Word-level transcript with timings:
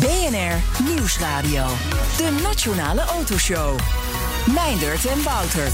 BNR 0.00 0.84
Nieuwsradio. 0.84 1.66
De 2.16 2.40
Nationale 2.42 3.00
Autoshow. 3.00 3.78
Meindert 4.54 5.06
en 5.06 5.22
Wouter. 5.22 5.72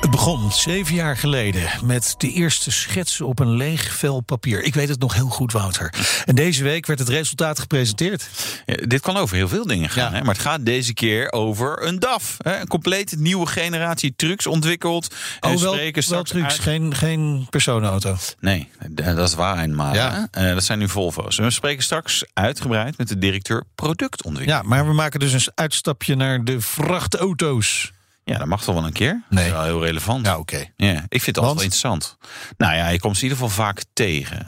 Het 0.00 0.10
begon 0.10 0.52
zeven 0.52 0.94
jaar 0.94 1.16
geleden 1.16 1.68
met 1.84 2.14
de 2.18 2.32
eerste 2.32 2.70
schetsen 2.70 3.26
op 3.26 3.38
een 3.38 3.50
leeg 3.56 3.92
vel 3.94 4.20
papier. 4.20 4.62
Ik 4.62 4.74
weet 4.74 4.88
het 4.88 5.00
nog 5.00 5.14
heel 5.14 5.28
goed, 5.28 5.52
Wouter. 5.52 5.94
En 6.24 6.34
deze 6.34 6.62
week 6.62 6.86
werd 6.86 6.98
het 6.98 7.08
resultaat 7.08 7.58
gepresenteerd. 7.58 8.28
Ja, 8.66 8.74
dit 8.86 9.00
kan 9.00 9.16
over 9.16 9.36
heel 9.36 9.48
veel 9.48 9.66
dingen 9.66 9.90
gaan, 9.90 10.14
hè? 10.14 10.20
maar 10.22 10.34
het 10.34 10.42
gaat 10.42 10.64
deze 10.64 10.94
keer 10.94 11.32
over 11.32 11.86
een 11.86 11.98
DAF. 11.98 12.36
Hè? 12.38 12.60
Een 12.60 12.66
compleet 12.68 13.14
nieuwe 13.18 13.46
generatie 13.46 14.12
trucks 14.16 14.46
ontwikkeld. 14.46 15.14
En 15.40 15.54
Oh, 15.54 15.60
wel, 15.60 15.72
spreken 15.72 16.02
uit- 16.44 16.52
geen, 16.60 16.94
geen 16.94 17.46
personenauto. 17.50 18.16
Nee, 18.40 18.68
d- 18.94 19.04
dat 19.04 19.28
is 19.28 19.34
waar 19.34 19.58
eenmaal. 19.58 19.94
Ja. 19.94 20.28
Eh, 20.30 20.52
dat 20.54 20.64
zijn 20.64 20.78
nu 20.78 20.88
Volvo's. 20.88 21.36
We 21.36 21.50
spreken 21.50 21.82
straks 21.82 22.24
uitgebreid 22.32 22.98
met 22.98 23.08
de 23.08 23.18
directeur 23.18 23.64
productontwikkeling. 23.74 24.62
Ja, 24.62 24.68
maar 24.68 24.86
we 24.86 24.92
maken 24.92 25.20
dus 25.20 25.32
een 25.32 25.52
uitstapje 25.54 26.14
naar 26.16 26.44
de 26.44 26.60
vrachtauto's. 26.60 27.94
Ja, 28.28 28.38
dat 28.38 28.46
mag 28.46 28.62
toch 28.64 28.74
wel 28.74 28.84
een 28.84 28.92
keer? 28.92 29.22
Nee. 29.28 29.44
Dat 29.44 29.44
is 29.46 29.50
wel 29.52 29.62
heel 29.64 29.84
relevant. 29.84 30.26
Ja, 30.26 30.38
oké. 30.38 30.64
Ja, 30.76 30.92
ik 31.08 31.22
vind 31.22 31.26
het 31.36 31.38
altijd 31.38 31.54
wel 31.54 31.62
interessant. 31.64 32.16
Nou 32.56 32.74
ja, 32.74 32.88
je 32.88 32.98
komt 33.00 33.16
ze 33.16 33.24
in 33.24 33.30
ieder 33.30 33.44
geval 33.48 33.64
vaak 33.64 33.82
tegen. 33.92 34.46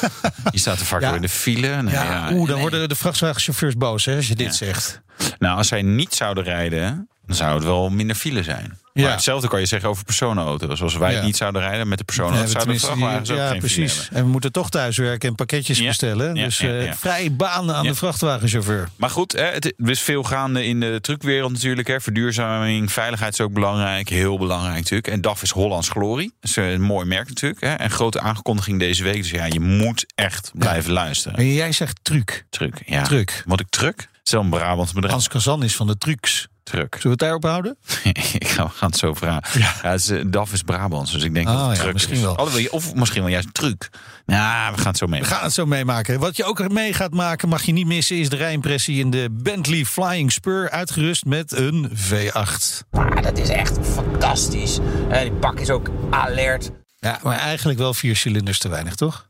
je 0.50 0.58
staat 0.58 0.80
er 0.80 0.86
vaak 0.86 1.00
Ja. 1.00 1.06
door 1.06 1.16
in 1.16 1.22
de 1.22 1.28
file. 1.28 1.68
Nou, 1.82 1.90
Ja, 1.90 2.02
ja, 2.04 2.32
oeh, 2.32 2.46
dan 2.48 2.56
en- 2.56 2.60
worden 2.62 2.88
de 2.88 2.94
vrachtwagenchauffeurs 2.94 3.76
boos 3.76 4.04
hè, 4.04 4.16
als 4.16 4.28
je 4.28 4.34
dit 4.34 4.54
zegt. 4.54 5.00
Nou, 5.38 5.56
als 5.56 5.68
zij 5.68 5.82
niet 5.82 6.14
zouden 6.14 6.44
rijden, 6.44 7.08
dan 7.26 7.36
zou 7.36 7.54
het 7.54 7.64
wel 7.64 7.90
minder 7.90 8.16
file 8.16 8.42
zijn. 8.42 8.78
Ja. 8.92 9.02
Maar 9.02 9.12
hetzelfde 9.12 9.48
kan 9.48 9.60
je 9.60 9.66
zeggen 9.66 9.88
over 9.88 10.04
personenauto's. 10.04 10.82
Als 10.82 10.96
wij 10.96 11.12
Ja. 11.12 11.22
niet 11.22 11.36
zouden 11.36 11.60
rijden 11.62 11.88
met 11.88 11.98
de 11.98 12.04
We 12.06 12.12
personenauto's, 12.12 12.52
zouden 12.52 12.74
de 12.74 12.80
tenminste 12.80 12.86
vrachtwagens 12.86 13.30
ook 13.30 13.36
ja, 13.36 13.48
geen 13.50 13.58
precies. 13.58 14.08
En 14.12 14.24
we 14.24 14.30
moeten 14.30 14.52
toch 14.52 14.70
thuiswerken 14.70 15.28
en 15.28 15.34
pakketjes 15.34 15.78
Ja. 15.78 15.86
bestellen. 15.86 16.34
Dus 16.34 16.60
eh 16.60 16.92
vrij 16.92 17.32
banen 17.32 17.74
aan 17.74 17.86
de 17.86 17.94
vrachtwagenchauffeur. 17.94 18.88
Maar 18.96 19.10
goed, 19.10 19.32
hè, 19.32 19.44
het 19.44 19.64
er 19.64 19.90
is 19.90 20.00
veel 20.00 20.22
gaande 20.22 20.64
in 20.66 20.80
de 20.80 20.98
truckwereld 21.00 21.52
natuurlijk. 21.52 21.88
Hè. 21.88 22.00
Verduurzaming, 22.00 22.92
veiligheid 22.92 23.32
is 23.32 23.40
ook 23.40 23.52
belangrijk. 23.52 24.08
Heel 24.08 24.38
belangrijk 24.38 24.76
natuurlijk. 24.76 25.08
En 25.08 25.20
DAF 25.20 25.42
is 25.42 25.50
Hollands 25.50 25.88
glorie. 25.88 26.32
Dat 26.40 26.50
is 26.50 26.56
een 26.56 26.82
mooi 26.82 27.06
merk 27.06 27.28
natuurlijk. 27.28 27.60
Hè. 27.60 27.72
En 27.74 27.90
grote 27.90 28.20
aankondiging 28.20 28.78
deze 28.78 29.02
week. 29.02 29.16
Dus 29.22 29.30
ja, 29.30 29.44
je 29.44 29.60
moet 29.60 30.06
echt 30.14 30.50
blijven 30.54 30.92
luisteren. 30.92 31.38
En 31.38 31.52
jij 31.52 31.72
zegt 31.72 31.98
truc. 32.02 32.44
Truck, 32.50 32.82
ja. 32.86 33.02
Truck. 33.02 33.42
Wat 33.46 33.60
ik 33.60 33.68
truck? 33.68 34.08
Wel 34.30 34.40
een 34.40 34.50
Brabants 34.50 34.92
bedrijf. 34.92 35.12
Hans 35.14 35.28
Kazan 35.28 35.62
is 35.62 35.76
van 35.76 35.86
de 35.86 35.98
trucs. 35.98 36.48
Truck. 36.70 36.94
Zullen 37.00 37.02
we 37.02 37.08
het 37.10 37.18
daarop 37.18 37.42
houden? 37.42 37.76
ik 38.38 38.48
ga, 38.48 38.64
we 38.64 38.70
gaan 38.70 38.88
het 38.90 38.98
zo 38.98 39.14
vragen. 39.14 39.60
Ja. 39.60 39.72
het 39.82 40.00
is, 40.00 40.08
eh, 40.10 40.24
DAF 40.26 40.52
is 40.52 40.62
Brabants, 40.62 41.12
dus 41.12 41.22
ik 41.22 41.34
denk 41.34 41.48
Oh, 41.48 41.54
dat 41.54 41.66
het 41.66 41.76
ja, 41.76 41.80
truck 41.82 41.92
misschien 41.92 42.14
is. 42.16 42.20
wel. 42.22 42.58
Je- 42.58 42.72
Of 42.72 42.94
misschien 42.94 43.22
wel 43.22 43.30
juist 43.30 43.54
truc. 43.54 43.88
Nou, 44.26 44.72
we 44.74 44.78
gaan 44.78 44.86
het 44.88 44.96
zo 44.96 45.06
mee. 45.06 45.20
We 45.20 45.26
gaan 45.26 45.42
het 45.42 45.52
zo 45.52 45.66
meemaken. 45.66 46.18
Wat 46.20 46.36
je 46.36 46.44
ook 46.44 46.68
mee 46.68 46.92
gaat 46.92 47.12
maken, 47.12 47.48
mag 47.48 47.62
je 47.62 47.72
niet 47.72 47.86
missen, 47.86 48.16
is 48.18 48.28
de 48.28 48.36
rijimpressie 48.36 48.98
in 48.98 49.10
de 49.10 49.28
Bentley 49.32 49.84
Flying 49.84 50.32
Spur. 50.32 50.70
Uitgerust 50.70 51.24
met 51.24 51.52
een 51.56 51.90
V8. 51.94 52.84
Ah, 52.90 53.22
dat 53.22 53.38
is 53.38 53.48
echt 53.48 53.78
fantastisch. 53.94 54.78
Eh, 55.10 55.20
die 55.20 55.32
bak 55.32 55.60
is 55.60 55.70
ook 55.70 55.90
alert. 56.10 56.70
Ja, 56.98 57.18
maar 57.22 57.38
eigenlijk 57.38 57.78
wel 57.78 57.94
vier 57.94 58.16
cilinders 58.16 58.58
te 58.58 58.68
weinig, 58.68 58.94
toch? 58.94 59.28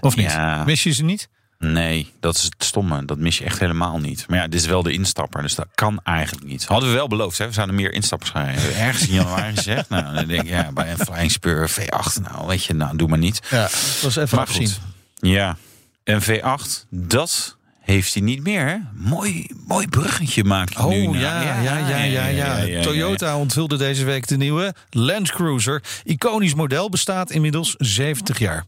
Of 0.00 0.16
niet? 0.16 0.30
Ja. 0.30 0.64
Mis 0.64 0.82
je 0.82 0.90
ze 0.92 1.04
niet? 1.04 1.28
Nee, 1.72 2.12
dat 2.20 2.34
is 2.36 2.42
het 2.42 2.54
stomme. 2.58 3.04
Dat 3.04 3.18
mis 3.18 3.38
je 3.38 3.44
echt 3.44 3.58
helemaal 3.58 3.98
niet. 3.98 4.24
Maar 4.28 4.38
ja, 4.38 4.48
dit 4.48 4.60
is 4.60 4.66
wel 4.66 4.82
de 4.82 4.92
instapper, 4.92 5.42
dus 5.42 5.54
dat 5.54 5.66
kan 5.74 6.00
eigenlijk 6.02 6.46
niet. 6.46 6.64
Hadden 6.64 6.88
we 6.88 6.94
wel 6.94 7.08
beloofd, 7.08 7.38
hè? 7.38 7.46
we 7.46 7.52
zouden 7.52 7.74
meer 7.76 7.92
instappers 7.92 8.30
gaan. 8.30 8.46
Ergens 8.46 9.06
in 9.08 9.14
januari 9.14 9.54
gezegd. 9.56 9.88
Nou, 9.88 10.14
dan 10.14 10.26
denk 10.26 10.42
ik, 10.42 10.48
ja, 10.48 10.72
bij 10.72 10.90
een 10.90 10.98
Flying 10.98 11.30
Spur 11.30 11.70
V8, 11.70 12.22
nou 12.22 12.46
weet 12.46 12.64
je, 12.64 12.74
nou 12.74 12.96
doe 12.96 13.08
maar 13.08 13.18
niet. 13.18 13.40
Ja, 13.50 13.62
dat 13.62 13.98
was 14.02 14.16
even 14.16 14.36
Maar 14.36 14.46
goed, 14.46 14.80
ja, 15.14 15.56
een 16.04 16.22
V8, 16.22 16.86
dat 16.90 17.56
heeft 17.80 18.14
hij 18.14 18.22
niet 18.22 18.42
meer. 18.42 18.66
Hè? 18.66 18.76
Mooi, 18.92 19.46
mooi 19.66 19.88
bruggetje 19.88 20.44
maak 20.44 20.68
je 20.68 20.82
nu. 20.88 21.06
Oh 21.06 21.12
naar- 21.12 21.20
ja, 21.20 21.60
ja, 21.60 21.78
ja, 21.88 21.98
ja, 22.04 22.26
ja. 22.26 22.56
ja. 22.56 22.82
Toyota 22.82 23.36
onthulde 23.38 23.76
deze 23.76 24.04
week 24.04 24.26
de 24.26 24.36
nieuwe 24.36 24.74
Land 24.90 25.30
Cruiser. 25.32 25.82
Iconisch 26.04 26.54
model 26.54 26.88
bestaat 26.88 27.30
inmiddels 27.30 27.74
70 27.78 28.38
jaar. 28.38 28.64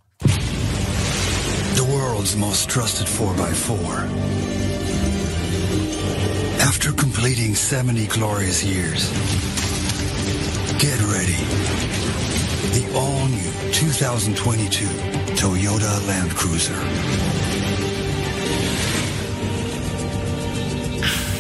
The 1.77 1.85
world's 1.85 2.35
most 2.37 2.71
trusted 2.71 3.07
4x4. 3.07 4.09
After 6.61 6.91
completing 6.91 7.55
70 7.55 8.07
glorious 8.07 8.65
years, 8.65 9.11
get 10.79 10.99
ready. 11.13 11.37
The 12.73 12.91
all 12.95 13.27
new 13.29 13.73
2022 13.73 14.87
Toyota 15.37 16.07
Land 16.07 16.35
Cruiser. 16.35 16.81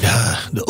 Ja, 0.02 0.38
de 0.52 0.64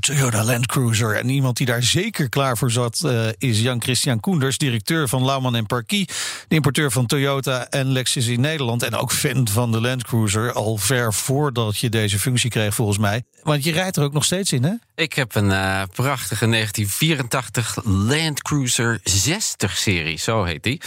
Toyota 0.00 0.44
Land 0.44 0.66
Cruiser. 0.66 1.16
En 1.16 1.28
iemand 1.28 1.56
die 1.56 1.66
daar 1.66 1.82
zeker 1.82 2.28
klaar 2.28 2.58
voor 2.58 2.70
zat... 2.70 3.00
eh, 3.04 3.26
is 3.38 3.60
Jan-Christian 3.60 4.20
Koenders, 4.20 4.58
directeur 4.58 5.08
van 5.08 5.24
Lauman 5.24 5.56
en 5.56 5.66
Parkie... 5.66 6.06
de 6.48 6.54
importeur 6.54 6.90
van 6.90 7.06
Toyota 7.06 7.68
en 7.68 7.86
Lexus 7.92 8.26
in 8.26 8.40
Nederland... 8.40 8.82
en 8.82 8.94
ook 8.94 9.12
fan 9.12 9.48
van 9.48 9.72
de 9.72 9.80
Land 9.80 10.04
Cruiser... 10.04 10.52
al 10.52 10.76
ver 10.76 11.14
voordat 11.14 11.78
je 11.78 11.88
deze 11.88 12.18
functie 12.18 12.50
kreeg, 12.50 12.74
volgens 12.74 12.98
mij. 12.98 13.22
Want 13.42 13.64
je 13.64 13.72
rijdt 13.72 13.96
er 13.96 14.02
ook 14.02 14.12
nog 14.12 14.24
steeds 14.24 14.52
in, 14.52 14.64
hè? 14.64 14.72
Ik 14.94 15.12
heb 15.12 15.34
een 15.34 15.50
eh, 15.50 15.82
prachtige 15.94 16.46
1984 16.46 17.76
Land 17.84 18.42
Cruiser 18.42 19.00
60-serie, 19.10 20.18
zo 20.18 20.44
heet 20.44 20.62
die. 20.62 20.80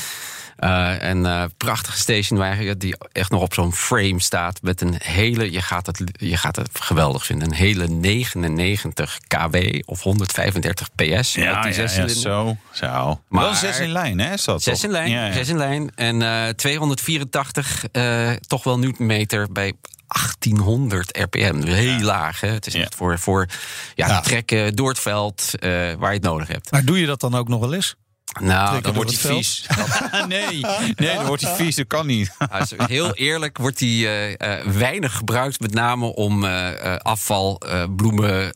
Eh, 0.57 0.93
een 0.99 1.25
eh, 1.25 1.43
prachtige 1.57 1.97
stationwagen 1.97 2.79
die 2.79 2.95
echt 3.11 3.31
nog 3.31 3.41
op 3.41 3.53
zo'n 3.53 3.73
frame 3.73 4.21
staat... 4.21 4.61
met 4.61 4.81
een 4.81 4.95
hele, 5.03 5.51
je 5.51 5.61
gaat, 5.61 5.85
het, 5.85 6.01
je 6.11 6.37
gaat 6.37 6.55
het 6.55 6.69
geweldig 6.73 7.25
vinden... 7.25 7.47
een 7.47 7.53
hele 7.53 7.87
99 7.87 9.17
kW 9.27 9.55
of 9.85 10.01
135 10.01 10.89
PS 10.95 11.01
met 11.01 11.33
Ja, 11.45 11.61
die 11.61 11.73
ja, 11.73 11.81
ja, 11.81 12.07
zo. 12.07 12.57
zo. 12.71 13.21
Maar- 13.29 13.43
Wel 13.43 13.53
zes 13.53 13.79
in 13.79 13.91
lijn, 13.91 14.19
hè? 14.19 14.33
Is 14.33 14.43
dat 14.43 14.63
Zes 14.63 14.73
toch? 14.75 14.83
in 14.83 14.91
lijn, 14.91 15.09
Ja, 15.09 15.25
ja. 15.25 15.33
zes 15.33 15.49
in 15.49 15.57
lijn. 15.57 15.91
En 15.95 16.21
eh 16.21 16.49
284 16.49 17.83
eh, 17.91 18.31
toch 18.47 18.63
wel 18.63 18.79
newtonmeter 18.79 19.51
bij 19.51 19.73
1800 20.07 21.17
rpm. 21.17 21.59
Dus 21.61 21.73
heel 21.75 21.99
laag. 21.99 22.39
Hè? 22.41 22.47
Het 22.47 22.67
is 22.67 22.73
Ja. 22.73 22.81
echt 22.81 22.95
voor, 22.95 23.19
voor 23.19 23.47
ja, 23.95 24.07
Ja. 24.07 24.19
trekken 24.21 24.75
door 24.75 24.89
het 24.89 24.99
veld 24.99 25.51
eh, 25.59 25.69
waar 25.71 26.09
je 26.09 26.17
het 26.17 26.21
nodig 26.23 26.47
hebt. 26.47 26.71
Maar 26.71 26.85
doe 26.85 26.99
je 26.99 27.05
dat 27.05 27.19
dan 27.19 27.35
ook 27.35 27.47
nog 27.47 27.59
wel 27.59 27.73
eens? 27.73 27.95
Nou, 28.41 28.81
Dan 28.81 28.93
wordt 28.93 29.21
hij 29.21 29.35
vies. 29.35 29.65
nee, 30.27 30.65
nee, 30.95 31.15
dan 31.15 31.25
wordt 31.25 31.41
hij 31.43 31.55
vies. 31.55 31.75
Dat 31.75 31.87
kan 31.87 32.05
niet. 32.05 32.31
Is- 32.61 32.73
heel 32.87 33.13
eerlijk 33.13 33.57
wordt 33.57 33.77
die 33.77 34.07
eh, 34.07 34.59
eh, 34.59 34.65
weinig 34.65 35.15
gebruikt, 35.15 35.59
met 35.59 35.73
name 35.73 36.05
om 36.05 36.45
eh, 36.45 36.95
afval, 36.97 37.61
bloemen, 37.95 38.53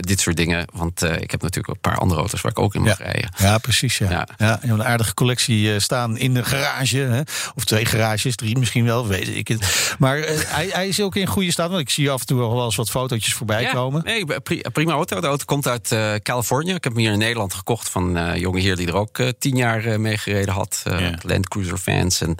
dit 0.00 0.20
soort 0.20 0.36
dingen. 0.36 0.66
Want 0.72 1.02
ik 1.02 1.30
heb 1.30 1.42
natuurlijk 1.42 1.74
een 1.74 1.80
paar 1.90 1.98
andere 1.98 2.20
auto's 2.20 2.40
waar 2.40 2.50
ik 2.52 2.58
ook 2.58 2.74
in 2.74 2.82
mag 2.82 2.98
rijden. 2.98 3.30
Ja, 3.38 3.58
precies. 3.58 3.98
Ja. 3.98 4.10
Ja. 4.10 4.28
Ja. 4.38 4.46
je 4.62 4.66
hebt 4.66 4.78
een 4.78 4.84
aardige 4.84 5.14
collectie 5.14 5.80
staan 5.80 6.18
in 6.18 6.34
de 6.34 6.44
garage. 6.44 6.96
Hè? 6.98 7.20
Of 7.54 7.64
twee 7.64 7.84
garages, 7.84 8.36
drie 8.36 8.58
misschien 8.58 8.84
wel, 8.84 9.06
weet 9.06 9.28
ik 9.28 9.48
het. 9.48 9.94
Maar 9.98 10.18
hij, 10.26 10.68
hij 10.72 10.88
is 10.88 11.00
ook 11.00 11.16
in 11.16 11.26
goede 11.26 11.52
staat. 11.52 11.68
Want 11.68 11.80
ik 11.80 11.90
zie 11.90 12.10
af 12.10 12.20
en 12.20 12.26
toe 12.26 12.38
wel 12.38 12.64
eens 12.64 12.76
wat 12.76 12.90
fotootjes 12.90 13.34
voorbij 13.34 13.62
Ja, 13.62 13.72
komen. 13.72 14.02
Nee, 14.04 14.40
pri- 14.40 14.60
prima 14.72 14.92
auto. 14.92 15.20
De 15.20 15.26
auto 15.26 15.44
komt 15.44 15.66
uit 15.66 15.96
Californië. 16.22 16.72
Ik 16.74 16.84
heb 16.84 16.92
hem 16.92 17.02
hier 17.02 17.12
in 17.12 17.18
Nederland 17.18 17.54
gekocht 17.54 17.88
van 17.88 18.14
een 18.16 18.40
jonge 18.40 18.60
heer 18.60 18.76
die 18.76 18.86
er 18.86 18.96
ook 18.96 19.11
eh, 19.18 19.28
tien 19.38 19.56
jaar 19.56 19.84
eh, 19.84 19.98
mee 19.98 20.18
gereden 20.18 20.54
had. 20.54 20.80
Ja. 20.84 21.14
Land 21.22 21.48
Cruiser 21.48 21.78
fans. 21.78 22.20
En 22.20 22.36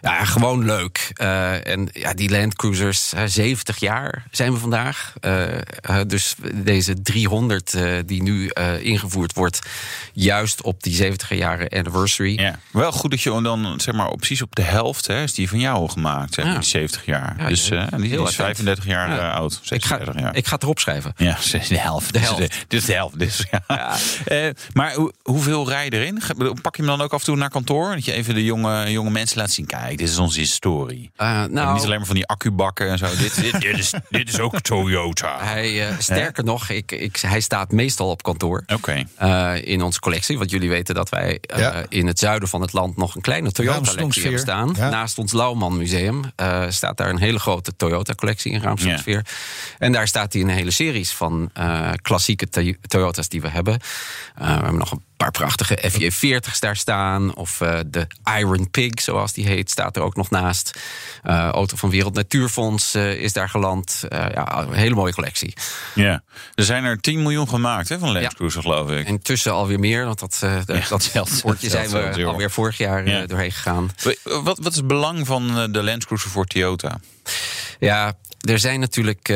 ja, 0.00 0.24
gewoon 0.24 0.64
leuk. 0.64 1.10
Eh, 1.14 1.66
en 1.66 1.88
ja, 1.92 2.14
die 2.14 2.30
Land 2.30 2.54
Cruisers, 2.56 3.12
eh, 3.12 3.22
70 3.26 3.80
jaar 3.80 4.24
zijn 4.30 4.52
we 4.52 4.58
vandaag. 4.58 5.12
Dus 6.06 6.34
deze 6.54 7.02
300 7.02 7.74
eh, 7.74 7.84
die 8.06 8.22
nu 8.22 8.48
ingevoerd 8.80 9.32
wordt, 9.34 9.58
juist 10.12 10.62
op 10.62 10.82
die 10.82 10.94
70 10.94 11.34
jaren 11.34 11.68
anniversary. 11.68 12.40
Ja. 12.40 12.58
Wel 12.70 12.92
goed 12.92 13.10
dat 13.10 13.20
je 13.22 13.42
dan 13.42 13.74
zeg 13.80 13.94
maar 13.94 14.16
precies 14.16 14.42
op 14.42 14.54
de 14.54 14.62
helft 14.62 15.06
hè, 15.06 15.22
is 15.22 15.34
die 15.34 15.48
van 15.48 15.58
jou 15.58 15.88
gemaakt, 15.90 16.34
Ja. 16.34 16.54
die 16.54 16.62
70 16.62 17.04
jaar. 17.06 17.34
Ja, 17.38 17.48
dus 17.48 17.64
die 17.68 17.78
is 17.78 18.18
attent. 18.18 18.34
35 18.34 18.86
jaar 18.86 19.10
Ja. 19.14 19.30
oud. 19.32 19.52
Ik 19.52 19.84
ga, 19.84 19.96
36 19.96 20.22
jaar. 20.22 20.36
ik 20.36 20.46
ga 20.46 20.54
het 20.54 20.62
erop 20.62 20.78
schrijven. 20.78 21.12
Ja, 21.16 21.38
de 21.68 21.78
helft. 21.78 22.12
De 22.12 22.18
helft. 22.18 22.38
Dit 22.68 22.80
is 22.80 22.84
de 22.84 22.92
helft. 22.92 23.18
Dus, 23.18 23.44
ja. 23.50 23.96
Maar 24.72 24.94
hoe- 24.94 25.12
hoeveel 25.22 25.68
rijden 25.68 26.00
erin? 26.02 26.20
Pak 26.62 26.76
je 26.76 26.82
hem 26.82 26.90
dan 26.96 27.00
ook 27.00 27.12
af 27.12 27.18
en 27.20 27.24
toe 27.26 27.36
naar 27.36 27.50
kantoor? 27.50 27.94
Dat 27.94 28.04
je 28.04 28.12
even 28.12 28.34
de 28.34 28.44
jonge, 28.44 28.90
jonge 28.90 29.10
mensen 29.10 29.38
laat 29.38 29.50
zien. 29.50 29.66
Kijk, 29.66 29.98
dit 29.98 30.08
is 30.08 30.18
onze 30.18 30.38
historie. 30.40 31.10
Eh, 31.16 31.44
nou, 31.44 31.74
niet 31.74 31.84
alleen 31.84 31.96
maar 31.96 32.06
van 32.06 32.14
die 32.14 32.26
accubakken 32.26 32.88
en 32.88 32.98
zo. 32.98 33.06
dit, 33.18 33.34
dit, 33.40 33.60
dit, 33.60 33.78
is, 33.78 33.92
dit 34.10 34.28
is 34.28 34.38
ook 34.40 34.60
Toyota. 34.60 35.36
hij, 35.40 35.88
eh, 35.88 35.94
sterker 35.98 36.44
nog, 36.44 36.68
ik, 36.68 36.92
ik, 36.92 37.16
hij 37.16 37.40
staat 37.40 37.72
meestal 37.72 38.10
op 38.10 38.22
kantoor. 38.22 38.62
Oké. 38.74 39.04
eh, 39.16 39.54
in 39.64 39.82
onze 39.82 40.00
collectie. 40.00 40.38
Want 40.38 40.50
jullie 40.50 40.68
weten 40.68 40.94
dat 40.94 41.08
wij 41.08 41.38
Ja. 41.56 41.82
in 41.88 42.06
het 42.06 42.18
zuiden 42.18 42.48
van 42.48 42.60
het 42.60 42.72
land 42.72 42.96
nog 42.96 43.14
een 43.14 43.20
kleine 43.22 43.52
Toyota-collectie 43.52 44.22
hebben 44.22 44.40
staan. 44.40 44.72
Ja. 44.76 44.88
Naast 44.90 45.18
ons 45.18 45.32
Lauwman 45.32 45.76
Museum 45.76 46.22
eh, 46.36 46.64
staat 46.68 46.96
daar 46.96 47.08
een 47.10 47.18
hele 47.18 47.38
grote 47.38 47.76
Toyota-collectie 47.76 48.52
in 48.52 48.60
Raamsdonksfeer. 48.60 49.26
En 49.78 49.92
daar 49.92 50.08
staat 50.08 50.32
hij 50.32 50.42
in 50.42 50.48
een 50.48 50.54
hele 50.54 50.70
series 50.70 51.12
van 51.12 51.50
eh, 51.52 51.90
klassieke 52.02 52.48
Toy- 52.48 52.76
Toyota's 52.88 53.28
die 53.28 53.40
we 53.40 53.48
hebben. 53.48 53.74
Eh, 54.34 54.46
we 54.46 54.52
hebben 54.52 54.78
nog 54.78 54.90
een 54.90 55.02
paar 55.22 55.30
prachtige 55.30 55.90
FJ40's 55.90 56.58
daar 56.60 56.76
staan. 56.76 57.34
Of 57.34 57.60
eh, 57.60 57.78
de 57.86 58.06
Iron 58.38 58.70
Pig, 58.70 59.00
zoals 59.00 59.32
die 59.32 59.46
heet, 59.46 59.70
staat 59.70 59.96
er 59.96 60.02
ook 60.02 60.16
nog 60.16 60.30
naast. 60.30 60.78
Eh, 61.22 61.48
auto 61.48 61.76
van 61.76 61.90
Wereld 61.90 62.14
Natuurfonds 62.14 62.94
eh, 62.94 63.14
is 63.14 63.32
daar 63.32 63.48
geland. 63.48 64.04
Ja, 64.08 64.58
een 64.58 64.72
hele 64.72 64.94
mooie 64.94 65.12
collectie. 65.12 65.54
Ja. 65.94 66.22
Er 66.54 66.64
zijn 66.64 66.84
er 66.84 67.00
10 67.00 67.22
miljoen 67.22 67.48
gemaakt 67.48 67.88
hè, 67.88 67.98
van 67.98 68.12
Land 68.12 68.24
Ja. 68.24 68.30
Cruiser, 68.34 68.62
geloof 68.62 68.90
ik. 68.90 69.06
Intussen 69.06 69.52
alweer 69.52 69.78
meer, 69.78 70.04
want 70.04 70.18
dat, 70.18 70.40
eh, 70.42 70.56
dat 70.88 71.02
zijn 71.60 71.90
we 71.90 72.24
alweer 72.24 72.50
vorig 72.50 72.76
jaar 72.76 73.08
Ja. 73.08 73.26
doorheen 73.26 73.52
gegaan. 73.52 73.90
Wat, 74.22 74.58
wat 74.58 74.70
is 74.70 74.76
het 74.76 74.86
belang 74.86 75.26
van 75.26 75.72
de 75.72 75.82
Land 75.82 76.06
Cruiser 76.06 76.30
voor 76.30 76.46
Toyota? 76.46 77.00
Ja, 77.78 78.12
er 78.40 78.58
zijn 78.58 78.80
natuurlijk. 78.80 79.26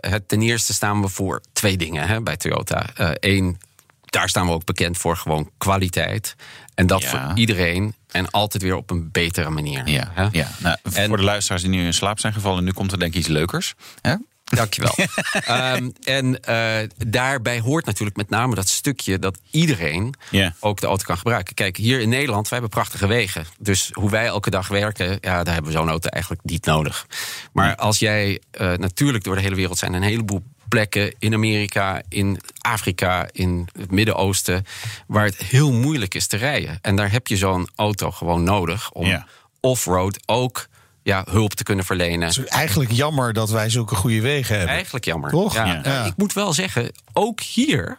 het, 0.00 0.28
ten 0.28 0.42
eerste 0.42 0.74
staan 0.74 1.00
we 1.00 1.08
voor 1.08 1.40
twee 1.52 1.76
dingen 1.76 2.08
hè, 2.08 2.20
bij 2.20 2.36
Toyota. 2.36 2.86
Eén, 3.20 3.60
daar 4.10 4.28
staan 4.28 4.46
we 4.46 4.52
ook 4.52 4.64
bekend 4.64 4.98
voor 4.98 5.16
gewoon 5.16 5.50
kwaliteit. 5.58 6.34
En 6.74 6.86
dat 6.86 7.02
Ja. 7.02 7.08
voor 7.08 7.38
iedereen. 7.38 7.94
En 8.10 8.30
altijd 8.30 8.62
weer 8.62 8.76
op 8.76 8.90
een 8.90 9.10
betere 9.10 9.50
manier. 9.50 9.88
Ja, 9.88 10.10
hè? 10.14 10.28
ja. 10.32 10.48
Nou, 10.58 10.76
En- 10.94 11.08
voor 11.08 11.16
de 11.16 11.22
luisteraars 11.22 11.62
die 11.62 11.70
nu 11.70 11.84
in 11.84 11.94
slaap 11.94 12.18
zijn 12.20 12.32
gevallen, 12.32 12.64
nu 12.64 12.72
komt 12.72 12.92
er 12.92 12.98
denk 12.98 13.12
ik 13.12 13.18
iets 13.18 13.28
leukers. 13.28 13.74
Hè? 14.00 14.14
Dankjewel. 14.44 14.94
Ehm 15.44 15.90
en 16.02 16.40
eh, 16.44 16.88
daarbij 17.06 17.60
hoort 17.60 17.84
natuurlijk 17.84 18.16
met 18.16 18.30
name 18.30 18.54
dat 18.54 18.68
stukje 18.68 19.18
dat 19.18 19.38
iedereen 19.50 20.14
ook 20.60 20.80
de 20.80 20.86
auto 20.86 21.04
kan 21.04 21.16
gebruiken. 21.18 21.54
Kijk, 21.54 21.76
hier 21.76 22.00
in 22.00 22.08
Nederland, 22.08 22.48
wij 22.48 22.58
hebben 22.58 22.78
prachtige 22.78 23.06
wegen. 23.06 23.44
Dus 23.58 23.90
hoe 23.92 24.10
wij 24.10 24.26
elke 24.26 24.50
dag 24.50 24.68
werken, 24.68 25.18
ja, 25.20 25.42
daar 25.44 25.54
hebben 25.54 25.72
we 25.72 25.78
zo'n 25.78 25.88
auto 25.88 26.08
eigenlijk 26.08 26.44
niet 26.44 26.64
nodig. 26.64 27.06
Maar 27.52 27.76
als 27.76 27.98
jij 27.98 28.40
eh, 28.50 28.72
natuurlijk 28.72 29.24
door 29.24 29.34
de 29.34 29.40
hele 29.42 29.54
wereld 29.54 29.78
zijn 29.78 29.92
een 29.92 30.02
heleboel 30.02 30.42
plekken 30.68 31.14
in 31.18 31.34
Amerika, 31.34 32.02
in 32.08 32.40
Afrika, 32.60 33.28
in 33.32 33.68
het 33.78 33.90
Midden-Oosten, 33.90 34.64
waar 35.06 35.24
het 35.24 35.36
heel 35.36 35.72
moeilijk 35.72 36.14
is 36.14 36.26
te 36.26 36.36
rijden. 36.36 36.78
En 36.82 36.96
daar 36.96 37.10
heb 37.12 37.26
je 37.26 37.36
zo'n 37.36 37.68
auto 37.76 38.10
gewoon 38.10 38.42
nodig 38.42 38.90
om 38.92 39.06
Ja. 39.06 39.26
off-road 39.60 40.18
ook 40.26 40.66
ja, 41.02 41.24
hulp 41.30 41.54
te 41.54 41.62
kunnen 41.62 41.84
verlenen. 41.84 42.28
Het 42.28 42.36
is 42.38 42.44
eigenlijk 42.44 42.90
jammer 42.92 43.32
dat 43.32 43.50
wij 43.50 43.70
zulke 43.70 43.94
goede 43.94 44.20
wegen 44.20 44.54
hebben. 44.56 44.74
Eigenlijk 44.74 45.04
jammer. 45.04 45.30
Toch? 45.30 45.54
Ja. 45.54 45.64
Ja. 45.66 45.72
Nou, 45.72 45.88
Ja. 45.88 46.04
Ik 46.04 46.16
moet 46.16 46.32
wel 46.32 46.52
zeggen, 46.52 46.90
ook 47.12 47.40
hier 47.40 47.96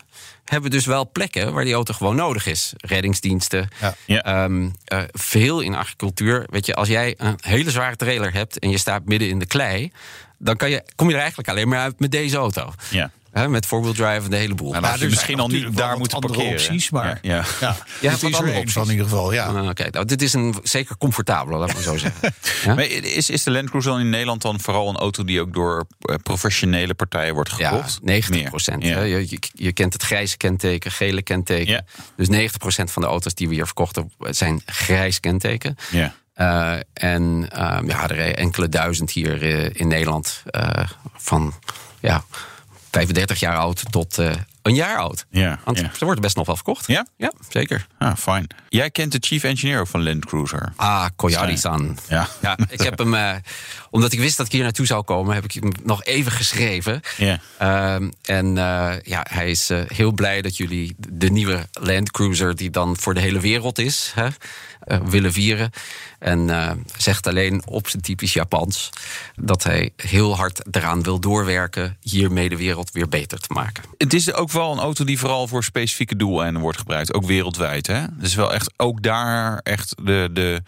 hebben 0.50 0.70
we 0.70 0.76
dus 0.76 0.86
wel 0.86 1.10
plekken 1.12 1.54
waar 1.54 1.64
die 1.64 1.74
auto 1.74 1.94
gewoon 1.94 2.16
nodig 2.16 2.46
is. 2.46 2.74
Reddingsdiensten. 2.78 3.70
Ja. 3.82 3.96
Ja. 4.06 4.24
Ehm, 4.24 4.70
eh, 4.86 5.02
veel 5.12 5.60
in 5.60 5.76
agricultuur. 5.76 6.46
Weet 6.50 6.66
je, 6.66 6.76
als 6.76 6.88
jij 6.88 7.14
een 7.18 7.38
hele 7.42 7.72
zware 7.72 7.96
trailer 7.96 8.34
hebt 8.34 8.60
en 8.60 8.70
je 8.70 8.78
staat 8.78 9.06
midden 9.06 9.30
in 9.30 9.40
de 9.40 9.46
klei, 9.46 9.92
dan 10.38 10.56
kan 10.56 10.70
je, 10.70 10.84
kom 10.96 11.08
je 11.08 11.14
er 11.14 11.20
eigenlijk 11.20 11.50
alleen 11.50 11.68
maar 11.68 11.80
uit 11.80 12.00
met 12.00 12.12
deze 12.12 12.38
auto. 12.38 12.74
Ja. 12.90 13.12
Met 13.48 13.66
four-wheel 13.66 13.94
drive 13.94 14.24
en 14.24 14.30
de 14.30 14.36
hele 14.36 14.56
boel. 14.56 14.72
Nou, 14.72 15.00
er 15.02 15.10
misschien 15.10 15.40
al 15.40 15.48
niet 15.48 15.78
daar 15.78 15.98
moeten 15.98 16.16
andere 16.18 16.34
parkeren. 16.34 16.60
opties, 16.62 16.90
maar- 16.90 17.20
Ja, 17.22 17.36
ja. 17.36 17.44
Ja, 17.60 17.76
Ja, 18.02 18.12
is 18.12 18.22
er 18.24 18.36
andere 18.36 18.58
opties. 18.58 18.74
van 18.74 18.84
in 18.86 18.92
ieder 18.92 19.06
geval. 19.06 19.34
Ja. 19.34 19.46
Ah, 19.46 19.68
Oké, 19.70 19.88
nou, 19.92 20.06
dit 20.06 20.22
is 20.22 20.34
een 20.34 20.56
zeker 20.64 20.98
comfortabele, 20.98 21.58
laat 21.58 21.74
maar 21.74 21.82
zo 21.82 21.98
zeggen. 21.98 22.34
Ja? 22.66 22.74
Maar 22.76 22.84
is, 22.86 23.30
is 23.30 23.44
de 23.44 23.52
Land 23.52 23.68
Cruiser 23.70 23.92
dan 23.92 24.00
in 24.02 24.10
Nederland 24.10 24.42
dan 24.42 24.60
vooral 24.60 24.90
een 24.90 24.98
auto 24.98 25.24
die 25.24 25.42
ook 25.42 25.54
door 25.54 25.88
eh, 26.00 26.16
professionele 26.24 26.94
partijen 26.94 27.34
wordt 27.34 27.54
Ja, 27.58 27.70
gekocht? 27.70 28.00
90 28.04 28.44
procent. 28.44 28.84
Je, 28.84 29.26
je, 29.30 29.40
je 29.54 29.74
kent 29.74 29.94
het 29.94 30.02
grijze 30.04 30.38
kenteken, 30.38 30.92
gele 30.92 31.22
kenteken. 31.22 31.72
Ja. 31.74 31.84
Dus 32.16 32.30
90 32.30 32.58
procent 32.58 32.92
van 32.92 33.02
de 33.02 33.08
auto's 33.08 33.34
die 33.34 33.48
we 33.48 33.54
hier 33.54 33.66
verkochten 33.66 34.12
zijn 34.20 34.62
grijs 34.66 35.20
kenteken. 35.20 35.76
Ja. 35.92 36.14
Eh, 36.34 36.74
en 36.94 37.48
ehm, 37.52 37.88
ja, 37.88 38.10
er 38.10 38.36
enkele 38.36 38.70
duizend 38.70 39.12
hier 39.12 39.42
eh, 39.44 39.70
in 39.74 39.88
Nederland 39.88 40.42
eh, 40.46 40.88
van 41.16 41.54
ja, 42.00 42.24
35 42.92 43.40
jaar 43.40 43.58
oud 43.58 43.92
tot 43.92 44.18
eh, 44.18 44.32
een 44.62 44.74
jaar 44.76 44.98
oud. 44.98 45.26
Ja, 45.30 45.60
Want 45.64 45.80
ja. 45.80 45.92
ze 45.98 46.06
worden 46.06 46.22
best 46.24 46.36
nog 46.36 46.46
wel 46.46 46.56
verkocht. 46.56 46.88
Ja? 46.88 47.08
Ja, 47.18 47.34
zeker. 47.50 47.88
Ah, 47.98 48.16
fijn. 48.16 48.48
Jij 48.70 48.90
kent 48.90 49.12
de 49.12 49.18
chief 49.22 49.44
engineer 49.44 49.88
van 49.88 50.04
Land 50.04 50.26
Cruiser. 50.26 50.74
Ah, 50.76 51.06
Koyari-san. 51.16 51.98
Ja. 52.10 52.28
Ja, 52.42 52.58
ik 52.70 52.82
heb 52.82 52.98
hem, 52.98 53.14
eh, 53.14 53.36
omdat 53.90 54.12
ik 54.12 54.20
wist 54.20 54.38
dat 54.38 54.46
ik 54.46 54.52
hier 54.52 54.64
naartoe 54.64 54.86
zou 54.86 55.04
komen, 55.04 55.36
heb 55.36 55.44
ik 55.44 55.54
hem 55.54 55.72
nog 55.84 56.04
even 56.04 56.32
geschreven. 56.32 57.02
Ja. 57.18 57.40
Ehm, 57.58 58.10
en 58.22 58.58
eh, 58.58 58.94
ja, 59.04 59.26
hij 59.30 59.50
is 59.50 59.70
heel 59.88 60.12
blij 60.12 60.42
dat 60.42 60.58
jullie 60.58 60.96
de 61.10 61.30
nieuwe 61.30 61.68
Land 61.72 62.12
Cruiser, 62.12 62.56
die 62.56 62.70
dan 62.70 62.98
voor 62.98 63.14
de 63.14 63.20
hele 63.20 63.40
wereld 63.40 63.80
is, 63.80 64.12
hè, 64.16 64.28
willen 65.04 65.32
vieren. 65.32 65.72
En 66.20 66.50
eh, 66.50 66.72
zegt 66.98 67.28
alleen 67.28 67.62
op 67.66 67.88
zijn 67.88 68.02
typisch 68.02 68.34
Japans 68.34 68.90
dat 69.36 69.64
hij 69.64 69.92
heel 69.96 70.36
hard 70.36 70.76
eraan 70.76 71.04
wil 71.04 71.20
doorwerken 71.20 71.98
hiermee 72.02 72.50
de 72.50 72.58
wereld 72.58 72.92
weer 72.92 73.10
beter 73.10 73.40
te 73.40 73.54
maken. 73.54 73.84
Het 73.98 74.14
is 74.14 74.34
ook 74.34 74.52
wel 74.52 74.72
een 74.72 74.80
auto 74.80 75.04
die 75.04 75.20
vooral 75.20 75.48
voor 75.48 75.64
specifieke 75.64 76.16
doeleinden 76.16 76.62
wordt 76.62 76.78
gebruikt. 76.78 77.14
Ook 77.14 77.26
wereldwijd. 77.26 77.88
Hè? 77.88 78.04
Dus 78.12 78.36
wel 78.36 78.54
echt 78.54 78.72
ook 78.78 79.04
daar 79.04 79.60
echt 79.64 79.96
de, 80.04 80.30
de 80.34 80.62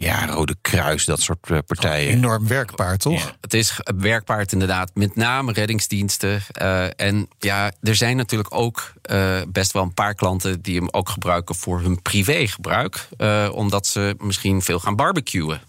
ja, 0.00 0.26
Rode 0.26 0.56
Kruis, 0.60 1.04
dat 1.04 1.20
soort 1.20 1.50
eh, 1.50 1.58
partijen. 1.66 2.12
Enorm 2.12 2.46
werkpaard, 2.46 3.00
toch? 3.00 3.34
Het 3.40 3.54
is 3.54 3.80
werkpaard 3.96 4.52
inderdaad, 4.52 4.90
met 4.94 5.16
name 5.16 5.52
reddingsdiensten. 5.52 6.42
Eh, 6.52 7.00
en 7.00 7.28
ja, 7.38 7.72
er 7.82 7.94
zijn 7.94 8.16
natuurlijk 8.16 8.54
ook 8.54 8.92
eh, 9.02 9.40
best 9.48 9.72
wel 9.72 9.82
een 9.82 9.94
paar 9.94 10.14
klanten 10.14 10.62
die 10.62 10.76
hem 10.76 10.88
ook 10.90 11.08
gebruiken 11.08 11.54
voor 11.54 11.80
hun 11.80 12.02
privégebruik. 12.02 13.08
Eh, 13.16 13.48
omdat 13.52 13.86
ze 13.86 14.14
misschien 14.18 14.62
veel 14.62 14.78
gaan 14.78 14.96
barbecuen. 14.96 15.60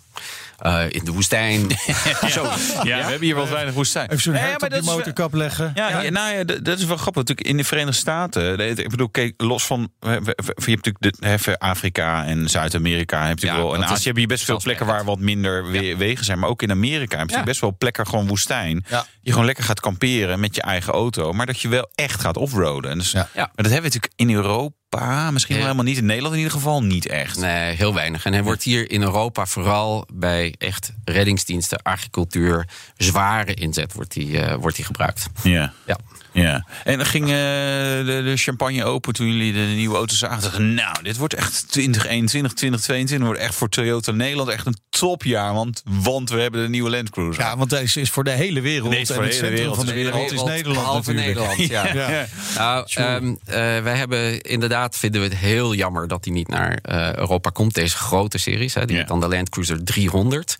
Eh, 0.61 0.83
in 0.89 1.03
de 1.05 1.11
woestijn. 1.11 1.67
Zo. 2.35 2.43
Ja, 2.83 2.83
we 2.83 2.89
hebben 3.03 3.21
hier 3.21 3.35
wel 3.35 3.47
weinig 3.49 3.73
woestijn. 3.73 4.09
Even 4.09 4.21
zo'n 4.21 4.33
hert 4.33 4.53
op 4.55 4.61
je 4.61 4.69
dat 4.69 4.79
is 4.79 4.85
wel- 4.85 4.95
motorkap 4.97 5.33
leggen. 5.33 5.71
Ja, 5.75 6.01
ja, 6.01 6.09
nou 6.09 6.35
ja, 6.35 6.43
dat 6.43 6.65
dat 6.65 6.79
is 6.79 6.85
wel 6.85 6.97
grappig. 6.97 7.21
Natuurlijk 7.21 7.47
in 7.47 7.57
de 7.57 7.63
Verenigde 7.63 7.99
Staten. 7.99 8.59
Ik 8.79 8.89
bedoel, 8.89 9.09
kijk, 9.09 9.33
los 9.37 9.65
van. 9.65 9.91
Je 9.99 10.09
hebt 10.09 10.65
natuurlijk 10.85 10.99
de, 10.99 11.13
even 11.27 11.57
Afrika 11.57 12.25
en 12.25 12.49
Zuid-Amerika. 12.49 13.27
Heb 13.27 13.39
je 13.39 13.45
Ja, 13.45 13.57
wel. 13.57 13.75
En 13.75 13.85
Azië 13.85 14.07
heb 14.07 14.17
je 14.17 14.27
best 14.27 14.43
veel 14.43 14.59
plekken 14.63 14.85
waar 14.85 15.03
wat 15.03 15.19
minder 15.19 15.71
we- 15.71 15.95
wegen 15.97 16.25
zijn. 16.25 16.39
Maar 16.39 16.49
ook 16.49 16.61
in 16.61 16.71
Amerika 16.71 17.17
heb 17.17 17.29
je 17.29 17.35
Ja. 17.35 17.43
best 17.43 17.61
wel 17.61 17.75
plekken 17.77 18.07
gewoon 18.07 18.27
woestijn. 18.27 18.85
Ja. 18.89 19.05
Je 19.21 19.31
gewoon 19.31 19.45
lekker 19.45 19.63
gaat 19.63 19.79
kamperen 19.79 20.39
met 20.39 20.55
je 20.55 20.61
eigen 20.61 20.93
auto. 20.93 21.31
Maar 21.33 21.45
dat 21.45 21.59
je 21.61 21.67
wel 21.67 21.89
echt 21.95 22.21
gaat 22.21 22.37
offroaden. 22.37 22.91
En 22.91 22.97
Dus, 22.97 23.11
Ja. 23.11 23.19
Ja. 23.19 23.27
Maar 23.33 23.49
dat 23.55 23.71
hebben 23.71 23.91
we 23.91 23.97
natuurlijk 23.97 24.13
in 24.15 24.31
Europa. 24.31 24.75
Misschien 24.99 25.55
wel 25.55 25.63
helemaal 25.63 25.85
niet. 25.85 25.97
In 25.97 26.05
Nederland 26.05 26.33
in 26.33 26.39
ieder 26.39 26.55
geval 26.57 26.83
niet 26.83 27.07
echt. 27.07 27.39
Nee, 27.39 27.75
heel 27.75 27.93
weinig. 27.93 28.25
En 28.25 28.33
hij 28.33 28.43
wordt 28.43 28.63
hier 28.63 28.91
in 28.91 29.01
Europa 29.01 29.45
vooral 29.45 30.07
bij 30.13 30.55
echt 30.57 30.93
reddingsdiensten, 31.05 31.81
agricultuur, 31.81 32.67
zware 32.97 33.53
inzet 33.53 33.93
wordt 33.93 34.11
die, 34.11 34.41
eh, 34.41 34.55
wordt 34.55 34.79
gebruikt. 34.81 35.27
Ja. 35.43 35.73
Ja. 35.85 35.97
Ja, 36.33 36.65
en 36.83 36.97
dan 36.97 37.05
ging 37.05 37.23
eh, 37.25 37.29
de, 37.31 38.21
de 38.23 38.33
champagne 38.37 38.85
open 38.85 39.13
toen 39.13 39.27
jullie 39.27 39.53
de 39.53 39.73
nieuwe 39.75 39.95
auto's 39.95 40.17
zagen. 40.17 40.73
Nou, 40.73 41.03
dit 41.03 41.17
wordt 41.17 41.33
echt 41.33 41.71
2021, 41.71 42.53
2022 42.53 43.27
wordt 43.27 43.41
echt 43.41 43.55
voor 43.55 43.69
Toyota 43.69 44.11
Nederland 44.11 44.49
echt 44.49 44.65
een 44.65 44.77
topjaar. 44.89 45.53
Want, 45.53 45.83
want 45.85 46.29
we 46.29 46.39
hebben 46.41 46.61
de 46.61 46.69
nieuwe 46.69 46.89
Land 46.89 47.09
Cruiser. 47.09 47.43
Ja, 47.43 47.57
want 47.57 47.69
deze 47.69 48.01
is 48.01 48.09
voor 48.09 48.23
de 48.23 48.29
hele 48.31 48.61
wereld. 48.61 48.91
Deze 48.91 49.01
is 49.01 49.07
voor 49.07 49.23
en 49.23 49.29
de 49.29 49.35
het 49.35 49.41
hele 49.41 49.55
centrum 49.55 49.57
wereld. 49.59 49.75
van 49.75 49.85
de 49.85 49.93
wereld 49.93 50.31
is 50.31 50.43
Nederland 50.43 51.05
natuurlijk. 51.07 51.25
Nederland, 51.25 51.57
ja. 51.57 51.79
Ja. 52.11 52.25
Nou, 52.57 52.85
ehm, 52.93 53.33
eh, 53.45 53.83
wij 53.83 53.95
hebben 53.97 54.41
inderdaad 54.41 54.97
vinden 54.97 55.21
we 55.21 55.27
het 55.27 55.37
heel 55.37 55.73
jammer 55.75 56.07
dat 56.07 56.25
hij 56.25 56.33
niet 56.33 56.47
naar 56.47 56.79
eh, 56.81 57.13
Europa 57.15 57.49
komt. 57.49 57.73
Deze 57.73 57.97
grote 57.97 58.37
series, 58.37 58.73
hè, 58.73 58.85
die 58.85 58.97
Ja. 58.97 59.03
dan 59.03 59.19
de 59.19 59.27
Land 59.27 59.49
Cruiser 59.49 59.83
300. 59.83 60.57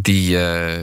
Die, 0.00 0.38
eh, 0.38 0.82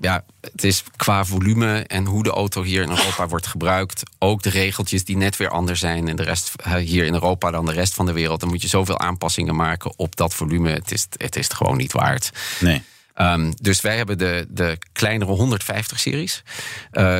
ja, 0.00 0.24
het 0.40 0.64
is 0.64 0.82
qua 0.96 1.24
volume 1.24 1.84
en 1.86 2.04
hoe 2.04 2.22
de 2.22 2.30
auto 2.30 2.62
hier 2.62 2.82
in 2.82 2.88
Europa 2.90 3.28
wordt 3.28 3.46
gebruikt. 3.58 4.02
Ook 4.18 4.42
de 4.42 4.50
regeltjes 4.50 5.04
die 5.04 5.16
net 5.16 5.36
weer 5.36 5.48
anders 5.48 5.80
zijn 5.80 6.08
in 6.08 6.16
de 6.16 6.22
rest 6.22 6.52
eh, 6.56 6.74
hier 6.74 7.04
in 7.04 7.12
Europa 7.12 7.50
dan 7.50 7.66
de 7.66 7.72
rest 7.72 7.94
van 7.94 8.06
de 8.06 8.12
wereld. 8.12 8.40
Dan 8.40 8.48
moet 8.48 8.62
je 8.62 8.68
zoveel 8.68 8.98
aanpassingen 8.98 9.56
maken 9.56 9.98
op 9.98 10.16
dat 10.16 10.34
volume. 10.34 10.70
Het 10.70 10.92
is 10.92 11.06
het, 11.16 11.36
is 11.36 11.44
het 11.44 11.54
gewoon 11.54 11.76
niet 11.76 11.92
waard. 11.92 12.30
Nee. 12.60 12.82
Ehm, 13.14 13.52
dus 13.60 13.80
wij 13.80 13.96
hebben 13.96 14.18
de, 14.18 14.46
de 14.48 14.78
kleinere 14.92 15.58
150-series. 15.60 16.42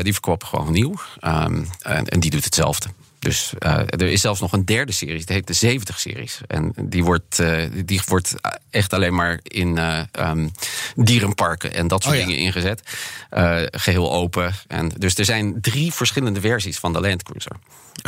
die 0.03 0.13
verkopen 0.13 0.49
gewoon 0.49 0.73
nieuw. 0.73 0.95
Ehm, 1.21 1.65
en, 1.81 2.07
en 2.07 2.21
die 2.21 2.31
doet 2.31 2.45
hetzelfde. 2.45 2.89
Dus 3.27 3.53
eh, 3.59 3.79
er 3.87 4.03
is 4.03 4.21
zelfs 4.21 4.41
nog 4.41 4.53
een 4.53 4.65
derde 4.65 4.93
serie, 4.93 5.21
het 5.21 5.29
heet 5.29 5.61
de 5.61 5.79
70-series. 5.81 6.41
En 6.47 6.73
die 6.83 7.05
wordt, 7.05 7.39
eh, 7.39 7.65
die 7.85 8.01
wordt 8.07 8.35
echt 8.71 8.93
alleen 8.93 9.15
maar 9.15 9.41
in 9.43 9.79
eh, 9.79 10.01
ehm, 10.13 10.49
dierenparken 10.97 11.75
en 11.75 11.89
dat 11.89 12.03
soort 12.03 12.15
Oh 12.15 12.21
ja. 12.21 12.27
dingen 12.27 12.41
ingezet. 12.41 12.83
Eh, 13.31 13.63
geheel 13.71 14.13
open. 14.13 14.55
En, 14.67 14.93
dus 14.99 15.15
er 15.15 15.25
zijn 15.25 15.61
drie 15.61 15.93
verschillende 15.93 16.41
versies 16.41 16.79
van 16.79 16.93
de 16.93 17.01
Land 17.01 17.23
Cruiser. 17.23 17.57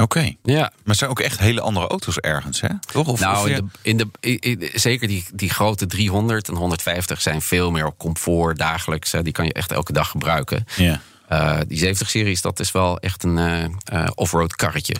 Oké. 0.01 0.33
Ja. 0.43 0.61
Maar 0.61 0.71
het 0.85 0.97
zijn 0.97 1.11
ook 1.11 1.21
echt 1.21 1.39
hele 1.39 1.61
andere 1.61 1.87
auto's 1.87 2.19
ergens, 2.19 2.61
hè? 2.61 2.69
Toch? 2.93 3.07
Of, 3.07 3.13
of 3.13 3.21
Nou, 3.21 3.51
in 3.83 3.97
de, 3.97 4.09
in 4.21 4.59
de, 4.59 4.71
zeker 4.75 5.09
die, 5.09 5.25
die 5.35 5.51
grote 5.51 5.87
300 5.87 6.49
en 6.49 6.55
150 6.55 7.21
zijn 7.21 7.43
veel 7.43 7.71
meer 7.71 7.87
op 7.87 7.99
comfort 7.99 8.59
dagelijks. 8.59 9.11
Die 9.23 9.33
kan 9.33 9.45
je 9.45 9.53
echt 9.53 9.73
elke 9.73 9.93
dag 9.93 10.09
gebruiken. 10.11 10.67
Ja. 10.77 11.01
Eh, 11.29 11.59
die 11.67 11.95
70-series, 11.95 12.41
dat 12.41 12.61
is 12.61 12.73
wel 12.73 12.99
echt 12.99 13.25
een 13.25 13.39
eh, 13.39 13.65
eh, 13.65 14.09
off-road 14.15 14.57
karretje. 14.57 14.95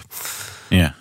Ja. 0.69 0.95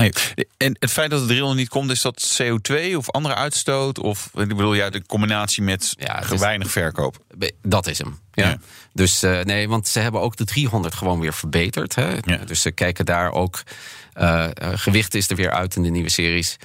Nee. 0.00 0.12
En 0.56 0.76
het 0.78 0.90
feit 0.90 1.10
dat 1.10 1.20
de 1.20 1.26
300 1.26 1.58
niet 1.60 1.68
komt, 1.68 1.90
is 1.90 2.02
dat 2.02 2.38
CO2 2.42 2.96
of 2.96 3.10
andere 3.10 3.34
uitstoot? 3.34 3.98
Of 3.98 4.30
ik 4.34 4.48
bedoel, 4.48 4.74
ja, 4.74 4.90
de 4.90 5.06
combinatie 5.06 5.62
met 5.62 5.94
Ja, 5.98 6.18
het 6.18 6.30
is- 6.32 6.40
weinig 6.40 6.70
verkoop. 6.70 7.16
Dat 7.62 7.86
is 7.86 7.98
hem. 7.98 8.18
Ja. 8.32 8.48
Ja. 8.48 8.58
Dus 8.92 9.22
eh, 9.22 9.40
nee, 9.40 9.68
want 9.68 9.88
ze 9.88 9.98
hebben 10.00 10.20
ook 10.20 10.36
de 10.36 10.44
300 10.44 10.94
gewoon 10.94 11.20
weer 11.20 11.34
verbeterd. 11.34 11.94
Hè? 11.94 12.10
Ja. 12.22 12.36
Dus 12.36 12.60
ze 12.62 12.70
kijken 12.70 13.04
daar 13.04 13.32
ook. 13.32 13.62
eh, 14.12 14.44
eh, 14.44 14.50
gewicht 14.74 15.14
is 15.14 15.30
er 15.30 15.36
weer 15.36 15.50
uit 15.50 15.76
in 15.76 15.82
de 15.82 15.88
nieuwe 15.90 16.10
series. 16.10 16.56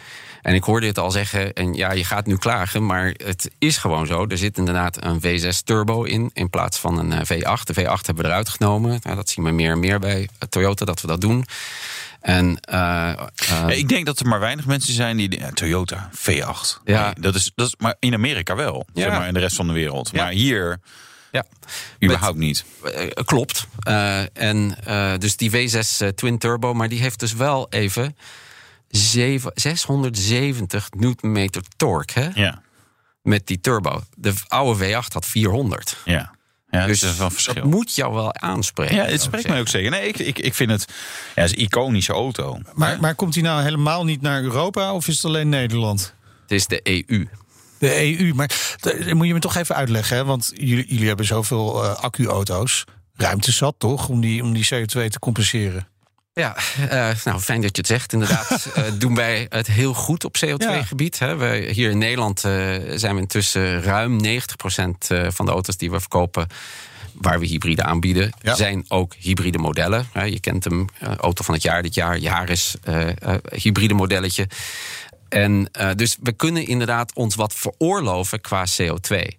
En 0.41 0.53
ik 0.53 0.63
hoorde 0.63 0.87
het 0.87 0.97
al 0.99 1.11
zeggen, 1.11 1.53
en 1.53 1.73
ja, 1.73 1.91
je 1.91 2.05
gaat 2.05 2.25
nu 2.25 2.37
klagen, 2.37 2.85
maar 2.85 3.05
het 3.23 3.49
is 3.59 3.77
gewoon 3.77 4.07
zo. 4.07 4.25
Er 4.27 4.37
zit 4.37 4.57
inderdaad 4.57 5.03
een 5.03 5.21
V6 5.21 5.57
Turbo 5.63 6.03
in, 6.03 6.29
in 6.33 6.49
plaats 6.49 6.77
van 6.79 6.97
een 6.99 7.11
eh, 7.13 7.19
V8. 7.19 7.63
De 7.63 7.73
V8 7.73 8.05
hebben 8.05 8.23
we 8.23 8.29
eruit 8.29 8.49
genomen. 8.49 8.99
Nou, 9.03 9.15
dat 9.15 9.29
zien 9.29 9.43
we 9.45 9.51
meer 9.51 9.71
en 9.71 9.79
meer 9.79 9.99
bij 9.99 10.29
Toyota 10.49 10.85
dat 10.85 11.01
we 11.01 11.07
dat 11.07 11.21
doen. 11.21 11.45
En 12.25 12.59
eh, 12.59 13.11
eh, 13.11 13.77
ik 13.77 13.89
denk 13.89 14.05
dat 14.05 14.19
er 14.19 14.27
maar 14.27 14.39
weinig 14.39 14.65
mensen 14.65 14.93
zijn 14.93 15.17
die... 15.17 15.39
Ja, 15.39 15.51
Toyota, 15.51 16.09
V8. 16.13 16.81
Ja. 16.83 17.03
Nee, 17.05 17.13
dat 17.19 17.35
is, 17.35 17.51
dat 17.55 17.67
is, 17.67 17.75
maar 17.77 17.95
in 17.99 18.13
Amerika 18.13 18.55
wel, 18.55 18.85
Ja. 18.93 19.01
zeg 19.03 19.11
maar, 19.11 19.27
in 19.27 19.33
de 19.33 19.39
rest 19.39 19.55
van 19.55 19.67
de 19.67 19.73
wereld. 19.73 20.09
Ja. 20.13 20.23
Maar 20.23 20.31
hier 20.31 20.79
ja, 21.31 21.45
überhaupt 22.03 22.37
niet. 22.37 22.65
Eh, 22.83 23.07
klopt. 23.25 23.67
En 24.33 24.77
dus 25.19 25.35
die 25.37 25.51
V6 25.51 25.77
eh, 25.99 26.07
Twin 26.07 26.37
Turbo, 26.37 26.73
maar 26.73 26.89
die 26.89 26.99
heeft 27.01 27.19
dus 27.19 27.33
wel 27.33 27.67
even 27.69 28.17
zeven- 28.87 29.51
670 29.53 30.87
newtonmeter 30.97 31.61
torque 31.77 32.19
hè, 32.19 32.29
Ja, 32.33 32.61
met 33.21 33.47
die 33.47 33.59
turbo. 33.59 34.01
De 34.15 34.33
oude 34.47 34.85
V8 34.85 35.13
had 35.13 35.25
400. 35.25 35.97
ja. 36.05 36.33
Ja, 36.75 36.85
Dus 36.85 36.99
dat 36.99 37.11
is 37.11 37.17
wel 37.17 37.25
een 37.25 37.31
verschil. 37.31 37.53
dat 37.53 37.63
moet 37.63 37.95
jou 37.95 38.13
wel 38.13 38.35
aanspreken. 38.35 38.95
Ja, 38.95 39.05
het 39.05 39.21
spreekt 39.21 39.47
mij 39.47 39.59
ook 39.59 39.67
zeker. 39.67 39.91
Nee, 39.91 40.07
ik, 40.07 40.19
ik, 40.19 40.39
ik 40.39 40.53
vind 40.53 40.71
het... 40.71 40.85
Ja, 41.35 41.41
het 41.41 41.51
is 41.51 41.57
een 41.57 41.63
iconische 41.63 42.13
auto. 42.13 42.59
Maar, 42.73 42.99
maar 42.99 43.15
komt 43.15 43.33
hij 43.33 43.43
nou 43.43 43.61
helemaal 43.63 44.03
niet 44.03 44.21
naar 44.21 44.41
Europa 44.41 44.93
of 44.93 45.07
is 45.07 45.15
het 45.15 45.25
alleen 45.25 45.49
Nederland? 45.49 46.13
Het 46.41 46.51
is 46.51 46.67
de 46.67 46.79
EU. 46.83 47.27
De 47.77 48.19
EU, 48.19 48.33
maar 48.33 48.75
dat 48.79 49.13
moet 49.13 49.27
je 49.27 49.33
me 49.33 49.39
toch 49.39 49.55
even 49.55 49.75
uitleggen, 49.75 50.17
hè? 50.17 50.25
want 50.25 50.51
jullie, 50.53 50.85
jullie 50.87 51.07
hebben 51.07 51.25
zoveel 51.25 51.83
eh, 51.83 51.95
accu-auto's. 51.95 52.83
Ruimte 53.15 53.51
zat 53.51 53.75
toch 53.77 54.09
om 54.09 54.21
die, 54.21 54.43
om 54.43 54.53
die 54.53 54.65
CO2 54.73 55.07
te 55.07 55.19
compenseren? 55.19 55.87
Ja, 56.39 56.55
eh, 56.89 57.09
nou 57.23 57.39
fijn 57.39 57.61
dat 57.61 57.69
je 57.75 57.77
het 57.81 57.87
zegt. 57.87 58.13
Inderdaad, 58.13 58.65
eh, 58.75 58.83
doen 58.93 59.15
wij 59.15 59.45
het 59.49 59.67
heel 59.67 59.93
goed 59.93 60.23
op 60.25 60.35
CO2-gebied. 60.45 61.19
hè. 61.19 61.35
Wij 61.35 61.59
Hier 61.71 61.89
in 61.89 61.97
Nederland 61.97 62.43
eh, 62.43 62.51
zijn 62.95 63.15
we 63.15 63.21
intussen 63.21 63.81
ruim 63.81 64.19
90% 64.25 64.27
eh, 65.07 65.27
van 65.29 65.45
de 65.45 65.51
auto's 65.51 65.77
die 65.77 65.91
we 65.91 65.99
verkopen. 65.99 66.47
Waar 67.13 67.39
we 67.39 67.45
hybride 67.45 67.83
aanbieden, 67.83 68.31
Ja. 68.41 68.55
zijn 68.55 68.85
ook 68.87 69.13
hybride 69.19 69.57
modellen. 69.57 70.07
Je 70.25 70.39
kent 70.39 70.63
hem, 70.63 70.87
auto 71.17 71.43
van 71.43 71.53
het 71.53 71.63
jaar 71.63 71.81
dit 71.81 71.93
jaar, 71.93 72.17
eh, 72.83 73.07
hybride 73.51 73.93
modelletje. 73.93 74.47
En 75.29 75.69
dus 75.95 76.17
we 76.21 76.31
kunnen 76.31 76.67
inderdaad 76.67 77.13
ons 77.13 77.35
wat 77.35 77.53
veroorloven 77.53 78.41
qua 78.41 78.65
CO2. 78.65 79.35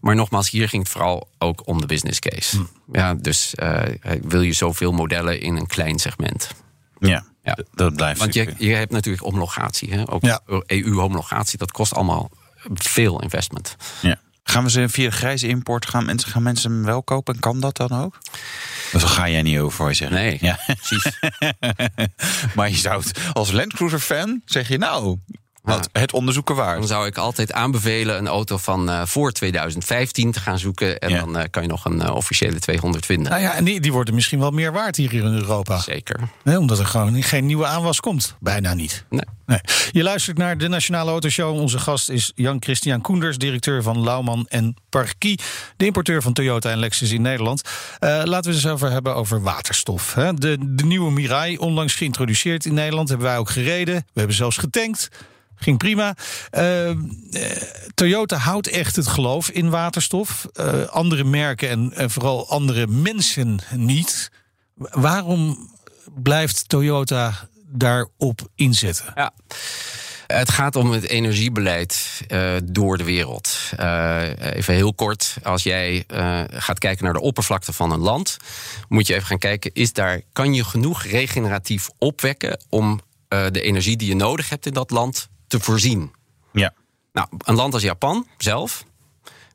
Maar 0.00 0.14
nogmaals, 0.14 0.50
hier 0.50 0.68
ging 0.68 0.82
het 0.82 0.92
vooral 0.92 1.28
ook 1.38 1.62
om 1.66 1.80
de 1.80 1.86
business 1.86 2.18
case. 2.18 2.66
Ja, 2.92 3.14
dus 3.14 3.54
eh, 3.54 3.82
wil 4.22 4.40
je 4.40 4.52
zoveel 4.52 4.92
modellen 4.92 5.40
in 5.40 5.56
een 5.56 5.66
klein 5.66 5.98
segment? 5.98 6.50
Ja, 6.98 7.24
Ja. 7.42 7.58
dat 7.74 7.94
blijft 7.94 8.20
Want 8.20 8.34
je, 8.34 8.54
je 8.58 8.74
hebt 8.74 8.92
natuurlijk 8.92 9.24
homologatie. 9.24 9.92
Hè? 9.92 10.10
Ook 10.10 10.22
Ja. 10.24 10.40
EU-homologatie, 10.66 11.58
dat 11.58 11.72
kost 11.72 11.94
allemaal 11.94 12.30
veel 12.74 13.22
investment. 13.22 13.76
Ja. 14.02 14.20
Gaan 14.42 14.64
we 14.64 14.70
ze 14.70 14.88
via 14.88 15.10
grijze 15.10 15.48
import, 15.48 15.86
gaan 15.88 16.04
mensen, 16.04 16.30
gaan 16.30 16.42
mensen 16.42 16.70
hem 16.72 16.84
wel 16.84 17.02
kopen? 17.02 17.34
En 17.34 17.40
kan 17.40 17.60
dat 17.60 17.76
dan 17.76 17.92
ook? 17.92 18.18
Of 18.92 19.02
ga 19.02 19.28
jij 19.28 19.42
niet 19.42 19.58
over 19.58 19.76
voor 19.76 19.88
je 19.88 19.94
zeggen? 19.94 20.16
Nee, 20.16 20.38
Ja. 20.40 20.58
precies. 20.66 21.18
maar 22.56 22.68
je 22.70 22.76
zou 22.76 23.02
het 23.02 23.18
als 23.32 23.52
Land 23.52 23.72
Cruiser 23.74 23.98
fan, 24.00 24.42
zeg 24.44 24.68
je 24.68 24.78
nou, 24.78 25.18
wat, 25.68 25.88
het 25.92 26.12
onderzoeken 26.12 26.56
Dan 26.56 26.64
waard. 26.64 26.86
zou 26.88 27.06
ik 27.06 27.16
altijd 27.16 27.52
aanbevelen 27.52 28.18
een 28.18 28.28
auto 28.28 28.56
van 28.56 28.90
eh, 28.90 29.02
voor 29.04 29.32
2015 29.32 30.32
te 30.32 30.40
gaan 30.40 30.58
zoeken. 30.58 30.98
En 30.98 31.08
Ja. 31.10 31.18
dan 31.18 31.36
eh, 31.38 31.44
kan 31.50 31.62
je 31.62 31.68
nog 31.68 31.84
een 31.84 32.00
eh, 32.02 32.14
officiële 32.14 32.58
200 32.58 33.06
vinden. 33.06 33.30
Nou 33.30 33.42
ja, 33.42 33.54
en 33.54 33.64
die, 33.64 33.80
die 33.80 33.92
worden 33.92 34.14
misschien 34.14 34.38
wel 34.38 34.50
meer 34.50 34.72
waard 34.72 34.96
hier 34.96 35.12
in 35.14 35.24
Europa. 35.34 35.78
Zeker. 35.78 36.20
Nee, 36.44 36.58
omdat 36.58 36.78
er 36.78 36.86
gewoon 36.86 37.22
geen 37.22 37.46
nieuwe 37.46 37.66
aanwas 37.66 38.00
komt. 38.00 38.36
Bijna 38.40 38.74
niet. 38.74 39.04
Nee. 39.10 39.20
Nee. 39.46 39.60
Je 39.90 40.02
luistert 40.02 40.38
naar 40.38 40.58
de 40.58 40.68
Nationale 40.68 41.10
Autoshow. 41.10 41.58
Onze 41.60 41.78
gast 41.78 42.08
is 42.10 42.32
Jan-Christian 42.34 43.00
Koenders, 43.00 43.38
directeur 43.38 43.82
van 43.82 44.02
Lauman 44.02 44.46
en 44.48 44.76
Parkie, 44.88 45.38
de 45.76 45.84
importeur 45.84 46.22
van 46.22 46.32
Toyota 46.32 46.70
en 46.70 46.78
Lexus 46.78 47.10
in 47.10 47.22
Nederland. 47.22 47.62
Laten 47.98 48.28
we 48.30 48.36
het 48.36 48.46
eens 48.46 48.66
over 48.66 48.90
hebben 48.90 49.14
over 49.14 49.42
waterstof. 49.42 50.14
Hè. 50.14 50.34
De, 50.34 50.56
de 50.60 50.84
nieuwe 50.84 51.10
Mirai, 51.12 51.58
onlangs 51.58 51.94
geïntroduceerd 51.94 52.64
in 52.64 52.74
Nederland, 52.74 53.08
hebben 53.08 53.26
wij 53.26 53.38
ook 53.38 53.50
gereden. 53.50 53.94
We 53.94 54.18
hebben 54.18 54.36
zelfs 54.36 54.56
getankt. 54.56 55.08
Ging 55.58 55.78
prima. 55.78 56.14
Eh, 56.50 56.90
eh, 56.90 56.96
Toyota 57.94 58.36
houdt 58.36 58.68
echt 58.68 58.96
het 58.96 59.06
geloof 59.06 59.50
in 59.50 59.70
waterstof. 59.70 60.46
Eh, 60.52 60.82
andere 60.82 61.24
merken 61.24 61.92
en, 61.94 62.10
vooral 62.10 62.48
andere 62.48 62.86
mensen 62.86 63.58
niet. 63.74 64.30
Waarom 64.74 65.70
blijft 66.22 66.68
Toyota 66.68 67.48
daarop 67.66 68.48
inzetten? 68.54 69.12
Ja. 69.14 69.32
Het 70.26 70.50
gaat 70.50 70.76
om 70.76 70.90
het 70.90 71.04
energiebeleid 71.04 72.20
door 72.64 72.98
de 72.98 73.04
wereld. 73.04 73.58
Even 74.38 74.74
heel 74.74 74.94
kort, 74.94 75.36
als 75.42 75.62
jij 75.62 76.04
gaat 76.50 76.78
kijken 76.78 77.04
naar 77.04 77.12
de 77.12 77.20
oppervlakte 77.20 77.72
van 77.72 77.92
een 77.92 78.00
land, 78.00 78.36
moet 78.88 79.06
je 79.06 79.14
even 79.14 79.26
gaan 79.26 79.38
kijken: 79.38 79.70
is 79.74 79.92
daar, 79.92 80.20
kan 80.32 80.54
je 80.54 80.64
genoeg 80.64 81.02
regeneratief 81.02 81.90
opwekken 81.98 82.60
om 82.68 83.00
de 83.28 83.60
energie 83.60 83.96
die 83.96 84.08
je 84.08 84.16
nodig 84.16 84.48
hebt 84.48 84.66
in 84.66 84.72
dat 84.72 84.90
land 84.90 85.28
te 85.48 85.60
voorzien? 85.60 86.12
Ja. 86.52 86.74
Nou, 87.12 87.28
een 87.38 87.54
land 87.54 87.74
als 87.74 87.82
Japan 87.82 88.26
zelf, 88.38 88.84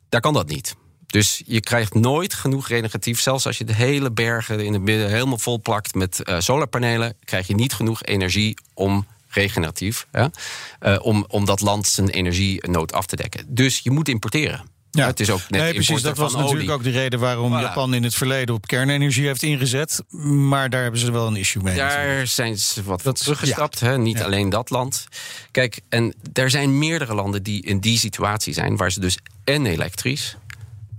daar 0.08 0.20
kan 0.20 0.34
dat 0.34 0.48
niet. 0.48 0.76
Dus 1.06 1.42
je 1.46 1.60
krijgt 1.60 1.94
nooit 1.94 2.34
genoeg 2.34 2.68
regeneratief. 2.68 3.20
Zelfs 3.20 3.46
als 3.46 3.58
je 3.58 3.64
de 3.64 3.74
hele 3.74 4.10
bergen 4.10 4.60
in 4.60 4.72
het 4.72 4.82
midden 4.82 5.10
helemaal 5.10 5.38
vol 5.38 5.60
plakt 5.60 5.94
met 5.94 6.22
eh, 6.22 6.40
solarpanelen, 6.40 7.16
krijg 7.24 7.46
je 7.46 7.54
niet 7.54 7.72
genoeg 7.72 8.02
energie 8.02 8.58
om 8.74 9.06
regeneratief, 9.28 10.06
hè, 10.10 10.26
eh, 10.78 10.98
om, 11.02 11.24
om 11.28 11.44
dat 11.44 11.60
land 11.60 11.86
zijn 11.86 12.08
energienood 12.08 12.92
af 12.92 13.06
te 13.06 13.16
dekken. 13.16 13.54
Dus 13.54 13.78
je 13.78 13.90
moet 13.90 14.08
importeren. 14.08 14.73
Ja. 14.94 15.06
Het 15.06 15.20
is 15.20 15.30
ook 15.30 15.40
net 15.48 15.60
nee, 15.60 15.74
precies. 15.74 16.02
Dat 16.02 16.16
was 16.16 16.32
natuurlijk 16.32 16.54
olie. 16.60 16.70
ook 16.72 16.82
de 16.82 16.90
reden 16.90 17.18
waarom 17.20 17.50
Voilà. 17.52 17.60
Japan 17.60 17.94
in 17.94 18.02
het 18.02 18.14
verleden 18.14 18.54
op 18.54 18.66
kernenergie 18.66 19.26
heeft 19.26 19.42
ingezet. 19.42 20.02
Maar 20.24 20.70
daar 20.70 20.82
hebben 20.82 21.00
ze 21.00 21.12
wel 21.12 21.26
een 21.26 21.36
issue 21.36 21.62
mee. 21.62 21.76
natuurlijk. 21.76 22.06
Daar 22.16 22.26
zijn 22.26 22.58
ze 22.58 22.82
wat 22.82 23.02
Dat- 23.02 23.16
teruggestapt. 23.18 23.80
Hè? 23.80 23.98
Niet 23.98 24.18
Ja. 24.18 24.24
alleen 24.24 24.48
dat 24.48 24.70
land. 24.70 25.06
Kijk, 25.50 25.80
en 25.88 26.14
er 26.32 26.50
zijn 26.50 26.78
meerdere 26.78 27.14
landen 27.14 27.42
die 27.42 27.62
in 27.62 27.80
die 27.80 27.98
situatie 27.98 28.52
zijn, 28.52 28.76
waar 28.76 28.92
ze 28.92 29.00
dus 29.00 29.18
en 29.44 29.66
elektrisch 29.66 30.36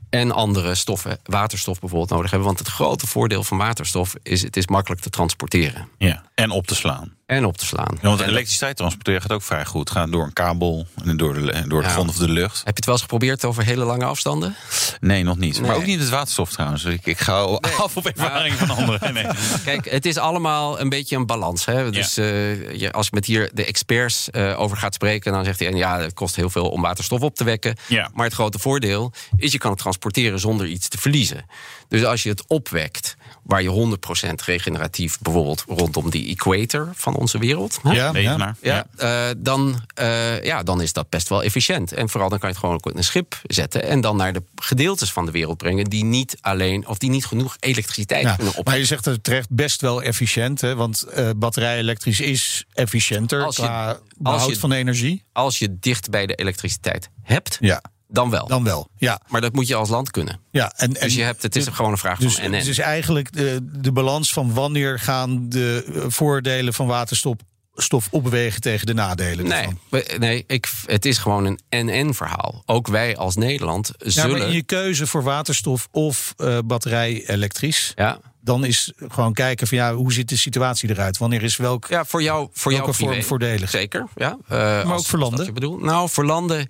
en 0.09 0.31
andere 0.31 0.75
stoffen, 0.75 1.19
waterstof 1.23 1.79
bijvoorbeeld, 1.79 2.09
nodig 2.11 2.29
hebben. 2.29 2.47
Want 2.47 2.59
het 2.59 2.67
grote 2.67 3.07
voordeel 3.07 3.43
van 3.43 3.57
waterstof 3.57 4.13
is: 4.23 4.41
het 4.41 4.57
is 4.57 4.67
makkelijk 4.67 5.01
te 5.01 5.09
transporteren 5.09 5.87
ja. 5.97 6.23
En 6.35 6.51
op 6.51 6.67
te 6.67 6.75
slaan. 6.75 7.13
En 7.25 7.45
op 7.45 7.57
te 7.57 7.65
slaan. 7.65 7.97
Ja, 8.01 8.07
want 8.07 8.21
elektriciteit 8.21 8.77
transporteren 8.77 9.21
gaat 9.21 9.31
ook 9.31 9.41
vrij 9.43 9.65
goed. 9.65 9.89
Gaat 9.89 10.11
door 10.11 10.23
een 10.23 10.33
kabel 10.33 10.87
en 11.05 11.17
door 11.17 11.33
de, 11.33 11.63
door 11.67 11.81
de 11.81 11.87
Ja. 11.87 11.93
grond 11.93 12.09
of 12.09 12.15
de 12.15 12.29
lucht. 12.29 12.57
Heb 12.57 12.65
je 12.65 12.73
het 12.73 12.85
wel 12.85 12.93
eens 12.93 13.03
geprobeerd 13.03 13.45
over 13.45 13.63
hele 13.63 13.83
lange 13.85 14.05
afstanden? 14.05 14.55
Nee, 14.99 15.23
nog 15.23 15.37
niet. 15.37 15.61
Maar 15.61 15.75
ook 15.75 15.85
niet 15.85 15.99
het 15.99 16.09
waterstof 16.09 16.51
trouwens. 16.51 16.83
Dus 16.83 16.93
Ik, 16.93 17.05
ik 17.05 17.19
ga 17.19 17.33
af 17.77 17.97
op 17.97 18.05
ervaring 18.05 18.53
van 18.53 18.69
anderen. 18.69 19.13
Nee. 19.13 19.25
Kijk, 19.63 19.89
het 19.89 20.05
is 20.05 20.17
allemaal 20.17 20.79
een 20.79 20.89
beetje 20.89 21.15
een 21.15 21.25
balans. 21.25 21.65
Hè? 21.65 21.91
Dus 21.91 22.17
eh, 22.17 22.71
je, 22.79 22.91
als 22.91 23.05
je 23.05 23.11
met 23.15 23.25
hier 23.25 23.49
de 23.53 23.65
experts 23.65 24.29
eh, 24.29 24.59
over 24.59 24.77
gaat 24.77 24.93
spreken, 24.93 25.31
dan 25.31 25.45
zegt 25.45 25.59
hij: 25.59 25.71
ja, 25.71 25.99
het 25.99 26.13
kost 26.13 26.35
heel 26.35 26.49
veel 26.49 26.69
om 26.69 26.81
waterstof 26.81 27.21
op 27.21 27.35
te 27.35 27.43
wekken. 27.43 27.75
Ja. 27.87 28.09
Maar 28.13 28.25
het 28.25 28.33
grote 28.33 28.59
voordeel 28.59 29.13
is 29.37 29.51
je 29.51 29.57
kan 29.57 29.71
het 29.71 29.79
transporteren 29.79 30.39
zonder 30.39 30.67
iets 30.67 30.87
te 30.87 30.97
verliezen. 30.97 31.45
Dus 31.87 32.03
als 32.03 32.23
je 32.23 32.29
het 32.29 32.43
opwekt 32.47 33.15
waar 33.45 33.61
je 33.61 33.97
100% 34.29 34.43
regeneratief, 34.45 35.19
bijvoorbeeld 35.19 35.63
rondom 35.67 36.09
die 36.09 36.29
equator 36.29 36.89
van 36.95 37.15
onze 37.15 37.37
wereld. 37.37 37.79
hè? 37.83 37.91
Ja, 37.93 38.55
ja. 38.61 38.85
Eh, 38.97 39.29
dan, 39.37 39.81
eh, 39.93 40.43
ja, 40.43 40.63
dan 40.63 40.81
is 40.81 40.93
dat 40.93 41.09
best 41.09 41.29
wel 41.29 41.43
efficiënt. 41.43 41.93
En 41.93 42.09
vooral 42.09 42.29
dan 42.29 42.39
kan 42.39 42.47
je 42.49 42.55
het 42.55 42.63
gewoon 42.63 42.75
ook 42.83 42.91
in 42.91 42.97
een 42.97 43.03
schip 43.03 43.39
zetten. 43.43 43.83
En 43.83 44.01
dan 44.01 44.17
naar 44.17 44.33
de 44.33 44.43
gedeeltes 44.55 45.11
van 45.11 45.25
de 45.25 45.31
wereld 45.31 45.57
brengen 45.57 45.85
die 45.85 46.03
niet 46.03 46.37
alleen 46.41 46.87
of 46.87 46.97
die 46.97 47.09
niet 47.09 47.25
genoeg 47.25 47.55
elektriciteit 47.59 48.23
Ja, 48.23 48.35
kunnen 48.35 48.55
op. 48.55 48.65
maar 48.65 48.77
je 48.77 48.85
zegt 48.85 49.05
het 49.05 49.23
terecht 49.23 49.49
best 49.49 49.81
wel 49.81 50.01
efficiënt. 50.01 50.61
Hè? 50.61 50.75
Want 50.75 51.01
eh 51.03 51.29
batterij 51.35 51.77
elektrisch 51.77 52.19
is 52.19 52.65
efficiënter 52.73 53.43
Als 53.43 53.55
je- 53.55 53.61
qua 53.61 53.99
behoud 54.17 54.49
je- 54.49 54.59
van 54.59 54.71
energie. 54.71 55.23
Als 55.33 55.59
je 55.59 55.79
dicht 55.79 56.09
bij 56.09 56.25
de 56.25 56.35
elektriciteit 56.35 57.09
hebt, 57.21 57.57
Ja, 57.59 57.81
dan 58.07 58.29
wel. 58.29 58.47
dan 58.47 58.63
wel. 58.63 58.89
Ja, 58.97 59.19
Maar 59.27 59.41
dat 59.41 59.53
moet 59.53 59.67
je 59.67 59.75
als 59.75 59.89
land 59.89 60.11
kunnen. 60.11 60.39
ja. 60.51 60.73
En, 60.75 60.93
en, 60.95 61.01
Dus 61.05 61.15
je 61.15 61.21
hebt, 61.23 61.41
het 61.41 61.55
is 61.55 61.67
gewoon 61.67 61.91
een 61.91 61.97
vraag 61.97 62.19
dus, 62.19 62.35
van 62.35 62.49
NN. 62.49 62.53
het 62.57 62.67
is 62.67 62.77
eigenlijk 62.79 63.33
de, 63.33 63.59
de 63.79 63.91
balans 63.91 64.33
van 64.33 64.53
wanneer 64.53 64.99
gaan 64.99 65.49
de 65.49 65.85
eh, 65.95 66.01
voordelen 66.07 66.73
van 66.73 66.87
waterstof 66.87 67.35
stof 67.77 68.07
opwegen 68.11 68.61
tegen 68.61 68.85
de 68.85 68.93
nadelen. 68.93 69.47
Nee, 69.47 69.67
we- 69.89 70.15
nee 70.19 70.43
ik, 70.47 70.67
het 70.85 71.05
is 71.05 71.17
gewoon 71.17 71.45
een 71.45 71.59
NN-verhaal. 71.85 72.63
Ook 72.65 72.87
wij 72.87 73.17
als 73.17 73.35
Nederland 73.35 73.91
Ja, 73.97 74.09
zullen. 74.09 74.37
maar 74.37 74.47
in 74.47 74.53
je 74.53 74.63
keuze 74.63 75.07
voor 75.07 75.23
waterstof 75.23 75.87
of 75.91 76.33
eh, 76.37 76.57
batterij 76.65 77.23
elektrisch, 77.27 77.91
ja, 77.95 78.19
dan 78.45 78.65
is 78.65 78.91
gewoon 79.07 79.33
kijken 79.33 79.67
van 79.67 79.77
ja, 79.77 79.93
hoe 79.93 80.13
ziet 80.13 80.29
de 80.29 80.37
situatie 80.37 80.89
eruit? 80.89 81.17
Wanneer 81.17 81.43
is 81.43 81.57
welk 81.57 81.87
ja, 81.87 82.05
voor 82.05 82.21
jou, 82.21 82.49
voor 82.53 82.71
welke 82.71 82.91
jou 82.91 82.97
vorm 82.97 83.23
voordelig? 83.23 83.69
Zeker, 83.69 84.07
ja. 84.15 84.37
maar 84.47 84.93
ook 84.93 85.05
voor 85.05 85.19
landen? 85.19 85.45
Je 85.45 85.51
bedoelt. 85.51 85.81
Nou, 85.81 86.09
voor 86.09 86.25
landen 86.25 86.67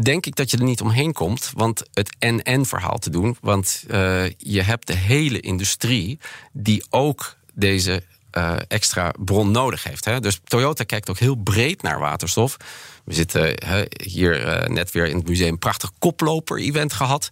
denk 0.00 0.26
ik 0.26 0.36
dat 0.36 0.50
je 0.50 0.56
er 0.56 0.64
niet 0.64 0.80
omheen 0.80 1.12
komt. 1.12 1.50
Want 1.54 1.82
het 1.92 2.16
NN-verhaal 2.18 2.98
te 2.98 3.10
doen. 3.10 3.36
Want 3.40 3.84
eh, 3.88 4.28
je 4.38 4.62
hebt 4.62 4.86
de 4.86 4.96
hele 4.96 5.40
industrie 5.40 6.18
die 6.52 6.84
ook 6.90 7.36
deze 7.54 8.02
eh, 8.30 8.56
extra 8.68 9.12
bron 9.18 9.50
nodig 9.50 9.82
heeft. 9.82 10.04
Hè? 10.04 10.20
Dus 10.20 10.40
Toyota 10.44 10.84
kijkt 10.84 11.10
ook 11.10 11.18
heel 11.18 11.34
breed 11.34 11.82
naar 11.82 11.98
waterstof. 11.98 12.56
We 13.04 13.14
zitten 13.14 13.54
hè, 13.66 13.82
hier 14.02 14.44
eh, 14.44 14.68
net 14.68 14.90
weer 14.90 15.06
in 15.06 15.16
het 15.16 15.28
museum 15.28 15.48
een 15.48 15.58
prachtig 15.58 15.90
koploper-event 15.98 16.92
gehad. 16.92 17.28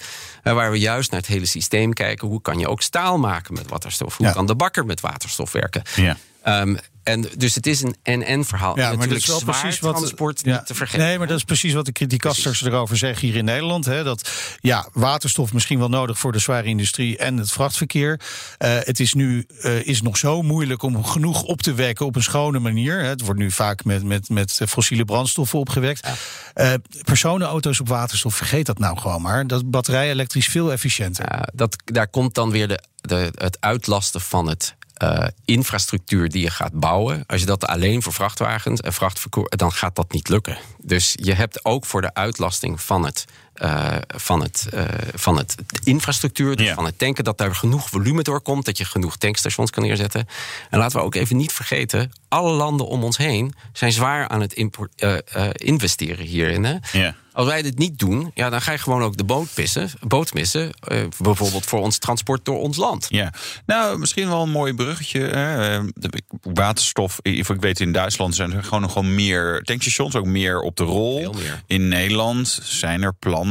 Eh, 0.47 0.55
waar 0.55 0.71
we 0.71 0.79
juist 0.79 1.11
naar 1.11 1.21
het 1.21 1.29
hele 1.29 1.47
systeem 1.47 1.93
kijken. 1.93 2.29
Hoe 2.29 2.43
kan 2.43 2.59
je 2.59 2.69
ook 2.69 2.83
staal 2.83 3.19
maken 3.19 3.55
met 3.55 3.69
waterstof? 3.69 4.17
Hoe 4.17 4.27
Ja. 4.27 4.33
kan 4.33 4.47
de 4.47 4.55
bakker 4.55 4.87
met 4.87 5.01
waterstof 5.01 5.53
werken? 5.53 5.83
Ja. 5.97 6.17
Ehm, 6.43 6.77
en 7.03 7.25
dus 7.37 7.55
het 7.55 7.67
is 7.67 7.83
een 7.83 7.97
NN-verhaal. 8.05 8.79
Ja, 8.79 8.91
en 8.91 8.99
maar 8.99 9.09
dat 9.09 9.17
is 9.17 9.27
wel 9.27 9.43
precies 9.45 9.81
wat 9.81 9.97
transport 9.97 10.41
ja, 10.45 10.53
niet 10.57 10.67
te 10.67 10.75
vergeten. 10.75 11.07
Nee, 11.07 11.19
maar 11.19 11.27
dat 11.27 11.37
is 11.37 11.45
precies 11.45 11.73
wat 11.73 11.85
de 11.85 11.93
criticasters 11.93 12.63
erover 12.63 12.97
zeggen 12.97 13.27
hier 13.29 13.37
in 13.37 13.45
Nederland. 13.45 13.85
Hè, 13.85 14.05
dat 14.05 14.31
ja, 14.61 14.89
waterstof 14.93 15.53
misschien 15.53 15.79
wel 15.79 15.89
nodig 15.89 16.19
voor 16.19 16.33
de 16.33 16.39
zware 16.39 16.69
industrie 16.69 17.17
en 17.17 17.37
het 17.37 17.53
vrachtverkeer. 17.53 18.21
Eh, 18.59 18.77
het 18.81 19.01
is 19.01 19.15
nu 19.15 19.47
eh, 19.61 19.87
is 19.87 20.03
nog 20.03 20.17
zo 20.17 20.43
moeilijk 20.43 20.83
om 20.83 21.05
genoeg 21.05 21.43
op 21.43 21.63
te 21.63 21.75
wekken 21.75 22.07
op 22.07 22.17
een 22.17 22.23
schone 22.23 22.59
manier. 22.59 22.99
Hè. 22.99 23.09
Het 23.09 23.21
wordt 23.21 23.41
nu 23.41 23.51
vaak 23.51 23.85
met, 23.85 24.03
met, 24.05 24.29
met 24.29 24.61
fossiele 24.69 25.05
brandstoffen 25.05 25.59
opgewekt. 25.59 26.09
Eh, 26.55 26.73
personenauto's 27.05 27.81
op 27.81 27.89
waterstof, 27.89 28.35
vergeet 28.35 28.67
dat 28.67 28.79
nou 28.79 28.99
gewoon 28.99 29.23
maar. 29.23 29.47
Dat 29.47 29.71
batterij 29.71 30.11
elektrisch 30.37 30.63
veel 30.63 30.73
efficiënter. 30.73 31.49
Dat, 31.55 31.77
daar 31.85 32.09
komt 32.09 32.35
dan 32.35 32.51
weer 32.51 32.69
de, 32.69 32.81
de, 33.01 33.33
het 33.35 33.57
uitlasten 33.61 34.21
van 34.21 34.49
het 34.49 34.75
eh, 34.95 35.27
infrastructuur 35.45 36.29
die 36.29 36.43
je 36.43 36.51
gaat 36.51 36.73
bouwen. 36.73 37.25
Als 37.27 37.41
je 37.41 37.47
dat 37.47 37.67
alleen 37.67 38.03
voor 38.03 38.13
vrachtwagens 38.13 38.81
en 38.81 38.93
vrachtvervoer, 38.93 39.53
dan 39.57 39.73
gaat 39.73 39.97
dat 39.97 40.13
niet 40.13 40.29
lukken. 40.29 40.59
Dus 40.83 41.15
je 41.21 41.35
hebt 41.35 41.65
ook 41.65 41.87
voor 41.87 42.01
de 42.01 42.15
uitlasting 42.15 42.81
van 42.81 43.05
het, 43.05 43.25
eh, 43.59 43.97
van 44.07 44.43
het, 44.43 44.67
eh, 44.73 44.85
van 45.15 45.37
het 45.39 45.55
infrastructuur, 45.85 46.57
dus 46.57 46.67
Ja. 46.67 46.75
van 46.75 46.85
het 46.85 46.99
tanken, 46.99 47.25
dat 47.25 47.39
daar 47.39 47.55
genoeg 47.55 47.89
volume 47.89 48.23
doorkomt, 48.23 48.65
dat 48.65 48.79
je 48.79 48.85
genoeg 48.85 49.17
tankstations 49.17 49.71
kan 49.71 49.83
neerzetten. 49.83 50.27
En 50.71 50.79
laten 50.79 50.99
we 50.99 51.05
ook 51.05 51.15
even 51.15 51.37
niet 51.37 51.53
vergeten, 51.53 52.13
alle 52.29 52.53
landen 52.53 52.87
om 52.87 53.05
ons 53.05 53.17
heen 53.17 53.55
zijn 53.73 53.93
zwaar 53.93 54.29
aan 54.29 54.41
het 54.41 54.53
import, 54.53 54.93
eh, 54.95 55.49
investeren 55.53 56.25
hierin. 56.27 56.65
Hè? 56.65 56.75
Ja. 56.93 57.15
Als 57.33 57.47
wij 57.47 57.63
dit 57.63 57.79
niet 57.79 57.99
doen, 57.99 58.31
ja, 58.35 58.51
dan 58.51 58.61
ga 58.63 58.73
je 58.73 58.79
gewoon 58.79 59.03
ook 59.03 59.17
de 59.17 59.25
boot, 59.25 59.49
pissen, 59.55 59.91
boot 60.01 60.35
missen. 60.35 60.71
bijvoorbeeld 61.19 61.67
voor 61.67 61.81
ons 61.81 61.99
transport 61.99 62.45
door 62.45 62.59
ons 62.61 62.77
land. 62.77 63.07
Ja, 63.09 63.33
nou, 63.67 63.99
misschien 63.99 64.29
wel 64.29 64.43
een 64.43 64.51
mooi 64.51 64.75
bruggetje. 64.75 65.21
Hè. 65.21 65.77
Eh, 65.79 65.85
de- 65.95 66.23
Waterstof, 66.43 67.19
ik 67.23 67.49
ik 67.49 67.61
weet 67.61 67.81
in 67.81 67.93
Duitsland 67.93 68.35
zijn 68.35 68.53
er 68.53 68.65
gewoon 68.65 68.81
nog 68.81 68.95
wel 68.95 69.03
meer 69.03 69.63
tankstations, 69.65 70.15
ook 70.15 70.25
meer 70.27 70.61
op 70.61 70.77
de 70.77 70.85
rol. 70.85 71.35
In 71.67 71.89
Nederland 71.89 72.61
zijn 72.63 73.03
er 73.03 73.15
plannen. 73.15 73.46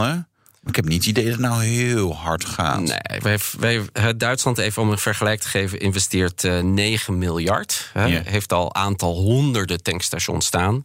Ik 0.66 0.76
heb 0.76 0.86
niet 0.86 0.98
het 0.98 1.06
idee 1.06 1.24
dat 1.24 1.34
het 1.34 1.42
nou 1.42 1.64
heel 1.64 2.16
hard 2.16 2.46
gaat. 2.46 2.80
Nee, 2.82 3.20
wij, 3.22 3.40
wij, 3.60 3.82
eh, 3.94 4.08
Duitsland, 4.18 4.58
even 4.58 4.82
om 4.82 4.90
een 4.92 4.98
vergelijk 4.98 5.42
te 5.42 5.48
geven, 5.48 5.80
investeert 5.80 6.44
eh, 6.44 6.60
9 6.60 7.18
miljard. 7.18 7.90
Hè. 7.94 8.22
Heeft 8.24 8.54
al 8.54 8.76
aantal 8.76 9.16
honderden 9.16 9.84
tankstations 9.84 10.46
staan. 10.46 10.84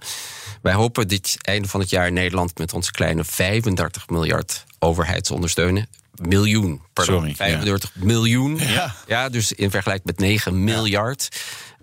Wij 0.62 0.73
hopen 0.73 1.09
dit 1.09 1.37
einde 1.40 1.69
van 1.69 1.81
het 1.81 1.90
jaar 1.90 2.07
in 2.07 2.12
Nederland 2.12 2.59
met 2.59 2.73
onze 2.73 2.90
kleine 2.90 3.25
35 3.25 4.09
miljard 4.09 4.64
overheidsondersteunen. 4.79 5.88
Miljoen, 6.14 6.83
pardon. 6.93 7.14
Sorry, 7.14 7.31
ja. 7.31 7.37
35 7.37 7.90
miljoen. 7.95 8.57
Ja. 8.57 8.95
ja, 9.07 9.29
dus 9.29 9.52
in 9.52 9.71
vergelijking 9.71 10.07
met 10.07 10.19
9 10.19 10.64
miljard. 10.64 11.29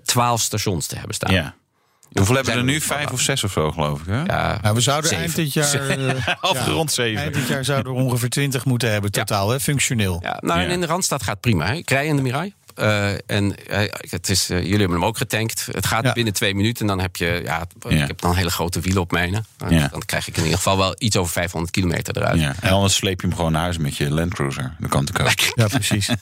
12 0.03 0.41
stations 0.41 0.85
te 0.85 0.95
hebben 0.95 1.15
staan. 1.15 1.33
Ja. 1.33 1.55
Hoeveel 2.13 2.35
hebben 2.35 2.53
we 2.53 2.59
er 2.59 2.65
nu? 2.65 2.81
Vijf 2.81 3.11
of 3.11 3.21
zes 3.21 3.43
of 3.43 3.51
zo, 3.51 3.71
geloof 3.71 3.99
ik. 3.99 4.05
Hè? 4.05 4.23
Ja, 4.23 4.59
Nou, 4.61 4.75
we 4.75 4.81
zouden 4.81 5.09
zeven. 5.09 5.23
eind 5.25 5.35
dit 5.35 5.53
jaar. 5.53 5.89
eh, 5.89 6.27
Afgerond 6.41 6.91
zeven. 6.91 7.21
Eind 7.21 7.33
dit 7.33 7.47
jaar 7.47 7.65
zouden 7.65 7.93
we 7.93 7.99
ongeveer 7.99 8.29
20 8.29 8.65
moeten 8.65 8.91
hebben, 8.91 9.11
totaal, 9.11 9.49
hè, 9.49 9.59
functioneel. 9.59 10.19
Ja, 10.23 10.37
nou, 10.41 10.59
en 10.59 10.65
Ja. 10.67 10.71
in 10.73 10.81
de 10.81 10.87
Randstad 10.87 11.23
gaat 11.23 11.39
prima. 11.39 11.65
Hè. 11.65 11.73
Ik 11.73 11.89
rij 11.89 12.05
in 12.05 12.15
de 12.15 12.21
Mirai. 12.21 12.53
Eh, 12.77 13.09
en 13.25 13.67
eh, 13.67 13.79
het 14.09 14.29
is, 14.29 14.49
eh, 14.49 14.57
jullie 14.57 14.77
hebben 14.79 14.97
hem 14.97 15.05
ook 15.05 15.17
getankt. 15.17 15.67
Het 15.71 15.85
gaat 15.85 16.03
Ja. 16.03 16.13
binnen 16.13 16.33
twee 16.33 16.55
minuten. 16.55 16.81
En 16.81 16.87
dan 16.87 16.99
heb 16.99 17.15
je, 17.15 17.41
ja, 17.43 17.67
Ja. 17.89 18.01
ik 18.01 18.07
heb 18.07 18.21
dan 18.21 18.35
hele 18.35 18.49
grote 18.49 18.79
wielen 18.79 19.01
op 19.01 19.11
mijne. 19.11 19.43
Ja. 19.69 19.87
Dan 19.91 20.01
krijg 20.05 20.27
ik 20.27 20.35
in 20.37 20.41
ieder 20.43 20.57
geval 20.57 20.77
wel 20.77 20.95
iets 20.97 21.15
over 21.17 21.31
500 21.33 21.71
kilometer 21.73 22.17
eruit. 22.17 22.39
Ja. 22.39 22.55
En 22.61 22.71
anders 22.71 22.95
sleep 22.95 23.21
je 23.21 23.27
hem 23.27 23.35
gewoon 23.35 23.51
naar 23.51 23.61
huis 23.61 23.77
met 23.77 23.97
je 23.97 24.09
Land 24.09 24.33
Cruiser. 24.33 24.75
Dat 24.79 24.89
kan 24.89 25.03
natuurlijk 25.03 25.29
ook. 25.41 25.51
Ja, 25.55 25.67
precies. 25.67 26.09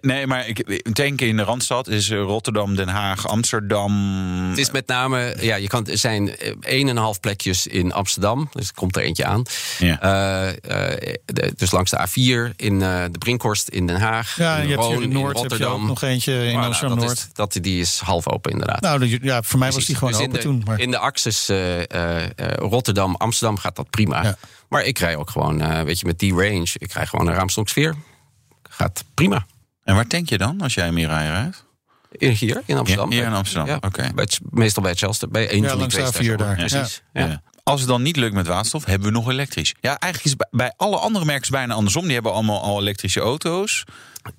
Nee, 0.00 0.26
maar 0.26 0.48
ik, 0.48 0.82
tanken 0.92 1.26
in 1.26 1.36
de 1.36 1.42
Randstad 1.42 1.88
is 1.88 2.10
Rotterdam, 2.10 2.76
Den 2.76 2.88
Haag, 2.88 3.26
Amsterdam. 3.28 3.92
Het 4.48 4.58
is 4.58 4.70
met 4.70 4.86
name, 4.86 5.34
ja, 5.40 5.56
je 5.56 5.66
kan, 5.68 5.86
er 5.86 5.98
zijn 5.98 6.36
eh, 6.36 6.52
één 6.60 6.88
en 6.88 6.96
een 6.96 7.02
half 7.02 7.20
plekjes 7.20 7.66
in 7.66 7.92
Amsterdam. 7.92 8.48
Dus 8.52 8.68
er 8.68 8.74
komt 8.74 8.96
er 8.96 9.02
eentje 9.02 9.24
aan. 9.24 9.42
Ja. 9.78 9.96
De- 11.24 11.52
dus 11.56 11.70
langs 11.70 11.90
de 11.90 11.96
A4 11.98 12.54
in 12.56 12.78
de 12.78 13.10
Brinkhorst 13.18 13.68
in 13.68 13.86
Den 13.86 14.00
Haag. 14.00 14.36
Ja, 14.40 14.56
en 14.56 14.62
in 14.62 14.68
je 14.68 14.74
hebt 14.74 14.86
hier 14.86 15.02
in 15.02 15.12
Noord 15.12 15.26
heb 15.26 15.34
je 15.36 15.40
Rotterdam. 15.48 15.80
ook 15.82 15.86
nog 15.88 16.02
eentje 16.02 16.44
in 16.46 16.52
Voilà, 16.58 16.64
Amsterdam 16.64 16.98
dat 16.98 17.06
Noord. 17.06 17.18
Is, 17.18 17.28
dat, 17.32 17.52
die 17.60 17.80
is 17.80 17.98
half 18.04 18.28
open 18.28 18.50
inderdaad. 18.52 18.80
Nou, 18.80 18.98
de- 18.98 19.18
ja, 19.22 19.42
voor 19.42 19.58
mij 19.58 19.70
was 19.72 19.84
die 19.84 19.94
gewoon 19.96 20.12
Dus 20.12 20.22
open 20.22 20.32
in 20.32 20.40
de, 20.40 20.46
toen. 20.46 20.62
Maar... 20.66 20.78
In 20.80 20.90
de 20.90 20.98
Axis 20.98 21.48
eh, 21.48 21.78
eh, 21.90 22.22
eh, 22.24 22.30
Rotterdam, 22.56 23.14
Amsterdam 23.14 23.58
gaat 23.58 23.76
dat 23.76 23.90
prima. 23.90 24.22
Ja. 24.22 24.36
Maar 24.68 24.82
ik 24.84 24.98
rij 24.98 25.16
ook 25.16 25.30
gewoon, 25.30 25.60
eh, 25.60 25.80
weet 25.82 26.00
je, 26.00 26.06
met 26.06 26.18
die 26.18 26.32
range. 26.32 26.68
Ik 26.78 26.92
rij 26.92 27.06
gewoon 27.06 27.26
naar 27.26 27.34
Raamsdonksveer. 27.34 27.94
Gaat 28.70 29.04
prima. 29.14 29.46
En 29.84 29.94
waar 29.94 30.06
tank 30.06 30.28
je 30.28 30.38
dan 30.38 30.60
als 30.60 30.74
jij 30.74 30.92
Mirai 30.92 31.28
rijdt? 31.28 31.64
In- 32.10 32.30
Hier 32.32 32.62
in 32.66 32.76
Amsterdam. 32.78 33.10
Ja, 33.10 33.16
hier 33.16 33.26
in 33.26 33.32
Amsterdam, 33.32 33.76
oké. 33.80 34.10
Meestal 34.50 34.82
bij 34.82 34.90
het 34.98 35.00
Shell, 35.00 35.28
bij 35.30 35.52
een 35.52 35.62
Ja, 35.62 35.68
van 35.68 35.78
die 35.78 35.86
twee 35.86 36.04
de 36.04 36.08
A4 36.10 36.12
stations. 36.14 36.38
daar. 36.42 36.54
Precies. 36.56 37.02
Ja. 37.12 37.42
Ja. 37.64 37.66
Ja. 37.66 37.72
Als 37.72 37.80
het 37.80 37.88
dan 37.88 38.02
niet 38.02 38.16
lukt 38.16 38.34
met 38.34 38.46
waterstof, 38.46 38.84
hebben 38.84 39.08
we 39.08 39.14
nog 39.14 39.28
elektrisch. 39.30 39.74
Ja, 39.80 39.98
eigenlijk 39.98 40.24
is 40.24 40.36
bij- 40.36 40.48
bij 40.50 40.72
alle 40.76 40.96
andere 40.96 41.24
merken 41.24 41.50
bijna 41.50 41.74
andersom. 41.74 42.02
Die 42.04 42.12
hebben 42.12 42.32
allemaal 42.32 42.62
al 42.62 42.80
elektrische 42.80 43.20
auto's. 43.20 43.84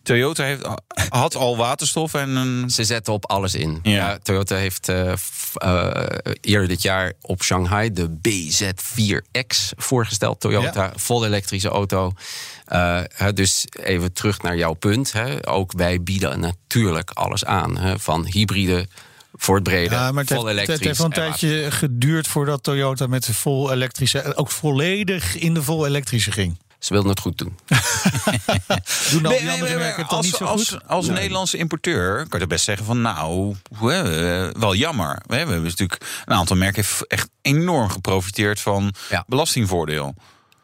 Toyota 0.04 0.44
heeft, 0.44 0.68
had 1.10 1.36
al 1.36 1.58
waterstof 1.58 2.14
en 2.14 2.30
een... 2.36 2.70
Ze 2.70 2.84
zetten 2.84 3.14
op 3.14 3.26
alles 3.30 3.56
in. 3.56 3.80
Ja. 3.84 3.92
Ja. 3.92 4.18
Toyota 4.18 4.56
heeft 4.56 4.90
eh, 4.90 5.12
eh, 5.54 6.06
eerder 6.42 6.68
dit 6.68 6.82
jaar 6.82 7.14
op 7.22 7.44
Shanghai 7.44 7.92
de 7.94 8.10
BZ4X 8.10 9.72
voorgesteld. 9.78 10.40
Toyota, 10.40 10.92
vol 10.96 11.26
elektrische 11.26 11.70
auto. 11.70 12.12
Eh, 12.66 13.02
dus 13.34 13.66
even 13.84 14.14
terug 14.14 14.42
naar 14.42 14.58
jouw 14.58 14.74
punt. 14.74 15.12
Hè. 15.12 15.48
Ook 15.50 15.72
wij 15.72 16.02
bieden 16.04 16.40
natuurlijk 16.40 17.10
alles 17.10 17.46
aan. 17.46 17.78
Hè, 17.78 18.00
van 18.00 18.26
hybride 18.26 18.88
voor 19.42 19.56
het 19.56 19.64
brede, 19.64 19.96
Ja, 19.96 20.12
maar 20.12 20.24
het 20.24 20.34
vol 20.34 20.46
heeft, 20.46 20.60
het 20.60 20.68
elektrisch. 20.70 20.88
heeft 20.88 20.98
wel 20.98 21.08
een 21.08 21.14
en 21.14 21.40
tijdje 21.40 21.72
geduurd 21.72 22.28
voordat 22.28 22.64
Toyota 22.64 23.08
met 23.08 23.26
de 23.26 23.34
vol 23.34 23.72
elektrische, 23.72 24.36
ook 24.36 24.52
volledig 24.52 25.36
in 25.36 25.54
de 25.54 25.64
vol 25.64 25.86
elektrische 25.86 26.32
ging. 26.32 26.58
Ze 26.80 26.94
wilden 26.94 27.12
het 27.12 27.20
goed 27.20 27.38
doen. 27.38 27.58
Doen 29.12 29.22
die 29.22 29.22
nee, 29.22 29.50
andere 29.52 29.78
merken 29.78 30.08
als, 30.08 30.26
niet 30.26 30.36
zo 30.36 30.46
als, 30.46 30.70
goed? 30.70 30.88
als 30.88 31.08
Nederlandse 31.08 31.58
importeur 31.58 32.28
kan 32.30 32.40
je 32.40 32.48
best 32.48 32.64
zeggen 32.66 32.86
van 32.86 33.02
nou, 33.02 33.56
eh, 33.82 34.48
wel 34.60 34.76
jammer. 34.76 35.22
We 35.26 35.36
hebben 35.36 35.64
natuurlijk 35.64 36.02
een 36.26 36.36
aantal 36.36 36.56
merken 36.56 36.84
heeft 36.84 37.08
echt 37.08 37.30
enorm 37.42 37.90
geprofiteerd 37.90 38.60
van 38.60 38.94
Ja. 39.10 39.24
belastingvoordeel. 39.28 40.16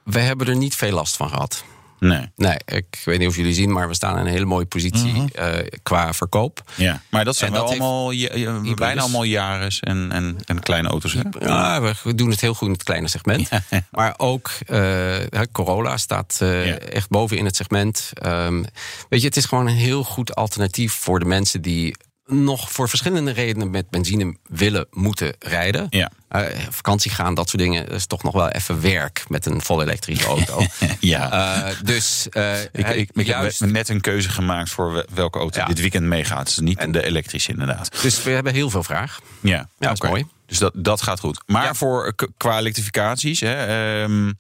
We 0.04 0.20
hebben 0.20 0.48
er 0.48 0.56
niet 0.56 0.76
veel 0.76 0.92
last 0.92 1.16
van 1.16 1.30
gehad. 1.30 1.64
Nee. 2.00 2.30
Nee, 2.36 2.58
ik 2.66 3.02
weet 3.06 3.20
niet 3.20 3.28
of 3.28 3.36
jullie 3.36 3.54
zien, 3.54 3.72
maar 3.72 3.88
we 3.88 3.94
staan 3.94 4.18
in 4.20 4.26
een 4.26 4.32
hele 4.32 4.46
mooie 4.46 4.66
positie 4.66 5.32
eh, 5.34 5.54
qua 5.84 6.14
verkoop. 6.14 6.62
Ja, 6.76 7.02
maar 7.10 7.26
dat 7.26 7.36
zijn 7.36 7.52
wel 7.52 7.62
dat 7.62 7.70
allemaal, 7.70 8.10
hybrides. 8.12 8.74
bijna 8.74 9.02
allemaal 9.02 9.24
Jaris 9.24 9.80
en, 9.80 10.12
en, 10.12 10.38
en 10.46 10.60
kleine 10.60 10.88
auto's. 10.88 11.14
Hè? 11.14 11.22
Ja, 11.40 11.82
we- 12.04 12.16
doen 12.16 12.30
het 12.30 12.42
heel 12.42 12.54
goed 12.54 12.68
in 12.68 12.74
het 12.74 12.84
kleine 12.84 13.08
segment. 13.08 13.50
Maar 13.92 14.14
ook 14.18 14.52
hè, 14.66 15.52
Corolla 15.52 15.98
staat 15.98 16.38
eh, 16.42 16.68
Ja. 16.68 16.76
echt 16.78 17.10
boven 17.10 17.38
in 17.38 17.46
het 17.46 17.56
segment. 17.56 18.10
Ehm, 18.14 18.64
weet 19.10 19.22
je, 19.22 19.28
het 19.28 19.38
is 19.38 19.46
gewoon 19.46 19.68
een 19.68 19.74
heel 19.76 20.04
goed 20.04 20.36
alternatief 20.36 20.94
voor 20.94 21.20
de 21.20 21.26
mensen 21.26 21.62
die 21.62 21.96
nog 22.28 22.72
voor 22.72 22.90
verschillende 22.90 23.32
redenen 23.32 23.70
met 23.70 23.90
benzine 23.90 24.38
willen 24.50 24.88
moeten 24.92 25.36
rijden. 25.40 25.88
Ja. 25.90 26.12
Eh, 26.30 26.60
vakantie 26.70 27.12
gaan, 27.12 27.34
dat 27.34 27.50
soort 27.50 27.62
dingen, 27.62 27.88
is 27.88 28.06
toch 28.06 28.24
nog 28.24 28.34
wel 28.34 28.50
even 28.50 28.82
werk 28.82 29.26
met 29.28 29.46
een 29.46 29.62
vol 29.62 29.82
elektrische 29.82 30.26
auto. 30.26 30.62
Ja. 31.00 31.32
Eh, 31.66 31.76
dus 31.84 32.28
eh, 32.30 32.62
Ik, 32.62 32.70
ik, 32.88 33.10
ik 33.14 33.26
juist, 33.26 33.60
heb 33.60 33.70
net 33.70 33.90
een 33.90 34.02
keuze 34.02 34.30
gemaakt 34.30 34.70
voor 34.70 34.94
we- 34.94 35.08
welke 35.14 35.40
auto 35.40 35.60
Ja. 35.60 35.66
dit 35.66 35.80
weekend 35.80 36.06
meegaat. 36.06 36.46
Dus 36.46 36.58
niet 36.60 36.94
de 36.94 37.04
elektrische 37.04 37.52
inderdaad. 37.52 38.02
dus 38.02 38.24
we 38.24 38.30
hebben 38.32 38.54
heel 38.54 38.70
veel 38.70 38.84
vraag. 38.84 39.20
Ja, 39.42 39.50
Ja, 39.56 39.68
dat 39.78 39.92
is 39.94 40.00
oké. 40.00 40.08
mooi. 40.10 40.26
Dus 40.46 40.58
dat, 40.58 40.74
dat 40.76 41.02
gaat 41.02 41.20
goed. 41.20 41.42
Maar 41.46 41.64
Ja. 41.64 41.74
voor 41.74 42.16
qua 42.38 42.58
elektrificaties, 42.60 43.40
hè, 43.40 43.66
ehm, 44.04 44.32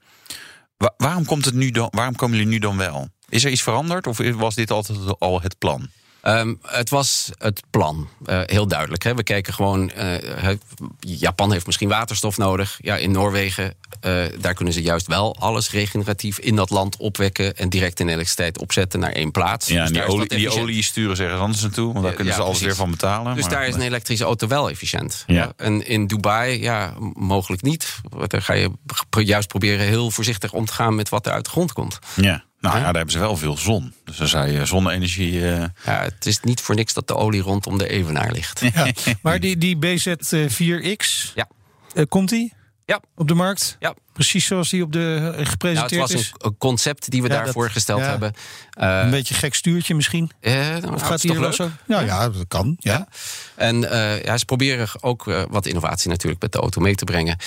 wa- 0.77 0.93
waarom, 0.97 1.25
komt 1.25 1.45
het 1.45 1.53
nu 1.53 1.71
dan, 1.71 1.87
waarom 1.91 2.15
komen 2.15 2.37
jullie 2.37 2.51
nu 2.51 2.59
dan 2.59 2.77
wel? 2.77 3.09
Is 3.29 3.43
er 3.45 3.51
iets 3.51 3.61
veranderd 3.63 4.07
of 4.07 4.17
was 4.35 4.55
dit 4.55 4.71
altijd 4.71 5.19
al 5.19 5.41
het 5.41 5.57
plan? 5.57 5.89
Ehm, 6.27 6.53
het 6.61 6.89
was 6.89 7.29
het 7.37 7.63
plan, 7.69 8.07
eh, 8.25 8.41
heel 8.45 8.67
duidelijk. 8.67 9.03
Hè. 9.03 9.15
We 9.15 9.23
kijken 9.23 9.53
gewoon, 9.53 9.91
eh, 9.91 10.55
Japan 10.99 11.51
heeft 11.51 11.65
misschien 11.65 11.89
waterstof 11.89 12.37
nodig. 12.37 12.77
Ja, 12.81 12.95
in 12.95 13.11
Noorwegen, 13.11 13.73
eh, 13.99 14.23
daar 14.39 14.53
kunnen 14.53 14.73
ze 14.73 14.81
juist 14.81 15.07
wel 15.07 15.35
alles 15.39 15.71
regeneratief 15.71 16.39
in 16.39 16.55
dat 16.55 16.69
land 16.69 16.97
opwekken... 16.97 17.57
en 17.57 17.69
direct 17.69 17.99
in 17.99 18.07
elektriciteit 18.07 18.59
opzetten 18.59 18.99
naar 18.99 19.11
één 19.11 19.31
plaats. 19.31 19.67
Ja, 19.67 19.85
Dus 19.85 19.97
en 19.97 20.37
die 20.37 20.49
olie, 20.49 20.73
die 20.73 20.83
sturen 20.83 21.15
ze 21.15 21.23
ergens 21.23 21.41
anders 21.41 21.61
naartoe. 21.61 21.93
Want 21.93 22.05
daar 22.05 22.13
kunnen 22.13 22.33
Ja, 22.33 22.39
ze 22.39 22.45
alles 22.45 22.57
precies. 22.57 22.77
weer 22.77 22.85
van 22.85 22.91
betalen. 22.91 23.35
Dus 23.35 23.43
maar- 23.43 23.53
daar 23.53 23.67
is 23.67 23.75
een 23.75 23.81
elektrische 23.81 24.23
auto 24.23 24.47
wel 24.47 24.69
efficiënt. 24.69 25.23
Ja. 25.27 25.53
En 25.57 25.87
in 25.87 26.07
Dubai, 26.07 26.61
ja, 26.61 26.93
mogelijk 27.13 27.61
niet. 27.61 27.95
Want 28.09 28.31
Daar 28.31 28.41
ga 28.41 28.53
je 28.53 28.71
juist 29.09 29.47
proberen 29.47 29.85
heel 29.85 30.11
voorzichtig 30.11 30.53
om 30.53 30.65
te 30.65 30.73
gaan... 30.73 30.95
met 30.95 31.09
wat 31.09 31.25
er 31.25 31.31
uit 31.31 31.45
de 31.45 31.51
grond 31.51 31.73
komt. 31.73 31.99
Ja, 32.15 32.43
nou 32.67 32.79
ja, 32.79 32.85
daar 32.85 32.95
hebben 32.95 33.13
ze 33.13 33.19
wel 33.19 33.37
veel 33.37 33.57
zon. 33.57 33.93
Dus 34.03 34.17
dan 34.17 34.27
zou 34.27 34.47
je 34.47 34.65
zonne-energie... 34.65 35.51
eh, 35.51 35.59
Ja, 35.85 36.01
het 36.01 36.25
is 36.25 36.39
niet 36.39 36.61
voor 36.61 36.75
niks 36.75 36.93
dat 36.93 37.07
de 37.07 37.15
olie 37.15 37.41
rondom 37.41 37.77
de 37.77 37.87
Evenaar 37.89 38.31
ligt. 38.31 38.61
Ja. 38.73 38.87
Maar 39.21 39.39
die, 39.39 39.57
die 39.57 39.77
BZ4X, 39.85 41.33
Ja. 41.35 41.47
eh, 41.93 42.03
komt 42.09 42.29
die 42.29 42.53
Ja. 42.87 43.01
op 43.15 43.27
de 43.27 43.33
markt? 43.33 43.75
Ja. 43.79 43.93
Precies 44.13 44.45
zoals 44.45 44.69
die 44.69 44.83
op 44.83 44.91
de 44.91 45.13
eh, 45.15 45.21
Nou, 45.21 45.35
het 45.35 45.47
gepresenteerd 45.49 46.01
was 46.01 46.11
een, 46.11 46.17
is? 46.19 46.33
een 46.37 46.57
concept 46.57 47.09
die 47.11 47.21
we 47.21 47.27
Ja, 47.29 47.35
daar 47.43 47.53
voorgesteld 47.53 47.99
ja. 47.99 48.05
hebben. 48.09 48.33
Eh, 48.69 48.99
Een 49.03 49.09
beetje 49.09 49.33
gek 49.33 49.53
stuurtje 49.55 49.95
misschien? 49.95 50.31
eh, 50.39 50.53
nou, 50.53 50.75
Of 50.83 50.89
het 50.89 51.01
gaat 51.03 51.13
is 51.13 51.23
hij 51.23 51.31
toch 51.31 51.35
er 51.35 51.39
wel 51.39 51.51
zo? 51.53 51.69
Nou 51.85 52.05
ja, 52.05 52.29
dat 52.29 52.45
kan. 52.47 52.75
Ja. 52.79 52.91
Ja. 52.93 53.07
En 53.55 53.91
eh, 53.91 54.23
ja, 54.23 54.37
ze 54.37 54.45
proberen 54.45 54.87
ook 55.01 55.27
eh, 55.27 55.43
wat 55.49 55.65
innovatie 55.65 56.09
natuurlijk 56.09 56.41
met 56.41 56.51
de 56.51 56.59
auto 56.59 56.81
mee 56.81 56.95
te 56.95 57.03
brengen. 57.03 57.37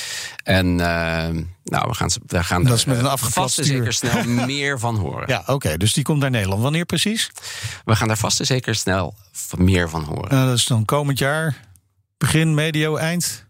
En 0.44 0.66
eh, 0.66 1.42
nou, 1.64 1.88
we 1.88 1.94
gaan, 1.94 2.11
we 2.26 2.44
gaan 2.44 2.62
Dat 2.62 2.72
er, 2.72 2.79
is 2.79 2.85
met 2.85 2.98
een 2.98 3.05
eh, 3.05 3.16
vast 3.16 3.59
en 3.59 3.64
zeker 3.64 3.92
snel 3.92 4.24
meer 4.46 4.79
van 4.79 4.96
horen. 4.96 5.29
Ja, 5.29 5.42
oké. 5.46 5.76
dus 5.76 5.92
die 5.92 6.05
komt 6.05 6.20
naar 6.20 6.31
Nederland. 6.31 6.62
Wanneer 6.62 6.85
precies? 6.87 7.31
We 7.85 7.96
gaan 7.96 8.09
daar 8.09 8.18
vast 8.18 8.40
en 8.40 8.46
zeker 8.46 8.74
snel 8.74 9.14
meer 9.59 9.88
van 9.90 10.03
horen. 10.03 10.31
Nou, 10.35 10.48
dat 10.48 10.57
is 10.59 10.64
dan 10.64 10.85
komend 10.85 11.18
jaar. 11.18 11.57
Begin, 12.18 12.55
medio, 12.55 12.96
eind. 12.96 13.48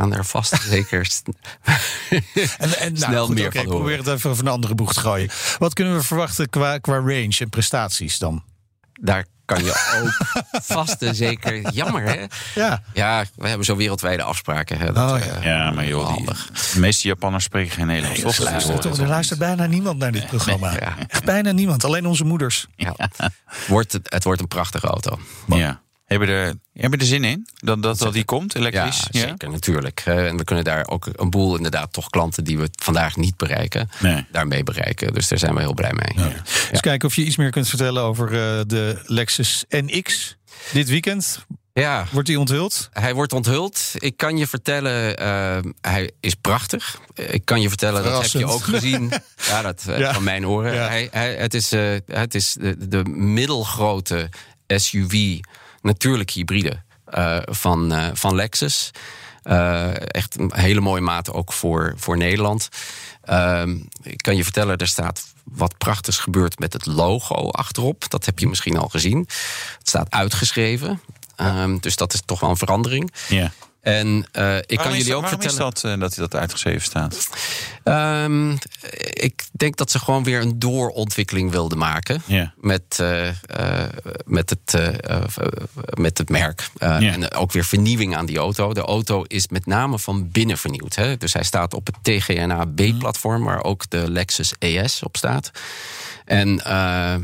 Gaan 0.00 0.10
daar 0.10 0.24
vast 0.24 0.56
zeker 0.68 1.08
En, 2.08 2.78
en, 2.78 2.92
nou, 2.92 2.96
Snel 2.96 3.26
goed, 3.26 3.34
meer 3.34 3.52
van 3.52 3.60
ik 3.60 3.68
probeer 3.68 3.96
het 3.98 4.06
even 4.06 4.36
van 4.36 4.46
een 4.46 4.52
andere 4.52 4.74
boeg 4.74 4.92
te 4.92 5.00
gooien. 5.00 5.30
Wat 5.58 5.72
kunnen 5.74 5.94
we 5.96 6.02
verwachten 6.02 6.48
qua, 6.50 6.78
qua 6.78 6.94
range 6.94 7.36
en 7.38 7.48
prestaties 7.48 8.18
dan? 8.18 8.42
daar 9.02 9.24
kan 9.44 9.64
je 9.64 10.00
ook 10.02 10.12
vast 10.76 11.02
en 11.02 11.14
zeker. 11.14 11.72
Jammer, 11.72 12.02
hè? 12.02 12.24
Ja, 12.54 12.82
Ja, 12.94 13.24
we 13.36 13.48
hebben 13.48 13.66
zo 13.66 13.76
wereldwijde 13.76 14.22
afspraken. 14.22 14.78
Hè, 14.78 14.92
dat, 14.92 15.10
Oh, 15.10 15.16
eh, 15.26 15.42
ja. 15.44 15.50
ja, 15.64 15.70
maar 15.70 15.86
joh, 15.86 16.06
die, 16.06 16.14
handig. 16.14 16.50
de 16.72 16.80
meeste 16.80 17.08
Japanners 17.08 17.44
spreken 17.44 17.70
geen 17.72 17.86
Nederlands. 17.86 18.20
toch? 18.20 18.36
er 18.36 18.42
luistert, 18.44 18.82
toch- 18.82 18.98
er 18.98 19.06
luistert 19.08 19.38
bijna 19.38 19.66
niemand 19.66 19.98
naar 19.98 20.12
dit 20.12 20.26
programma. 20.26 20.72
Ja. 20.72 20.96
Echt 21.08 21.24
bijna 21.24 21.52
niemand, 21.52 21.84
alleen 21.84 22.06
onze 22.06 22.24
moeders. 22.24 22.66
Ja. 22.76 22.94
Wordt, 23.66 23.92
het- 23.92 24.12
het 24.12 24.24
wordt 24.24 24.40
een 24.40 24.48
prachtige 24.48 24.86
auto. 24.86 25.18
Ja. 25.46 25.80
Hebben 26.10 26.28
we 26.28 26.34
er, 26.34 26.54
hebben 26.72 26.98
er 26.98 27.06
zin 27.06 27.24
in? 27.24 27.46
Dat, 27.58 27.82
dat, 27.82 27.98
dat 27.98 28.12
die 28.12 28.24
komt, 28.24 28.52
Ja, 28.52 28.58
elektrisch? 28.60 29.06
zeker, 29.10 29.50
natuurlijk. 29.50 30.02
Eh, 30.04 30.26
En 30.26 30.36
we 30.36 30.44
kunnen 30.44 30.64
daar 30.64 30.86
ook 30.88 31.08
een 31.12 31.30
boel 31.30 31.56
inderdaad 31.56 31.92
toch 31.92 32.10
klanten 32.10 32.44
die 32.44 32.58
we 32.58 32.68
vandaag 32.82 33.16
niet 33.16 33.36
bereiken, 33.36 33.90
Nee. 34.00 34.26
daarmee 34.32 34.62
bereiken. 34.64 35.14
Dus 35.14 35.28
daar 35.28 35.38
zijn 35.38 35.54
we 35.54 35.60
heel 35.60 35.74
blij 35.74 35.92
mee. 35.92 36.26
Eens 36.70 36.80
kijken 36.80 37.08
of 37.08 37.14
je 37.16 37.24
iets 37.24 37.36
meer 37.36 37.50
kunt 37.50 37.68
vertellen 37.68 38.02
over 38.02 38.26
eh, 38.26 38.60
de 38.66 39.02
Lexus 39.06 39.64
NX. 39.68 40.36
Dit 40.72 40.88
weekend 40.88 41.44
Ja, 41.72 42.06
wordt 42.12 42.28
die 42.28 42.38
onthuld. 42.38 42.88
hij 42.92 43.14
wordt 43.14 43.32
onthuld. 43.32 43.90
Ik 43.98 44.16
kan 44.16 44.36
je 44.36 44.46
vertellen, 44.46 45.16
eh, 45.16 45.58
hij 45.80 46.10
is 46.20 46.34
prachtig. 46.34 47.00
Ik 47.14 47.44
kan 47.44 47.60
je 47.60 47.68
vertellen, 47.68 48.02
dat 48.04 48.22
heb 48.22 48.30
je 48.40 48.46
ook 48.46 48.62
gezien. 48.64 49.12
Ja, 49.48 49.62
dat 49.62 49.84
Ja. 49.86 50.12
van 50.14 50.22
mijn 50.24 50.46
oren. 50.46 50.74
Ja. 50.74 50.86
Hij, 50.88 51.08
hij, 51.10 51.34
het 51.34 51.54
is, 51.54 51.72
eh, 51.72 51.96
het 52.06 52.34
is 52.34 52.56
de, 52.60 52.88
de 52.88 53.04
middelgrote 53.04 54.28
SUV, 54.66 55.38
natuurlijk 55.80 56.30
hybride, 56.30 56.82
eh, 57.04 57.38
van, 57.44 57.92
eh, 57.92 58.08
van 58.12 58.34
Lexus. 58.34 58.90
Eh, 59.42 60.14
echt 60.14 60.38
een 60.38 60.52
hele 60.54 60.80
mooie 60.80 61.00
maat 61.00 61.32
ook 61.32 61.52
voor, 61.52 61.94
voor 61.96 62.16
Nederland. 62.16 62.68
Ehm, 63.22 63.76
ik 64.02 64.18
kan 64.18 64.36
je 64.36 64.44
vertellen, 64.44 64.76
er 64.76 64.88
staat 64.88 65.32
wat 65.44 65.78
prachtigs 65.78 66.18
gebeurd 66.18 66.58
met 66.58 66.72
het 66.72 66.86
logo 66.86 67.50
achterop. 67.50 68.10
Dat 68.10 68.26
heb 68.26 68.38
je 68.38 68.48
misschien 68.48 68.76
al 68.76 68.88
gezien. 68.88 69.18
Het 69.78 69.88
staat 69.88 70.10
uitgeschreven. 70.10 71.00
Ehm, 71.36 71.78
dus 71.78 71.96
dat 71.96 72.12
is 72.12 72.22
toch 72.24 72.40
wel 72.40 72.50
een 72.50 72.56
verandering. 72.56 73.12
Ja. 73.28 73.52
En 73.80 74.06
eh, 74.32 74.56
ik 74.56 74.66
kan 74.66 74.76
Waarom 74.76 74.94
is 74.94 74.98
jullie 74.98 75.04
dat- 75.04 75.14
ook 75.14 75.22
waarom 75.22 75.40
vertellen. 75.40 75.72
is 75.72 75.80
dat, 75.80 75.92
eh, 75.92 76.00
dat 76.00 76.14
dat 76.14 76.34
uitgeschreven 76.40 76.82
staat? 76.82 77.28
Ehm, 77.84 78.50
ik 79.12 79.44
denk 79.52 79.76
dat 79.76 79.90
ze 79.90 79.98
gewoon 79.98 80.24
weer 80.24 80.40
een 80.40 80.58
doorontwikkeling 80.58 81.50
wilden 81.50 81.78
maken. 81.78 82.22
Met, 82.56 82.82
eh, 82.98 83.28
eh, 83.28 83.34
met, 84.24 84.50
het, 84.50 84.74
eh, 84.74 84.86
eh, 85.16 85.22
met 85.94 86.18
het 86.18 86.28
merk. 86.28 86.68
Eh. 86.78 87.12
En 87.12 87.32
ook 87.34 87.52
weer 87.52 87.64
vernieuwing 87.64 88.16
aan 88.16 88.26
die 88.26 88.38
auto. 88.38 88.72
De 88.72 88.80
auto 88.80 89.22
is 89.26 89.48
met 89.48 89.66
name 89.66 89.98
van 89.98 90.30
binnen 90.30 90.58
vernieuwd. 90.58 90.94
Hè? 90.94 91.16
Dus 91.16 91.32
hij 91.32 91.44
staat 91.44 91.74
op 91.74 91.86
het 91.86 91.96
TGNA 92.02 92.64
B-platform, 92.64 93.44
waar 93.44 93.64
ook 93.64 93.90
de 93.90 94.10
Lexus 94.10 94.52
ES 94.58 95.02
op 95.02 95.16
staat. 95.16 95.50
En 96.24 96.64
eh, 96.64 97.14
eh, 97.14 97.20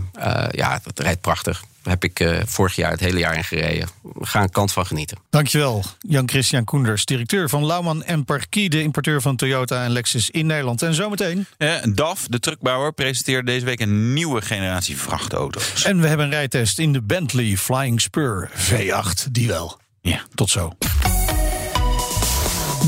ja, 0.51 0.81
het 0.85 1.01
rijdt 1.01 1.21
prachtig. 1.21 1.63
Heb 1.89 2.05
ik 2.05 2.21
eh, 2.21 2.39
vorig 2.45 2.77
jaar 2.77 2.91
het 2.91 3.01
hele 3.01 3.19
jaar 3.19 3.37
in 3.37 3.45
gereden. 3.45 3.89
Ga 4.21 4.43
een 4.43 4.51
kant 4.51 4.73
van 4.73 4.87
genieten. 4.87 5.19
Dankjewel, 5.31 5.85
Jan-Christian 6.01 6.65
Koenders, 6.65 7.05
directeur 7.05 7.49
van 7.49 7.67
Lauman 7.67 8.05
en 8.05 8.25
Parkie, 8.25 8.71
de 8.71 8.83
importeur 8.83 9.23
van 9.23 9.37
Toyota 9.37 9.85
en 9.85 9.91
Lexus 9.91 10.31
in 10.31 10.47
Nederland. 10.47 10.83
En 10.83 10.95
zometeen. 10.95 11.47
Eh, 11.59 11.75
DAF, 11.95 12.27
de 12.29 12.41
truckbouwer, 12.41 12.93
presenteert 12.93 13.47
deze 13.47 13.65
week 13.65 13.81
een 13.81 14.13
nieuwe 14.13 14.43
generatie 14.43 14.97
vrachtauto's. 14.97 15.85
En 15.85 16.01
we 16.01 16.07
hebben 16.07 16.27
een 16.27 16.33
rijtest 16.33 16.79
in 16.79 16.93
de 16.93 17.03
Bentley 17.03 17.57
Flying 17.57 18.01
Spur 18.01 18.51
V8, 18.55 19.31
die 19.31 19.47
wel. 19.47 19.81
Ja. 20.01 20.21
Tot 20.35 20.51
zo. 20.51 20.73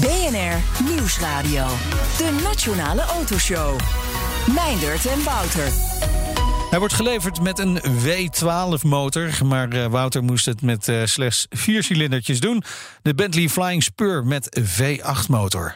BNR 0.01 0.85
Nieuwsradio. 0.85 1.67
De 2.17 2.41
Nationale 2.43 3.03
Autoshow. 3.03 3.81
Meindert 4.55 5.07
en 5.07 5.23
Wouter. 5.25 5.73
Hij 6.71 6.79
wordt 6.79 6.95
geleverd 6.95 7.41
met 7.41 7.59
een 7.59 7.79
W12-motor, 7.81 9.31
maar 9.45 9.73
eh, 9.73 9.87
Wouter 9.87 10.25
moest 10.25 10.47
het 10.47 10.63
met 10.63 10.89
eh, 10.89 11.05
slechts 11.05 11.47
vier 11.51 11.83
cilindertjes 11.83 12.41
doen. 12.41 12.63
De 13.03 13.15
Bentley 13.15 13.49
Flying 13.49 13.83
Spur 13.83 14.27
met 14.27 14.61
V8-motor. 14.61 15.75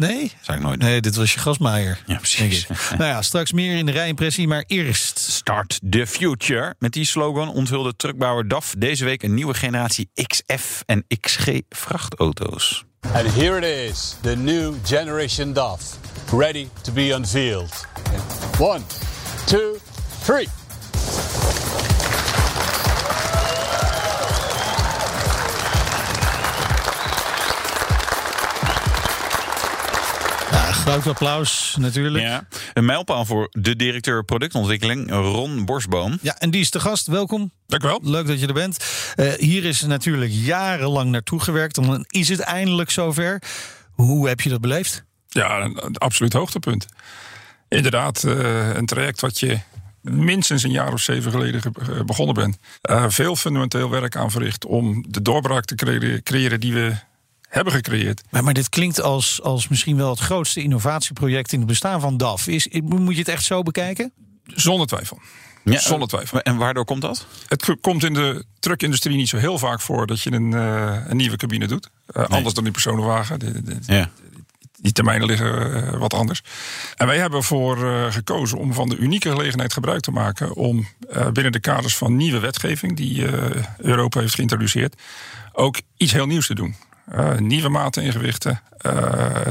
Nee? 0.00 0.32
zou 0.40 0.58
ik 0.58 0.64
nooit 0.64 0.80
doen. 0.80 0.88
Nee, 0.88 1.00
dit 1.00 1.16
was 1.16 1.32
je 1.34 1.38
gasmaaier. 1.38 1.98
Ja, 2.06 2.16
precies. 2.16 2.66
Nou 2.98 3.04
ja, 3.04 3.22
straks 3.22 3.52
meer 3.52 3.76
in 3.76 3.86
de 3.86 3.92
rijimpressie, 3.92 4.48
maar 4.48 4.64
eerst... 4.66 5.18
Start 5.18 5.80
the 5.90 6.06
future. 6.06 6.74
Met 6.78 6.92
die 6.92 7.04
slogan 7.04 7.48
onthulde 7.48 7.96
truckbouwer 7.96 8.48
DAF 8.48 8.74
deze 8.78 9.04
week 9.04 9.22
een 9.22 9.34
nieuwe 9.34 9.54
generatie 9.54 10.10
XF 10.14 10.82
en 10.86 11.04
XG 11.20 11.48
vrachtauto's. 11.68 12.84
And 13.12 13.34
here 13.34 13.56
it 13.56 13.90
is, 13.90 14.16
the 14.20 14.36
new 14.36 14.74
generation 14.84 15.52
DAF, 15.52 15.82
ready 16.32 16.68
to 16.82 16.92
be 16.92 17.14
unveiled. 17.14 17.86
One, 18.58 18.80
two, 19.46 19.76
three. 20.22 20.48
Groot 30.80 31.06
applaus 31.06 31.76
natuurlijk. 31.78 32.24
Ja. 32.24 32.30
Ja. 32.30 32.46
Een 32.74 32.84
mijlpaal 32.84 33.24
voor 33.24 33.48
de 33.50 33.76
directeur 33.76 34.24
productontwikkeling, 34.24 35.10
Ron 35.10 35.64
Borsboom. 35.64 36.18
en 36.38 36.50
die 36.50 36.60
is 36.60 36.70
de 36.70 36.80
gast. 36.80 37.06
Welkom. 37.06 37.50
Dank 37.66 37.82
u 37.82 37.86
wel. 37.86 38.00
Leuk 38.02 38.26
dat 38.26 38.40
je 38.40 38.46
er 38.46 38.52
bent. 38.52 38.84
Eh, 39.16 39.32
hier 39.32 39.64
is 39.64 39.80
natuurlijk 39.80 40.30
jarenlang 40.34 41.10
naartoe 41.10 41.40
gewerkt. 41.40 41.74
Dan 41.74 42.04
is 42.08 42.28
het 42.28 42.40
eindelijk 42.40 42.90
zover. 42.90 43.42
Hoe 43.90 44.28
heb 44.28 44.40
je 44.40 44.48
dat 44.48 44.60
beleefd? 44.60 45.04
Ja, 45.28 45.60
een, 45.60 45.84
een 45.84 45.96
absoluut 45.96 46.32
hoogtepunt. 46.32 46.86
Inderdaad, 47.68 48.24
eh, 48.24 48.74
een 48.74 48.86
traject 48.86 49.20
wat 49.20 49.40
je 49.40 49.58
minstens 50.02 50.62
een 50.62 50.70
jaar 50.70 50.92
of 50.92 51.00
zeven 51.00 51.30
geleden 51.30 51.62
ge- 51.62 51.70
ge- 51.82 52.04
begonnen 52.04 52.34
bent. 52.34 52.58
Eh, 52.82 53.04
veel 53.08 53.36
fundamenteel 53.36 53.90
werk 53.90 54.16
aan 54.16 54.30
verricht 54.30 54.64
om 54.64 55.04
de 55.08 55.22
doorbraak 55.22 55.64
te 55.64 55.74
creëren, 55.74 56.22
creëren 56.22 56.60
die 56.60 56.72
we 56.74 56.94
hebben 57.50 57.72
gecreëerd. 57.72 58.22
Maar, 58.30 58.44
maar 58.44 58.54
dit 58.54 58.68
klinkt 58.68 59.00
als, 59.00 59.42
als 59.42 59.68
misschien 59.68 59.96
wel 59.96 60.10
het 60.10 60.18
grootste 60.18 60.62
innovatieproject 60.62 61.52
in 61.52 61.58
het 61.58 61.68
bestaan 61.68 62.00
van 62.00 62.16
DAF. 62.16 62.46
Is, 62.46 62.68
moet 62.82 63.12
je 63.14 63.18
het 63.20 63.28
echt 63.28 63.44
zo 63.44 63.62
bekijken? 63.62 64.12
Zonder 64.44 64.86
twijfel. 64.86 65.18
Ja, 65.64 65.78
Zonder 65.78 66.08
twijfel. 66.08 66.40
En 66.40 66.56
waardoor 66.56 66.84
komt 66.84 67.02
dat? 67.02 67.26
Het 67.48 67.76
komt 67.80 68.04
in 68.04 68.14
de 68.14 68.44
truckindustrie 68.60 69.16
niet 69.16 69.28
zo 69.28 69.36
heel 69.36 69.58
vaak 69.58 69.80
voor 69.80 70.06
dat 70.06 70.20
je 70.22 70.32
een, 70.32 70.54
eh, 70.54 70.96
een 71.08 71.16
nieuwe 71.16 71.36
cabine 71.36 71.66
doet. 71.66 71.88
Eh, 72.06 72.24
Anders 72.24 72.54
dan 72.54 72.64
die 72.64 72.72
personenwagen. 72.72 73.38
De- 73.38 73.62
de- 73.62 73.76
Ja. 73.86 74.10
die 74.80 74.92
termijnen 74.92 75.26
liggen 75.26 75.74
eh, 75.92 75.98
wat 75.98 76.14
anders. 76.14 76.42
En 76.96 77.06
wij 77.06 77.18
hebben 77.18 77.38
ervoor 77.38 77.90
eh, 77.92 78.12
gekozen 78.12 78.58
om 78.58 78.72
van 78.74 78.88
de 78.88 78.96
unieke 78.96 79.30
gelegenheid 79.30 79.72
gebruik 79.72 80.00
te 80.00 80.10
maken 80.10 80.54
om 80.54 80.88
eh, 81.10 81.28
binnen 81.30 81.52
de 81.52 81.60
kaders 81.60 81.96
van 81.96 82.16
nieuwe 82.16 82.38
wetgeving 82.38 82.96
die 82.96 83.26
eh, 83.26 83.64
Europa 83.76 84.20
heeft 84.20 84.34
geïntroduceerd, 84.34 85.00
ook 85.52 85.80
iets 85.96 86.12
heel 86.12 86.26
nieuws 86.26 86.46
te 86.46 86.54
doen. 86.54 86.74
Eh, 87.10 87.36
nieuwe 87.36 87.68
maten 87.68 88.02
en 88.02 88.12
gewichten, 88.12 88.60
eh, 88.78 88.92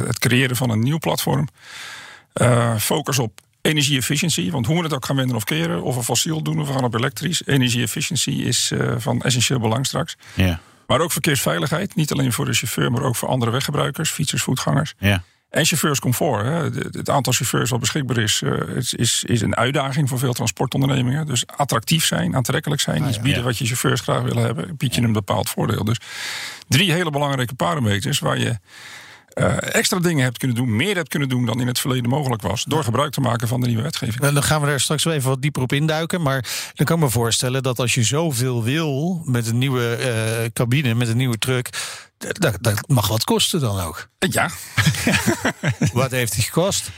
het 0.08 0.20
creëren 0.20 0.56
van 0.56 0.70
een 0.70 0.80
nieuw 0.80 0.98
platform, 0.98 1.48
eh, 2.34 2.76
focus 2.76 3.20
op 3.20 3.42
energie-efficiëntie. 3.62 4.52
Want 4.52 4.66
hoe 4.66 4.78
we 4.78 4.84
het 4.84 4.94
ook 4.94 5.06
gaan 5.06 5.16
wenden 5.16 5.36
of 5.36 5.44
keren, 5.44 5.82
of 5.82 5.96
we 5.96 6.04
fossiel 6.04 6.42
doen 6.42 6.60
of 6.60 6.68
we 6.68 6.74
gaan 6.74 6.84
op 6.84 6.94
elektrisch, 6.94 7.46
energie-efficiëntie 7.46 8.44
is 8.44 8.72
van 8.98 9.22
essentieel 9.22 9.60
belang 9.60 9.86
straks. 9.86 10.18
Ja. 10.34 10.60
Maar 10.88 11.00
ook 11.00 11.12
verkeersveiligheid, 11.12 11.96
niet 11.96 12.12
alleen 12.12 12.34
voor 12.34 12.46
de 12.46 12.54
chauffeur, 12.54 12.92
maar 12.92 13.04
ook 13.04 13.16
voor 13.16 13.30
andere 13.30 13.52
weggebruikers, 13.52 14.12
fietsers, 14.12 14.42
voetgangers. 14.42 14.94
Ja. 14.98 15.24
En 15.50 15.66
chauffeurscomfort. 15.66 16.46
Hè. 16.46 16.64
Het 16.92 17.10
aantal 17.10 17.34
chauffeurs 17.34 17.70
wat 17.70 17.80
beschikbaar 17.80 18.18
is, 18.18 18.42
eh, 18.42 18.76
is, 18.76 18.94
is, 18.94 19.24
is 19.24 19.42
een 19.42 19.56
uitdaging 19.56 20.10
voor 20.10 20.20
veel 20.20 20.34
transportondernemingen. 20.34 21.26
Dus 21.26 21.48
attractief 21.48 22.06
zijn, 22.06 22.36
aantrekkelijk 22.36 22.82
zijn, 22.82 23.08
iets 23.08 23.20
bieden 23.20 23.40
Ja. 23.40 23.46
wat 23.48 23.58
je 23.58 23.66
chauffeurs 23.66 24.02
graag 24.02 24.22
willen 24.22 24.44
hebben, 24.44 24.78
biedt 24.78 24.96
je 24.96 25.02
een 25.02 25.12
bepaald 25.14 25.50
voordeel. 25.50 25.84
Dus 25.84 25.98
drie 26.68 26.92
hele 26.92 27.10
belangrijke 27.10 27.54
parameters 27.56 28.20
waar 28.20 28.38
je 28.38 28.58
eh, 29.30 29.74
extra 29.76 30.00
dingen 30.00 30.24
hebt 30.24 30.38
kunnen 30.38 30.58
doen, 30.58 30.76
meer 30.76 30.96
hebt 30.96 31.10
kunnen 31.10 31.30
doen 31.30 31.46
dan 31.46 31.62
in 31.62 31.68
het 31.68 31.80
verleden 31.80 32.10
mogelijk 32.10 32.42
was, 32.42 32.64
door 32.64 32.84
gebruik 32.84 33.12
te 33.12 33.22
maken 33.22 33.48
van 33.48 33.62
de 33.62 33.68
nieuwe 33.68 33.82
wetgeving. 33.82 34.20
Nou, 34.20 34.34
Dan 34.34 34.44
gaan 34.44 34.62
we 34.62 34.68
daar 34.68 34.80
straks 34.80 35.04
wel 35.04 35.14
even 35.14 35.30
wat 35.30 35.42
dieper 35.42 35.62
op 35.62 35.74
induiken. 35.74 36.22
Maar 36.22 36.72
dan 36.74 36.86
kan 36.86 36.98
ik 36.98 37.04
me 37.04 37.10
voorstellen 37.10 37.64
dat 37.64 37.80
als 37.80 37.94
je 37.94 38.04
zoveel 38.04 38.64
wil 38.64 39.22
met 39.26 39.48
een 39.48 39.58
nieuwe 39.58 39.96
eh, 39.96 40.50
cabine, 40.54 40.94
met 40.94 41.08
een 41.08 41.18
nieuwe 41.18 41.38
truck. 41.38 41.70
Dat, 42.20 42.58
dat 42.62 42.88
mag 42.88 43.08
wat 43.08 43.24
kosten 43.24 43.60
dan 43.60 43.80
ook. 43.80 44.10
Ja, 44.20 44.50
Wat 45.94 46.12
heeft 46.12 46.34
die 46.34 46.44
gekost? 46.44 46.90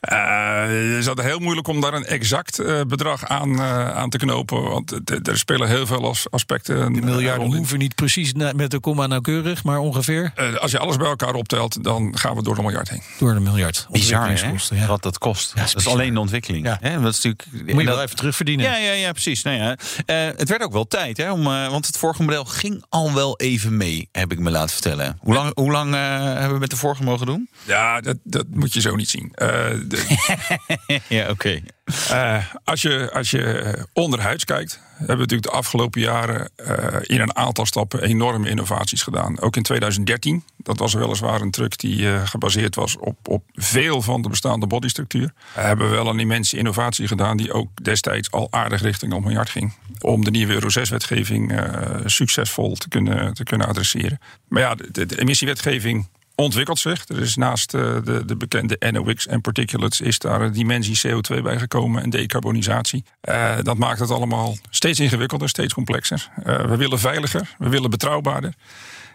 Eh, 0.00 0.62
het 0.62 0.98
is 0.98 1.08
altijd 1.08 1.26
heel 1.26 1.38
moeilijk 1.38 1.68
om 1.68 1.80
daar 1.80 1.94
een 1.94 2.04
exact 2.04 2.58
eh, 2.58 2.80
bedrag 2.88 3.28
aan, 3.28 3.58
eh, 3.60 3.90
aan 3.96 4.10
te 4.10 4.18
knopen. 4.18 4.62
Want 4.62 5.10
er 5.28 5.38
spelen 5.38 5.68
heel 5.68 5.86
veel 5.86 6.08
as- 6.08 6.30
aspecten. 6.30 6.92
De 6.92 6.98
eh, 7.00 7.04
miljarden 7.04 7.42
rond 7.44 7.56
hoeven 7.56 7.78
niet 7.78 7.94
precies 7.94 8.32
met 8.32 8.70
de 8.70 8.80
komma 8.80 9.06
nauwkeurig, 9.06 9.64
maar 9.64 9.78
ongeveer 9.78 10.32
Eh, 10.34 10.54
als 10.54 10.70
je 10.70 10.78
alles 10.78 10.96
bij 10.96 11.06
elkaar 11.06 11.34
optelt, 11.34 11.84
dan 11.84 12.18
gaan 12.18 12.36
we 12.36 12.42
door 12.42 12.54
de 12.54 12.62
miljard 12.62 12.88
heen. 12.90 13.02
door 13.18 13.34
de 13.34 13.40
miljard. 13.40 13.86
Bizar, 13.90 14.28
hè? 14.40 14.52
Ja. 14.70 14.86
Wat 14.86 15.02
dat 15.02 15.18
kost. 15.18 15.52
Ja, 15.54 15.62
is 15.62 15.66
dat 15.66 15.66
is 15.68 15.74
bizar. 15.74 15.92
alleen 15.92 16.14
de 16.14 16.20
ontwikkeling. 16.20 16.66
Ja. 16.66 16.78
Hè? 16.80 17.00
Dat 17.00 17.14
is 17.14 17.22
natuurlijk, 17.22 17.46
Moet 17.52 17.60
je 17.66 17.70
en 17.80 17.84
wel 17.84 17.94
dat- 17.94 18.04
even 18.04 18.16
terugverdienen. 18.16 18.66
Ja, 18.66 18.76
ja, 18.76 18.92
ja, 18.92 19.12
precies. 19.12 19.42
Nou 19.42 19.56
ja, 19.56 19.76
eh, 20.06 20.16
het 20.36 20.48
werd 20.48 20.62
ook 20.62 20.72
wel 20.72 20.86
tijd, 20.86 21.16
hè, 21.16 21.32
om, 21.32 21.46
eh, 21.46 21.68
want 21.70 21.86
het 21.86 21.96
vorige 21.98 22.22
model 22.22 22.44
ging 22.44 22.84
al 22.88 23.14
wel 23.14 23.36
even 23.38 23.76
mee, 23.76 24.08
heb 24.12 24.32
ik 24.32 24.38
me 24.38 24.50
laten 24.50 24.70
vertellen. 24.72 25.16
Hoe 25.20 25.34
lang, 25.34 25.50
hoe 25.54 25.70
lang 25.70 25.94
eh, 25.94 26.00
hebben 26.22 26.52
we 26.52 26.58
met 26.58 26.70
de 26.70 26.76
vorige 26.76 27.02
mogen 27.02 27.26
doen? 27.26 27.48
Ja, 27.64 28.00
dat, 28.00 28.16
dat 28.24 28.44
moet 28.50 28.72
je 28.74 28.80
zo 28.80 28.94
niet 28.96 29.08
zien. 29.10 29.32
Ja, 31.08 31.30
oké. 31.30 31.60
eh, 32.10 32.44
als 32.64 32.82
je, 32.82 33.10
als 33.12 33.30
je 33.30 33.42
eh, 33.42 33.82
onderhuids 33.92 34.44
kijkt, 34.44 34.80
hebben 34.88 35.06
we 35.16 35.22
natuurlijk 35.22 35.50
de 35.50 35.56
afgelopen 35.56 36.00
jaren 36.00 36.50
eh, 36.56 36.96
in 37.02 37.20
een 37.20 37.36
aantal 37.36 37.66
stappen 37.66 38.02
enorme 38.02 38.48
innovaties 38.48 39.02
gedaan. 39.02 39.40
Ook 39.40 39.56
in 39.56 39.62
2013, 39.62 40.44
dat 40.56 40.78
was 40.78 40.94
weliswaar 40.94 41.40
een 41.40 41.50
truck 41.50 41.78
die 41.78 42.26
gebaseerd 42.26 42.74
was 42.74 42.96
op, 42.96 43.28
op 43.28 43.42
veel 43.52 44.02
van 44.02 44.22
de 44.22 44.28
bestaande 44.28 44.66
bodystructuur. 44.66 45.32
Hebben 45.52 45.90
we 45.90 45.94
wel 45.94 46.06
een 46.06 46.20
immense 46.20 46.56
innovatie 46.56 47.08
gedaan 47.08 47.36
die 47.36 47.52
ook 47.52 47.84
destijds 47.84 48.30
al 48.30 48.48
aardig 48.50 48.82
richting 48.82 49.12
een 49.12 49.22
miljard 49.22 49.50
ging. 49.50 49.72
Om 50.00 50.24
de 50.24 50.30
nieuwe 50.30 50.52
Euro 50.52 50.68
6-wetgeving 50.68 51.52
eh, 51.52 52.00
succesvol 52.04 52.74
te 52.74 52.88
kunnen, 52.88 53.34
te 53.34 53.44
kunnen 53.44 53.66
adresseren. 53.66 54.20
Maar 54.48 54.62
ja, 54.62 54.74
de, 54.74 55.06
de 55.06 55.20
emissiewetgeving 55.20 56.08
ontwikkelt 56.40 56.78
zich. 56.78 57.08
Er 57.08 57.20
is 57.20 57.36
naast 57.36 57.74
eh, 57.74 57.96
de, 58.04 58.24
de 58.24 58.36
bekende 58.36 58.76
NOx 58.90 59.26
en 59.26 59.40
particulates 59.40 60.00
is 60.00 60.18
daar 60.18 60.40
een 60.40 60.52
dimensie 60.52 61.00
CO2 61.06 61.42
bijgekomen 61.42 62.02
en 62.02 62.10
decarbonisatie. 62.10 63.04
Eh, 63.20 63.56
dat 63.62 63.78
maakt 63.78 63.98
het 63.98 64.10
allemaal 64.10 64.56
steeds 64.70 65.00
ingewikkelder, 65.00 65.48
steeds 65.48 65.74
complexer. 65.74 66.28
Eh, 66.44 66.64
we 66.64 66.76
willen 66.76 66.98
veiliger, 66.98 67.54
we 67.58 67.68
willen 67.68 67.90
betrouwbaarder. 67.90 68.54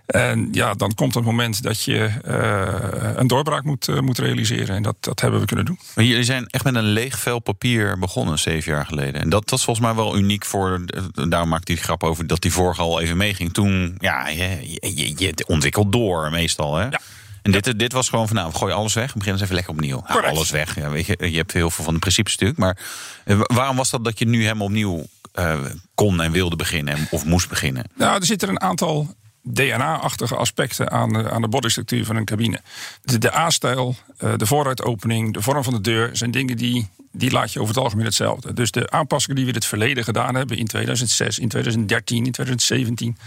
En 0.05 0.47
ja, 0.51 0.73
dan 0.73 0.93
komt 0.95 1.13
het 1.13 1.23
moment 1.23 1.63
dat 1.63 1.83
je 1.83 2.11
eh, 2.23 3.09
een 3.15 3.27
doorbraak 3.27 3.63
moet, 3.63 3.87
eh, 3.87 3.99
moet 3.99 4.17
realiseren. 4.17 4.75
En 4.75 4.83
dat, 4.83 4.95
dat 4.99 5.19
hebben 5.19 5.39
we 5.39 5.45
kunnen 5.45 5.65
doen. 5.65 5.79
Maar 5.95 6.05
jullie 6.05 6.23
zijn 6.23 6.47
echt 6.47 6.63
met 6.63 6.75
een 6.75 6.83
leeg 6.83 7.19
vel 7.19 7.39
papier 7.39 7.99
begonnen 7.99 8.39
zeven 8.39 8.71
jaar 8.71 8.85
geleden. 8.85 9.21
En 9.21 9.29
dat 9.29 9.49
was 9.49 9.63
volgens 9.63 9.85
mij 9.85 9.95
wel 9.95 10.17
uniek 10.17 10.45
voor. 10.45 10.85
Daarom 11.29 11.49
maakte 11.49 11.71
hij 11.71 11.75
die 11.75 11.83
grap 11.83 12.03
over 12.03 12.27
dat 12.27 12.41
die 12.41 12.51
vorige 12.53 12.81
al 12.81 12.99
even 13.01 13.17
meeging. 13.17 13.53
Toen, 13.53 13.95
ja, 13.99 14.27
je, 14.27 14.77
je, 14.79 15.13
je 15.17 15.33
ontwikkelt 15.47 15.91
door 15.91 16.29
meestal. 16.31 16.75
Hè? 16.75 16.83
Ja. 16.83 16.99
En 17.41 17.51
dit, 17.51 17.79
dit 17.79 17.91
was 17.91 18.09
gewoon 18.09 18.27
van, 18.27 18.35
nou, 18.35 18.53
gooi 18.53 18.73
alles 18.73 18.93
weg. 18.93 19.07
We 19.13 19.17
beginnen 19.17 19.33
eens 19.33 19.43
even 19.43 19.55
lekker 19.55 19.73
opnieuw. 19.73 20.01
Correct. 20.11 20.35
alles 20.35 20.49
weg. 20.49 20.75
Ja, 20.75 20.89
weet 20.89 21.05
je, 21.05 21.17
je 21.31 21.37
hebt 21.37 21.53
heel 21.53 21.69
veel 21.69 21.83
van 21.83 21.93
de 21.93 21.99
principes 21.99 22.31
natuurlijk. 22.31 22.59
Maar 22.59 22.77
eh, 23.25 23.39
waarom 23.43 23.75
was 23.75 23.89
dat 23.89 24.03
dat 24.03 24.19
je 24.19 24.25
nu 24.25 24.41
helemaal 24.41 24.67
opnieuw 24.67 25.05
eh, 25.33 25.59
kon 25.95 26.21
en 26.21 26.31
wilde 26.31 26.55
beginnen? 26.55 26.93
en- 26.95 27.07
Of 27.11 27.25
moest 27.25 27.49
beginnen? 27.49 27.83
Nou, 27.95 28.15
er 28.19 28.25
zitten 28.25 28.49
een 28.49 28.61
aantal 28.61 29.15
DNA-achtige 29.43 30.35
aspecten 30.35 30.91
aan 30.91 31.13
de, 31.13 31.31
aan 31.31 31.41
de 31.41 31.47
bodystructuur 31.47 32.05
van 32.05 32.15
een 32.15 32.25
cabine. 32.25 32.61
De, 33.01 33.17
de 33.17 33.35
A-stijl, 33.35 33.95
eh, 34.17 34.33
de 34.37 34.45
vooruitopening, 34.45 35.33
de 35.33 35.41
vorm 35.41 35.63
van 35.63 35.73
de 35.73 35.81
deur 35.81 36.09
zijn 36.13 36.31
dingen 36.31 36.57
die, 36.57 36.89
die 37.11 37.31
laat 37.31 37.53
je 37.53 37.59
over 37.59 37.73
het 37.73 37.83
algemeen 37.83 38.05
hetzelfde. 38.05 38.53
Dus 38.53 38.71
de 38.71 38.89
aanpassingen 38.89 39.35
die 39.35 39.45
we 39.45 39.51
in 39.51 39.57
het 39.57 39.67
verleden 39.67 40.03
gedaan 40.03 40.35
hebben, 40.35 40.57
in 40.57 40.67
2006, 40.67 41.39
in 41.39 41.47
2013, 41.47 42.25
in 42.25 42.31
2017, 42.31 43.17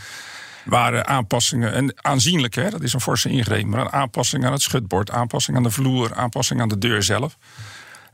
waren 0.65 1.07
aanpassingen, 1.07 1.73
en 1.73 1.95
aanzienlijk, 1.97 2.55
hè, 2.55 2.71
dat 2.71 2.83
is 2.83 2.93
een 2.93 3.01
forse 3.01 3.29
ingreep, 3.29 3.65
maar 3.65 3.81
een 3.81 3.93
aanpassing 3.93 4.45
aan 4.45 4.53
het 4.53 4.63
schutbord, 4.63 5.11
aanpassing 5.11 5.57
aan 5.57 5.63
de 5.63 5.71
vloer, 5.71 6.15
aanpassing 6.15 6.61
aan 6.61 6.69
de 6.69 6.79
deur 6.79 7.03
zelf. 7.03 7.37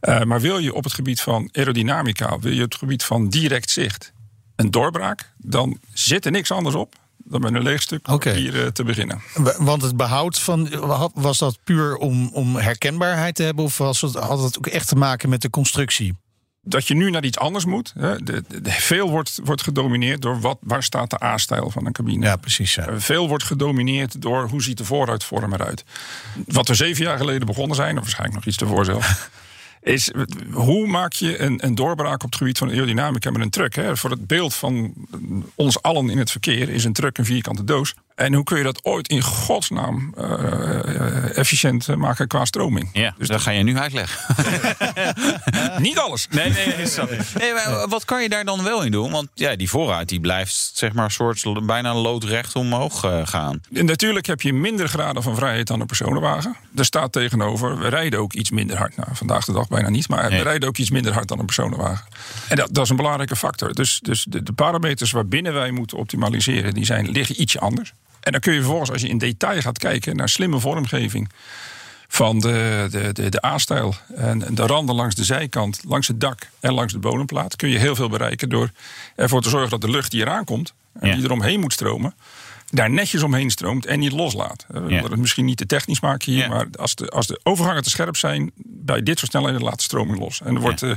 Eh, 0.01 0.23
maar 0.23 0.41
wil 0.41 0.59
je 0.59 0.75
op 0.75 0.85
het 0.85 0.93
gebied 0.93 1.21
van 1.21 1.49
aerodynamica, 1.53 2.39
wil 2.39 2.53
je 2.53 2.63
op 2.63 2.71
het 2.71 2.79
gebied 2.79 3.05
van 3.05 3.29
direct 3.29 3.71
zicht 3.71 4.13
een 4.57 4.71
doorbraak, 4.71 5.33
dan 5.37 5.79
zit 5.93 6.25
er 6.25 6.31
niks 6.31 6.51
anders 6.51 6.75
op 6.75 6.95
dan 7.33 7.41
met 7.41 7.55
een 7.55 7.63
leeg 7.63 7.83
stuk 7.83 8.03
papier 8.03 8.63
eh, 8.63 8.67
te 8.67 8.85
beginnen. 8.85 9.21
Want 9.59 9.83
het 9.83 9.97
behoud 9.97 10.39
van. 10.39 10.69
Was 11.15 11.39
dat 11.39 11.59
puur 11.65 11.97
om, 11.97 12.31
om 12.33 12.57
herkenbaarheid 12.57 13.35
te 13.35 13.43
hebben? 13.43 13.65
Of 13.65 13.79
was 13.79 14.01
het, 14.01 14.15
had 14.15 14.43
het 14.43 14.59
ook 14.59 14.67
echt 14.67 14.89
te 14.89 14.97
maken 14.97 15.29
met 15.29 15.43
de 15.43 15.51
constructie? 15.51 16.15
Dat 16.65 16.89
je 16.89 16.95
nu 16.95 17.11
naar 17.11 17.25
iets 17.25 17.39
anders 17.39 17.65
moet. 17.65 17.93
Hè, 17.99 18.19
de, 18.19 18.45
de- 18.49 18.71
veel 18.71 19.11
wordt, 19.11 19.41
wordt 19.45 19.63
gedomineerd 19.63 20.23
door 20.23 20.41
wat, 20.41 20.59
waar 20.61 20.83
staat 20.83 21.11
de 21.11 21.23
A-stijl 21.25 21.71
van 21.71 21.87
een 21.87 21.93
cabine. 21.93 22.27
Ja, 22.27 22.37
precies. 22.37 22.75
Ja. 22.75 22.87
Eh, 22.87 22.95
Veel 22.99 23.29
wordt 23.29 23.45
gedomineerd 23.45 24.23
door 24.23 24.49
hoe 24.49 24.63
ziet 24.63 24.79
de 24.79 24.85
vooruitvorm 24.85 25.53
eruit. 25.53 25.85
Wat 26.47 26.69
we 26.69 26.75
zeven 26.75 27.05
jaar 27.05 27.17
geleden 27.19 27.47
begonnen 27.47 27.77
zijn, 27.77 27.95
of 27.97 28.01
waarschijnlijk 28.03 28.35
nog 28.45 28.55
iets 28.55 28.63
ervoor 28.63 28.85
zelf. 28.85 29.07
Is 29.83 30.13
hoe 30.53 30.87
maak 30.87 31.13
je 31.13 31.39
een, 31.39 31.65
een 31.65 31.75
doorbraak 31.75 32.23
op 32.23 32.31
het 32.31 32.37
gebied 32.37 32.59
van 32.59 32.71
aerodynamica 32.71 33.31
met 33.31 33.43
een 33.43 33.51
truck? 33.51 33.75
Hè? 33.75 33.97
Voor 33.97 34.11
het 34.11 34.27
beeld 34.27 34.55
van 34.55 34.95
ons 35.55 35.83
allen 35.83 36.11
in 36.11 36.19
het 36.19 36.31
verkeer 36.31 36.69
is 36.69 36.85
een 36.85 36.93
truck 36.93 37.19
een 37.19 37.25
vierkante 37.25 37.65
doos. 37.65 37.95
En 38.15 38.35
hoe 38.35 38.45
kun 38.45 38.57
je 38.59 38.63
dat 38.65 38.85
ooit 38.85 39.09
in 39.09 39.23
godsnaam 39.23 40.15
eh, 40.17 41.39
efficiënt 41.39 41.89
eh, 41.89 41.97
maken 41.97 42.29
qua 42.29 42.45
stroming? 42.45 42.89
Ja, 42.93 43.15
dus 43.19 43.29
dat 43.29 43.41
ga 43.41 43.51
je 43.51 43.63
nu 43.63 43.77
uitleggen. 43.79 44.35
Niet 45.83 45.99
alles. 45.99 46.27
Nee, 46.31 46.51
nee, 46.51 46.67
nee, 46.67 46.87
snap 46.87 47.11
ik. 47.11 47.21
nee 47.39 47.53
maar 47.53 47.89
wat 47.89 48.05
kan 48.05 48.23
je 48.23 48.29
daar 48.29 48.45
dan 48.45 48.63
wel 48.63 48.83
in 48.83 48.91
doen? 48.91 49.11
Want 49.11 49.29
ja, 49.35 49.57
die 49.57 49.69
vooruit 49.71 50.09
die 50.09 50.21
blijft 50.21 50.71
zeg 50.75 50.93
maar 50.93 51.11
soort 51.11 51.67
bijna 51.67 51.95
loodrecht 51.95 52.57
omhoog 52.57 53.01
gaan. 53.25 53.61
En 53.73 53.85
natuurlijk 53.87 54.27
heb 54.27 54.41
je 54.41 54.53
minder 54.53 54.89
graden 54.89 55.23
van 55.23 55.35
vrijheid 55.37 55.67
dan 55.67 55.81
een 55.81 55.87
personenwagen. 55.87 56.57
Er 56.77 56.85
staat 56.85 57.13
tegenover, 57.13 57.79
we 57.79 57.89
rijden 57.89 58.19
ook 58.21 58.33
iets 58.33 58.51
minder 58.51 58.77
hard. 58.77 58.97
Nou, 58.97 59.09
vandaag 59.13 59.45
de 59.45 59.53
dag 59.53 59.69
bijna 59.69 59.89
niet, 59.89 60.09
maar 60.09 60.29
Nee. 60.29 60.39
we 60.39 60.45
rijden 60.45 60.69
ook 60.69 60.77
iets 60.77 60.91
minder 60.91 61.13
hard 61.13 61.29
dan 61.29 61.39
een 61.39 61.45
personenwagen. 61.47 62.07
En 62.49 62.57
dat, 62.57 62.69
dat 62.71 62.85
is 62.85 62.91
een 62.91 62.97
belangrijke 62.97 63.37
factor. 63.37 63.75
Dus, 63.75 63.99
dus 64.03 64.25
de, 64.29 64.43
de 64.43 64.53
parameters 64.53 65.11
waarbinnen 65.11 65.53
wij 65.55 65.71
moeten 65.71 65.97
optimaliseren, 65.99 66.75
die 66.75 66.85
zijn, 66.85 67.11
liggen 67.11 67.41
ietsje 67.41 67.61
anders. 67.61 67.93
En 68.23 68.33
dan 68.33 68.41
kun 68.41 68.53
je 68.53 68.59
vervolgens, 68.59 68.91
als 68.91 69.01
je 69.03 69.09
in 69.09 69.19
detail 69.19 69.61
gaat 69.61 69.79
kijken 69.79 70.17
naar 70.17 70.29
slimme 70.29 70.59
vormgeving 70.61 71.31
van 72.09 72.39
de, 72.41 72.89
de, 72.91 73.13
de, 73.13 73.29
de 73.29 73.45
A-stijl 73.47 73.95
en 74.15 74.39
de 74.51 74.67
randen 74.67 74.95
langs 74.95 75.15
de 75.15 75.25
zijkant, 75.25 75.81
langs 75.87 76.09
het 76.09 76.21
dak 76.21 76.49
en 76.61 76.73
langs 76.73 76.93
de 76.93 76.99
bodemplaat, 76.99 77.57
kun 77.57 77.69
je 77.69 77.79
heel 77.79 77.95
veel 77.95 78.09
bereiken 78.09 78.49
door 78.49 78.71
ervoor 79.17 79.43
te 79.43 79.49
zorgen 79.49 79.71
dat 79.71 79.81
de 79.81 79.91
lucht 79.91 80.11
die 80.11 80.21
eraan 80.21 80.45
komt 80.45 80.75
en 81.01 81.09
Ja. 81.09 81.15
die 81.15 81.25
eromheen 81.25 81.61
moet 81.61 81.73
stromen, 81.73 82.15
daar 82.71 82.91
netjes 82.91 83.23
omheen 83.23 83.51
stroomt 83.51 83.87
en 83.87 83.99
niet 83.99 84.13
loslaat. 84.13 84.67
Eh, 84.69 84.75
We 84.81 84.81
Ja. 84.89 84.95
willen 84.95 85.11
het 85.11 85.21
misschien 85.21 85.45
niet 85.45 85.57
te 85.57 85.67
technisch 85.67 86.01
maken 86.01 86.33
hier, 86.33 86.43
Ja. 86.43 86.49
maar 86.49 86.67
als 86.79 86.95
de, 86.95 87.09
als 87.09 87.27
de 87.27 87.41
overgangen 87.43 87.83
te 87.83 87.91
scherp 87.91 88.17
zijn, 88.17 88.51
bij 88.57 89.03
dit 89.03 89.19
soort 89.19 89.31
snelheden 89.31 89.63
laat 89.63 89.77
de 89.77 89.83
stroming 89.83 90.19
los. 90.19 90.41
En 90.41 90.53
dan 90.53 90.63
wordt 90.63 90.81
de, 90.81 90.97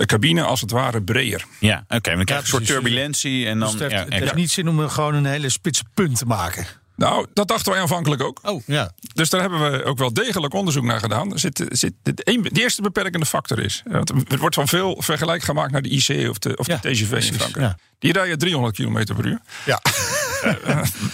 de 0.00 0.06
cabine 0.06 0.42
als 0.42 0.60
het 0.60 0.70
ware 0.70 1.02
breder. 1.02 1.44
Ja, 1.58 1.84
oké. 1.88 2.08
maar 2.08 2.16
dan 2.16 2.24
krijg 2.24 2.28
je 2.28 2.34
een 2.36 2.46
soort 2.46 2.66
turbulentie 2.66 3.46
en 3.46 3.58
dan... 3.58 3.70
Dus 3.70 3.80
het 3.80 3.80
heeft, 3.80 3.92
ja, 3.92 4.04
het 4.04 4.12
heeft 4.12 4.30
ja. 4.30 4.36
niet 4.36 4.50
zin 4.50 4.68
om 4.68 4.80
er 4.80 4.90
gewoon 4.90 5.14
een 5.14 5.24
hele 5.24 5.48
spitse 5.50 5.84
punt 5.94 6.18
te 6.18 6.26
maken. 6.26 6.66
Nou, 6.96 7.26
dat 7.32 7.48
dachten 7.48 7.72
wij 7.72 7.80
aanvankelijk 7.80 8.22
ook. 8.22 8.40
Oh, 8.42 8.62
ja. 8.66 8.90
Dus 9.14 9.30
daar 9.30 9.40
hebben 9.40 9.70
we 9.72 9.84
ook 9.84 9.98
wel 9.98 10.12
degelijk 10.12 10.54
onderzoek 10.54 10.84
naar 10.84 11.00
gedaan. 11.00 11.32
Er 11.32 11.38
zit, 11.38 11.64
zit, 11.68 11.92
de, 12.02 12.50
eerste 12.52 12.82
beperkende 12.82 13.26
factor 13.26 13.58
is. 13.58 13.82
eh, 13.86 13.92
Want 13.92 14.10
er 14.32 14.38
wordt 14.38 14.54
van 14.54 14.68
veel 14.68 15.02
vergelijk 15.02 15.42
gemaakt 15.42 15.72
naar 15.72 15.82
de 15.82 15.88
IC 15.88 16.28
of 16.28 16.38
de, 16.38 16.56
of 16.56 16.66
Ja, 16.66 16.78
de 16.82 16.90
TGV 16.90 17.12
in 17.12 17.22
Frankrijk. 17.34 17.56
ja. 17.56 17.76
Die 17.98 18.12
rijden 18.12 18.38
300 18.38 18.76
km 18.76 19.14
per 19.14 19.26
uur. 19.26 19.40
ja. 19.64 19.80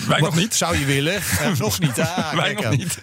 Wij 0.08 0.20
nog 0.20 0.36
niet. 0.36 0.54
Zou 0.54 0.78
je 0.78 0.84
willen? 0.84 1.14
Eh, 1.14 1.52
nog 1.58 1.80
niet. 1.80 2.00
Ah, 2.00 2.32
Wij 2.40 2.52
nog 2.52 2.70
niet. 2.70 3.00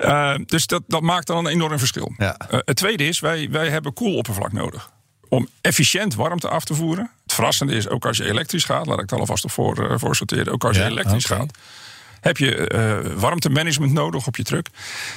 Eh, 0.00 0.34
dus 0.46 0.66
dat, 0.66 0.82
dat 0.86 1.02
maakt 1.02 1.26
dan 1.26 1.36
een 1.38 1.52
enorm 1.52 1.78
verschil. 1.78 2.12
Ja. 2.16 2.36
Eh, 2.36 2.58
het 2.64 2.76
tweede 2.76 3.04
is, 3.08 3.20
wij, 3.20 3.48
wij 3.50 3.68
hebben 3.68 3.92
koeloppervlak 3.92 4.52
nodig. 4.52 4.90
Om 5.28 5.48
efficiënt 5.60 6.14
warmte 6.14 6.48
af 6.48 6.64
te 6.64 6.74
voeren. 6.74 7.10
Het 7.22 7.32
verrassende 7.32 7.74
is, 7.74 7.88
ook 7.88 8.06
als 8.06 8.16
je 8.16 8.24
elektrisch 8.24 8.64
gaat... 8.64 8.86
laat 8.86 9.00
ik 9.00 9.10
het 9.10 9.20
alvast 9.20 9.44
op 9.44 9.50
voor, 9.50 9.90
eh, 9.90 9.98
voor 9.98 10.16
sorteren. 10.16 10.52
Ook 10.52 10.64
als 10.64 10.76
Ja, 10.76 10.84
je 10.84 10.90
elektrisch 10.90 11.24
gaat... 11.24 11.58
heb 12.20 12.36
je 12.36 12.66
eh, 12.68 12.98
warmtemanagement 13.16 13.92
nodig 13.92 14.26
op 14.26 14.36
je 14.36 14.42
truck. 14.42 14.66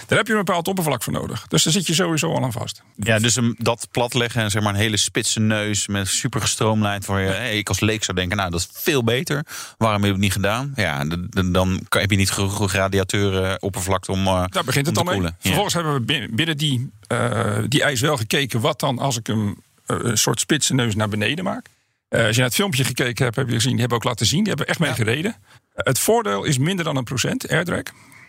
Daar 0.08 0.18
heb 0.18 0.28
je 0.28 0.34
een 0.34 0.44
bepaald 0.44 0.68
oppervlak 0.68 1.04
voor 1.04 1.14
nodig. 1.14 1.48
Dus 1.48 1.64
daar 1.64 1.74
zit 1.74 1.88
je 1.88 1.94
sowieso 1.94 2.32
al 2.34 2.44
aan 2.44 2.52
vast. 2.52 2.84
Ja, 2.96 3.20
dus 3.20 3.36
een, 3.36 3.56
dat 3.58 3.88
platleggen 3.92 4.42
en 4.42 4.52
zeg 4.52 4.62
maar 4.64 4.74
een 4.74 4.80
hele 4.80 4.98
spitse 4.98 5.40
neus 5.40 5.88
met 5.88 6.08
super 6.08 6.42
gestroomlijnd. 6.42 7.06
Waar 7.06 7.22
je, 7.22 7.28
hey, 7.30 7.58
ik 7.58 7.68
als 7.70 7.80
leek 7.80 8.04
zou 8.04 8.18
denken, 8.18 8.38
nou 8.38 8.50
dat 8.50 8.60
is 8.60 8.68
veel 8.72 9.04
beter. 9.04 9.46
Waarom 9.78 9.98
heb 9.98 10.06
je 10.08 10.12
het 10.16 10.22
niet 10.24 10.32
gedaan? 10.34 10.72
Ja, 10.76 11.06
dan 11.06 11.86
kan- 11.90 12.02
heb 12.02 12.12
je 12.12 12.18
niet 12.18 12.32
genoeg 12.32 12.72
radiatorenoppervlakte 12.74 14.12
om. 14.12 14.28
eh, 14.28 14.44
Daar 14.50 14.64
begint 14.64 14.86
het 14.86 14.98
om 14.98 15.08
al 15.08 15.14
te 15.14 15.20
mee. 15.20 15.30
Ja. 15.30 15.36
Vervolgens 15.40 15.74
hebben 15.74 15.94
we 15.94 16.00
binnen, 16.02 16.36
binnen 16.36 16.58
die, 16.58 16.90
eh, 17.08 17.58
die 17.68 17.84
eis 17.84 18.02
wel 18.02 18.18
gekeken... 18.18 18.60
wat 18.62 18.80
dan 18.80 19.00
als 19.00 19.18
ik 19.18 19.28
hem 19.28 19.62
eh, 19.86 19.98
een 20.02 20.18
soort 20.18 20.40
spitse 20.40 20.74
neus 20.74 20.96
naar 20.96 21.10
beneden 21.10 21.44
maak. 21.44 21.66
Eh, 22.10 22.20
als 22.20 22.30
je 22.30 22.36
naar 22.36 22.46
het 22.46 22.56
filmpje 22.56 22.84
gekeken 22.84 23.24
hebt, 23.24 23.36
heb 23.36 23.48
je 23.48 23.54
gezien... 23.54 23.72
die 23.72 23.80
hebben 23.80 23.98
ook 23.98 24.04
laten 24.04 24.26
zien, 24.26 24.40
die 24.40 24.48
hebben 24.48 24.68
echt 24.68 24.80
mee 24.80 24.94
gereden. 24.94 25.36
Het 25.74 26.00
voordeel 26.00 26.44
is 26.44 26.58
minder 26.58 26.86
dan 26.86 26.96
een 26.96 27.04
procent 27.04 27.50
airdrag. 27.50 27.84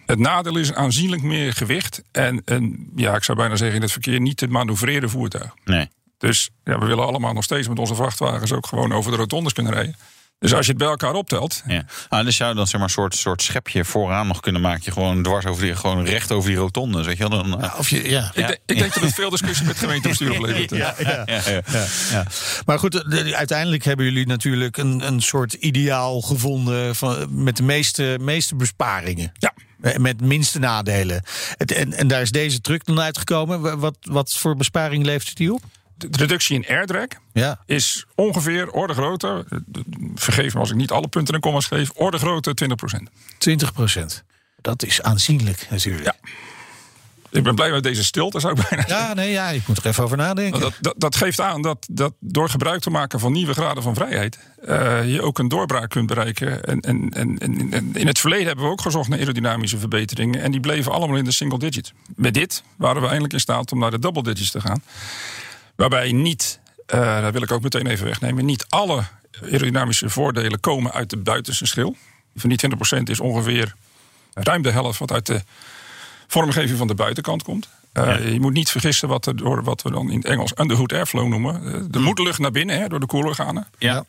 Het 0.07 0.19
nadeel 0.19 0.57
is 0.57 0.73
aanzienlijk 0.73 1.23
meer 1.23 1.53
gewicht... 1.53 2.03
en 2.13 2.43
een, 2.45 2.91
ja, 2.97 3.15
ik 3.15 3.25
zou 3.25 3.39
bijna 3.39 3.57
zeggen 3.57 3.77
in 3.77 3.83
het 3.83 3.93
verkeer... 3.93 4.21
niet 4.21 4.37
te 4.37 4.47
manoeuvreren 4.47 5.11
voertuig. 5.11 5.55
Nee. 5.65 5.89
Dus 6.19 6.51
ja, 6.65 6.79
we 6.79 6.87
willen 6.87 7.07
allemaal 7.07 7.33
nog 7.33 7.45
steeds 7.45 7.69
met 7.69 7.79
onze 7.79 7.95
vrachtwagens... 7.95 8.53
ook 8.53 8.67
gewoon 8.67 8.93
over 8.93 9.11
de 9.11 9.17
rotondes 9.17 9.53
kunnen 9.53 9.73
rijden. 9.73 9.97
Dus 10.39 10.55
als 10.55 10.65
je 10.67 10.71
het 10.73 10.81
bij 10.81 10.89
elkaar 10.91 11.15
optelt... 11.15 11.63
Ja. 11.67 11.85
Ah, 12.09 12.25
dus 12.25 12.37
zou 12.37 12.51
je 12.51 12.57
dan 12.57 12.67
zeg 12.67 12.75
maar 12.75 12.89
een 12.89 12.95
soort, 12.95 13.15
soort 13.15 13.43
schepje 13.43 13.85
vooraan 13.85 14.27
nog 14.27 14.41
kunnen 14.41 14.61
maken. 14.61 14.83
Je 14.85 14.91
gewoon 14.93 15.23
dwars 15.23 15.47
over 15.47 15.65
die, 15.65 15.77
gewoon 15.77 16.05
recht 16.05 16.33
over 16.33 16.49
die 16.51 16.59
rotonde. 16.59 17.03
Weet 17.03 17.17
je 17.17 17.29
wel? 17.29 17.43
Dan, 17.43 17.77
Of 17.79 17.89
je, 17.89 18.09
ja. 18.11 18.27
Ik, 18.35 18.47
denk- 18.47 18.59
ik 18.67 18.79
denk 18.79 18.95
dat 18.95 19.03
het 19.03 19.15
veel 19.15 19.31
discussie 19.31 19.67
met 19.67 19.79
gemeentebestuur 19.79 20.33
oplevert. 20.33 20.71
Ja, 20.71 20.95
ja. 20.99 21.23
ja, 21.27 21.41
ja. 21.47 21.61
Ja, 21.73 21.85
ja. 22.11 22.27
Maar 22.67 22.79
goed, 22.79 22.93
de- 22.93 23.09
de- 23.09 23.37
uiteindelijk 23.37 23.85
hebben 23.85 24.05
jullie 24.07 24.27
natuurlijk 24.27 24.77
een, 24.77 25.07
een 25.07 25.21
soort 25.23 25.53
ideaal 25.53 26.21
gevonden 26.21 26.97
van, 26.97 27.27
met 27.45 27.57
de 27.57 27.63
meeste, 27.63 28.17
meeste 28.21 28.57
besparingen. 28.57 29.33
Ja. 29.39 29.53
Eh, 29.81 29.97
Met 29.97 30.21
minste 30.21 30.59
nadelen. 30.59 31.23
Het, 31.57 31.73
en, 31.73 31.93
en 31.93 32.09
daar 32.09 32.21
is 32.21 32.31
deze 32.31 32.61
truck 32.61 32.85
dan 32.85 33.01
uitgekomen. 33.01 33.61
Wa- 33.61 33.77
Wat, 33.77 33.97
wat 34.01 34.33
voor 34.33 34.57
besparing 34.57 35.05
levert 35.05 35.37
die 35.37 35.53
op? 35.53 35.63
De 35.97 36.09
reductie 36.11 36.55
in 36.63 36.67
airdrag 36.77 37.07
Ja. 37.33 37.61
is 37.67 38.05
ongeveer 38.15 38.71
orde 38.71 38.95
grootte. 38.95 39.47
Vergeef 40.15 40.55
me 40.55 40.61
als 40.61 40.71
ik 40.71 40.77
niet 40.77 40.91
alle 40.91 41.09
punten 41.09 41.35
en 41.35 41.41
commas 41.41 41.67
geef. 41.67 41.91
Orde 41.95 42.19
grootte 42.19 42.55
20%. 42.55 43.11
20 43.39 43.73
procent. 43.73 44.23
Dat 44.61 44.83
is 44.83 45.03
aanzienlijk 45.03 45.67
natuurlijk. 45.71 46.05
Ja. 46.05 46.15
Ik 47.31 47.43
ben 47.43 47.55
blij 47.55 47.71
met 47.71 47.83
deze 47.83 48.05
stilte, 48.05 48.41
zou 48.41 48.61
ik 48.61 48.69
bijna. 48.69 48.85
Ja, 48.89 49.15
nee, 49.15 49.31
ja, 49.31 49.49
ik 49.49 49.67
moet 49.69 49.79
er 49.79 49.87
even 49.87 50.05
over 50.05 50.17
nadenken. 50.17 50.61
Dat, 50.61 50.73
dat, 50.81 50.95
dat 50.99 51.17
geeft 51.17 51.41
aan 51.41 51.63
dat, 51.63 51.87
dat 51.91 52.13
door 52.21 52.49
gebruik 52.49 52.81
te 52.81 52.91
maken 52.91 53.21
van 53.21 53.33
nieuwe 53.33 53.53
graden 53.55 53.83
van 53.83 53.95
vrijheid... 53.95 54.39
eh, 54.67 55.13
je 55.13 55.23
ook 55.23 55.39
een 55.39 55.49
doorbraak 55.49 55.91
kunt 55.91 56.07
bereiken. 56.07 56.65
En, 56.65 56.81
en, 56.81 57.09
en, 57.11 57.39
en- 57.39 57.73
en 57.73 57.95
in 57.97 58.07
het 58.07 58.19
verleden 58.19 58.47
hebben 58.47 58.65
we 58.65 58.71
ook 58.71 58.81
gezocht 58.81 59.09
naar 59.09 59.19
aerodynamische 59.19 59.79
verbeteringen... 59.79 60.41
en 60.43 60.51
die 60.51 60.61
bleven 60.61 60.93
allemaal 60.93 61.17
in 61.17 61.25
de 61.25 61.33
single 61.33 61.59
digit. 61.59 61.93
Met 62.17 62.35
dit 62.35 62.63
waren 62.77 63.01
we 63.01 63.07
eindelijk 63.07 63.33
in 63.35 63.41
staat 63.41 63.73
om 63.73 63.79
naar 63.79 63.91
de 63.91 63.99
double 63.99 64.23
digits 64.23 64.51
te 64.51 64.61
gaan. 64.61 64.83
Waarbij 65.77 66.13
niet, 66.13 66.61
eh 66.87 67.01
daar 67.01 67.33
wil 67.33 67.43
ik 67.43 67.53
ook 67.53 67.63
meteen 67.63 67.87
even 67.87 68.07
wegnemen... 68.07 68.45
niet 68.45 68.67
alle 68.69 69.03
aerodynamische 69.43 70.09
voordelen 70.11 70.61
komen 70.61 70.93
uit 70.93 71.11
de 71.11 71.17
buitenste 71.17 71.67
schil. 71.67 71.97
Van 72.37 72.51
die 72.51 72.59
20% 72.99 73.03
is 73.03 73.21
ongeveer 73.21 73.75
ruim 74.35 74.63
de 74.63 74.71
helft 74.71 74.99
wat 74.99 75.13
uit 75.13 75.27
de 75.27 75.43
vormgeving 76.27 76.79
van 76.79 76.87
de 76.87 76.95
buitenkant 76.95 77.43
komt. 77.43 77.69
Eh, 77.93 78.33
Je 78.33 78.41
moet 78.41 78.53
niet 78.53 78.71
vergissen 78.71 79.09
wat, 79.09 79.27
er 79.27 79.37
door, 79.37 79.63
wat 79.65 79.83
we 79.83 79.91
dan 79.91 80.11
in 80.11 80.17
het 80.17 80.27
Engels 80.27 80.53
underhood 80.59 80.93
airflow 80.93 81.27
noemen. 81.29 81.75
Eh, 81.75 81.81
De 81.89 81.99
moet 81.99 82.19
lucht 82.19 82.39
naar 82.39 82.51
binnen 82.51 82.79
hè, 82.79 82.89
door 82.89 83.01
de 83.01 83.07
koelorganen. 83.07 83.67
Ja. 83.79 84.05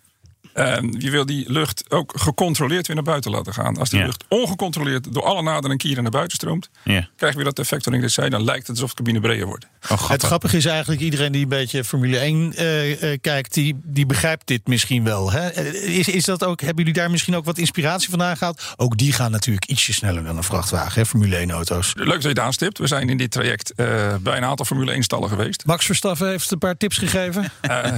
Eh, 0.55 0.77
je 0.97 1.09
wil 1.09 1.25
die 1.25 1.51
lucht 1.51 1.83
ook 1.91 2.13
gecontroleerd 2.15 2.87
weer 2.87 2.95
naar 2.95 3.05
buiten 3.05 3.31
laten 3.31 3.53
gaan. 3.53 3.77
Als 3.77 3.89
die 3.89 3.99
Ja. 3.99 4.05
lucht 4.05 4.23
ongecontroleerd 4.27 5.13
door 5.13 5.23
alle 5.23 5.41
naden 5.41 5.71
en 5.71 5.77
kieren 5.77 6.03
naar 6.03 6.11
buiten 6.11 6.37
stroomt... 6.37 6.69
Ja. 6.83 7.07
krijg 7.15 7.31
je 7.31 7.37
weer 7.37 7.47
dat 7.47 7.59
effect 7.59 7.85
waarin 7.85 8.03
ik 8.03 8.07
dit 8.07 8.15
zei. 8.17 8.29
Dan 8.29 8.43
lijkt 8.43 8.67
het 8.67 8.75
alsof 8.75 8.89
de 8.89 8.95
cabine 8.95 9.19
breder 9.19 9.45
wordt. 9.45 9.65
Oh. 9.89 10.09
Het 10.09 10.23
grappige 10.23 10.57
is 10.57 10.65
eigenlijk, 10.65 11.01
iedereen 11.01 11.31
die 11.31 11.43
een 11.43 11.49
beetje 11.49 11.83
Formule 11.83 12.17
1 12.19 12.53
eh, 12.55 13.11
eh, 13.13 13.19
kijkt, 13.21 13.53
die, 13.53 13.79
die 13.83 14.05
begrijpt 14.05 14.47
dit 14.47 14.67
misschien 14.67 15.03
wel. 15.03 15.31
Hè? 15.31 15.47
Eh, 15.47 15.97
Is, 15.97 16.07
is 16.07 16.23
dat 16.25 16.43
ook, 16.43 16.59
hebben 16.61 16.83
jullie 16.85 16.99
daar 16.99 17.11
misschien 17.11 17.35
ook 17.35 17.45
wat 17.45 17.57
inspiratie 17.57 18.09
vandaan 18.09 18.37
gehaald? 18.37 18.73
Ook 18.75 18.97
die 18.97 19.13
gaan 19.13 19.31
natuurlijk 19.31 19.65
ietsje 19.65 19.93
sneller 19.93 20.23
dan 20.23 20.37
een 20.37 20.43
vrachtwagen, 20.43 21.01
hè, 21.01 21.05
Formule 21.05 21.35
1 21.37 21.51
auto's. 21.51 21.93
Leuk 21.95 22.07
dat 22.07 22.21
je 22.21 22.27
het 22.27 22.39
aanstipt. 22.39 22.77
We 22.77 22.87
zijn 22.87 23.09
in 23.09 23.17
dit 23.17 23.31
traject 23.31 23.73
eh, 23.73 24.15
bij 24.21 24.37
een 24.37 24.43
aantal 24.43 24.65
Formule 24.65 24.91
1 24.91 25.03
stallen 25.03 25.29
geweest. 25.29 25.65
Max 25.65 25.85
Verstappen 25.85 26.27
heeft 26.29 26.51
een 26.51 26.57
paar 26.57 26.77
tips 26.77 26.97
gegeven. 26.97 27.51
Eh, 27.61 27.69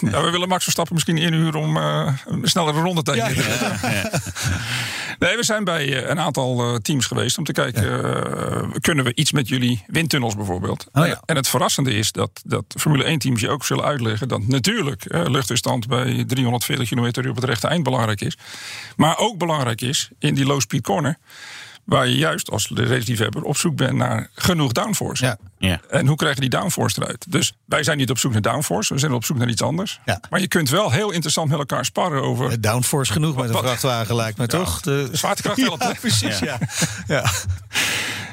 nou, 0.00 0.24
we 0.24 0.30
willen 0.30 0.48
Max 0.48 0.62
Verstappen 0.62 0.94
misschien 0.94 1.18
inhuren 1.18 1.60
om 1.60 1.76
eh, 1.76 1.97
een 2.26 2.48
snellere 2.48 2.80
rondetijd 2.80 3.16
Ja, 3.16 3.26
neer 3.26 3.34
te 3.34 3.42
zetten. 3.42 4.20
Nee, 5.18 5.36
we 5.36 5.42
zijn 5.44 5.64
bij 5.64 6.02
eh, 6.02 6.08
een 6.08 6.20
aantal 6.20 6.60
eh, 6.62 6.74
teams 6.74 7.06
geweest 7.06 7.38
om 7.38 7.44
te 7.44 7.52
kijken... 7.52 8.04
eh, 8.04 8.68
kunnen 8.80 9.04
we 9.04 9.14
iets 9.14 9.32
met 9.32 9.48
jullie 9.48 9.84
windtunnels 9.86 10.36
bijvoorbeeld? 10.36 10.86
Oh 10.92 11.06
ja. 11.06 11.22
En 11.24 11.36
het 11.36 11.48
verrassende 11.48 11.94
is 11.94 12.12
dat, 12.12 12.30
dat 12.44 12.64
Formule 12.78 13.04
1 13.04 13.18
teams 13.18 13.40
je 13.40 13.48
ook 13.48 13.64
zullen 13.64 13.84
uitleggen... 13.84 14.28
dat 14.28 14.46
natuurlijk 14.46 15.04
eh, 15.04 15.24
luchtweerstand 15.26 15.86
bij 15.86 16.24
340 16.26 16.88
km 16.88 17.28
op 17.28 17.34
het 17.34 17.44
rechte 17.44 17.68
eind 17.68 17.82
belangrijk 17.82 18.20
is. 18.20 18.38
Maar 18.96 19.18
ook 19.18 19.38
belangrijk 19.38 19.80
is 19.80 20.10
in 20.18 20.34
die 20.34 20.46
low 20.46 20.60
speed 20.60 20.82
corner... 20.82 21.18
waar 21.88 22.08
je 22.08 22.16
juist 22.16 22.50
als 22.50 22.70
race-liefhebber 22.74 23.42
op 23.42 23.56
zoek 23.56 23.76
bent 23.76 23.92
naar 23.92 24.30
genoeg 24.34 24.72
downforce. 24.72 25.24
Ja. 25.24 25.36
Ja. 25.58 25.80
En 25.90 26.06
hoe 26.06 26.16
krijg 26.16 26.34
je 26.34 26.40
die 26.40 26.50
downforce 26.50 27.02
eruit? 27.02 27.26
Dus 27.28 27.52
wij 27.64 27.82
zijn 27.82 27.98
niet 27.98 28.10
op 28.10 28.18
zoek 28.18 28.32
naar 28.32 28.42
downforce, 28.42 28.94
we 28.94 29.00
zijn 29.00 29.12
op 29.12 29.24
zoek 29.24 29.36
naar 29.36 29.48
iets 29.48 29.62
anders. 29.62 30.00
Ja. 30.04 30.20
Maar 30.30 30.40
je 30.40 30.48
kunt 30.48 30.70
wel 30.70 30.90
heel 30.90 31.10
interessant 31.10 31.48
met 31.50 31.58
elkaar 31.58 31.84
sparren 31.84 32.22
over... 32.22 32.50
Eh, 32.50 32.56
Downforce 32.60 33.12
genoeg 33.12 33.36
met 33.36 33.48
een 33.48 33.56
vrachtwagen 33.56 34.14
lijkt 34.14 34.38
me 34.38 34.46
toch? 34.46 34.80
De... 34.80 35.08
Zwaartekracht 35.12 35.60
helpt, 35.60 36.00
precies, 36.00 36.38
ja. 36.38 36.58
ja. 37.06 37.24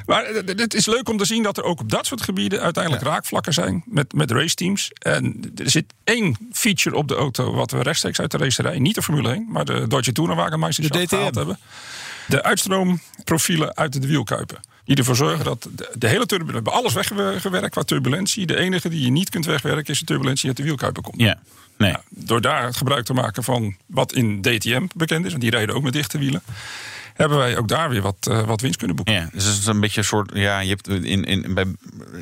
Maar 0.05 0.23
eh, 0.23 0.57
het 0.57 0.73
is 0.73 0.85
leuk 0.85 1.09
om 1.09 1.17
te 1.17 1.25
zien 1.25 1.43
dat 1.43 1.57
er 1.57 1.63
ook 1.63 1.79
op 1.79 1.89
dat 1.89 2.05
soort 2.05 2.21
gebieden 2.21 2.61
uiteindelijk 2.61 3.03
raakvlakken 3.03 3.53
zijn 3.53 3.83
met, 3.85 4.13
met 4.13 4.31
raceteams. 4.31 4.91
En 4.99 5.51
er 5.55 5.69
zit 5.69 5.93
één 6.03 6.37
feature 6.51 6.95
op 6.95 7.07
de 7.07 7.15
auto 7.15 7.53
wat 7.53 7.71
we 7.71 7.81
rechtstreeks 7.81 8.19
uit 8.19 8.31
de 8.31 8.37
racerij, 8.37 8.79
niet 8.79 8.95
de 8.95 9.01
Formule 9.01 9.29
1, 9.29 9.45
maar 9.49 9.65
de 9.65 9.87
Deutsche 9.87 10.11
Tourenwagenmeister 10.11 10.83
De 10.83 10.93
zelf 10.93 11.05
DTM. 11.05 11.15
gehaald 11.15 11.35
hebben. 11.35 11.59
De 12.27 12.43
uitstroomprofielen 12.43 13.75
uit 13.75 14.01
de 14.01 14.07
wielkuipen. 14.07 14.57
Die 14.85 14.95
ervoor 14.95 15.15
zorgen 15.15 15.45
dat 15.45 15.67
de, 15.71 15.91
de 15.93 16.07
hele 16.07 16.25
turbulentie, 16.25 16.45
we 16.63 16.69
hebben 16.69 16.73
alles 16.73 16.93
weggewerkt 16.93 17.69
qua 17.69 17.83
turbulentie. 17.83 18.45
De 18.45 18.57
enige 18.57 18.89
die 18.89 19.01
je 19.01 19.11
niet 19.11 19.29
kunt 19.29 19.45
wegwerken 19.45 19.93
is 19.93 19.99
de 19.99 20.05
turbulentie 20.05 20.41
die 20.41 20.49
uit 20.49 20.57
de 20.57 20.63
wielkuipen 20.63 21.03
komt. 21.03 21.21
Ja. 21.21 21.39
Nee. 21.77 21.91
Nou, 21.91 22.03
door 22.09 22.41
daar 22.41 22.73
gebruik 22.73 23.05
te 23.05 23.13
maken 23.13 23.43
van 23.43 23.75
wat 23.85 24.13
in 24.13 24.41
DTM 24.41 24.85
bekend 24.95 25.23
is, 25.25 25.29
want 25.29 25.41
die 25.41 25.51
rijden 25.51 25.75
ook 25.75 25.83
met 25.83 25.93
dichte 25.93 26.17
wielen, 26.17 26.41
hebben 27.13 27.37
wij 27.37 27.57
ook 27.57 27.67
daar 27.67 27.89
weer 27.89 28.01
wat, 28.01 28.15
eh, 28.29 28.45
wat 28.45 28.61
winst 28.61 28.77
kunnen 28.77 28.95
boeken. 28.95 29.13
Ja, 29.13 29.29
dus 29.33 29.43
het 29.45 29.57
is 29.57 29.65
een 29.65 29.79
beetje 29.79 29.99
een 29.99 30.05
soort. 30.05 30.31
Ja, 30.33 30.59
je 30.59 30.69
hebt 30.69 30.87
in, 30.87 31.23
in, 31.23 31.53
bij 31.53 31.65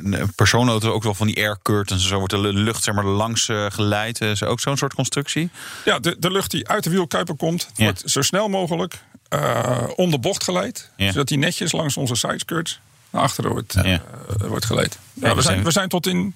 een 0.02 0.32
persoonauto 0.34 0.90
ook 0.92 1.02
wel 1.02 1.14
van 1.14 1.26
die 1.26 1.36
air 1.36 1.58
curtains. 1.62 2.02
en 2.02 2.08
Zo 2.08 2.16
wordt 2.18 2.32
de 2.32 2.38
lucht 2.38 2.84
zeg 2.84 2.94
maar 2.94 3.04
langs 3.04 3.48
eh, 3.48 3.66
geleid. 3.68 4.20
Is 4.20 4.42
ook 4.42 4.60
zo'n 4.60 4.76
soort 4.76 4.94
constructie. 4.94 5.50
Ja, 5.84 5.98
de, 5.98 6.16
de 6.18 6.30
lucht 6.30 6.50
die 6.50 6.68
uit 6.68 6.84
de 6.84 6.90
wielkuipen 6.90 7.36
komt, 7.36 7.68
Ja. 7.74 7.84
wordt 7.84 8.02
zo 8.04 8.22
snel 8.22 8.48
mogelijk 8.48 8.98
eh 9.40 9.88
om 9.96 10.10
de 10.10 10.18
bocht 10.18 10.44
geleid. 10.44 10.90
Ja. 10.96 11.10
Zodat 11.12 11.28
die 11.28 11.38
netjes 11.38 11.72
langs 11.72 11.96
onze 11.96 12.14
sideskirts 12.14 12.80
naar 13.10 13.22
achteren 13.22 13.50
wordt, 13.50 13.72
Ja. 13.72 13.82
eh, 13.82 14.00
wordt 14.46 14.64
geleid. 14.64 14.98
Ja, 15.12 15.34
we 15.34 15.42
zijn, 15.42 15.64
we 15.64 15.70
zijn 15.70 15.88
tot 15.88 16.06
in 16.06 16.34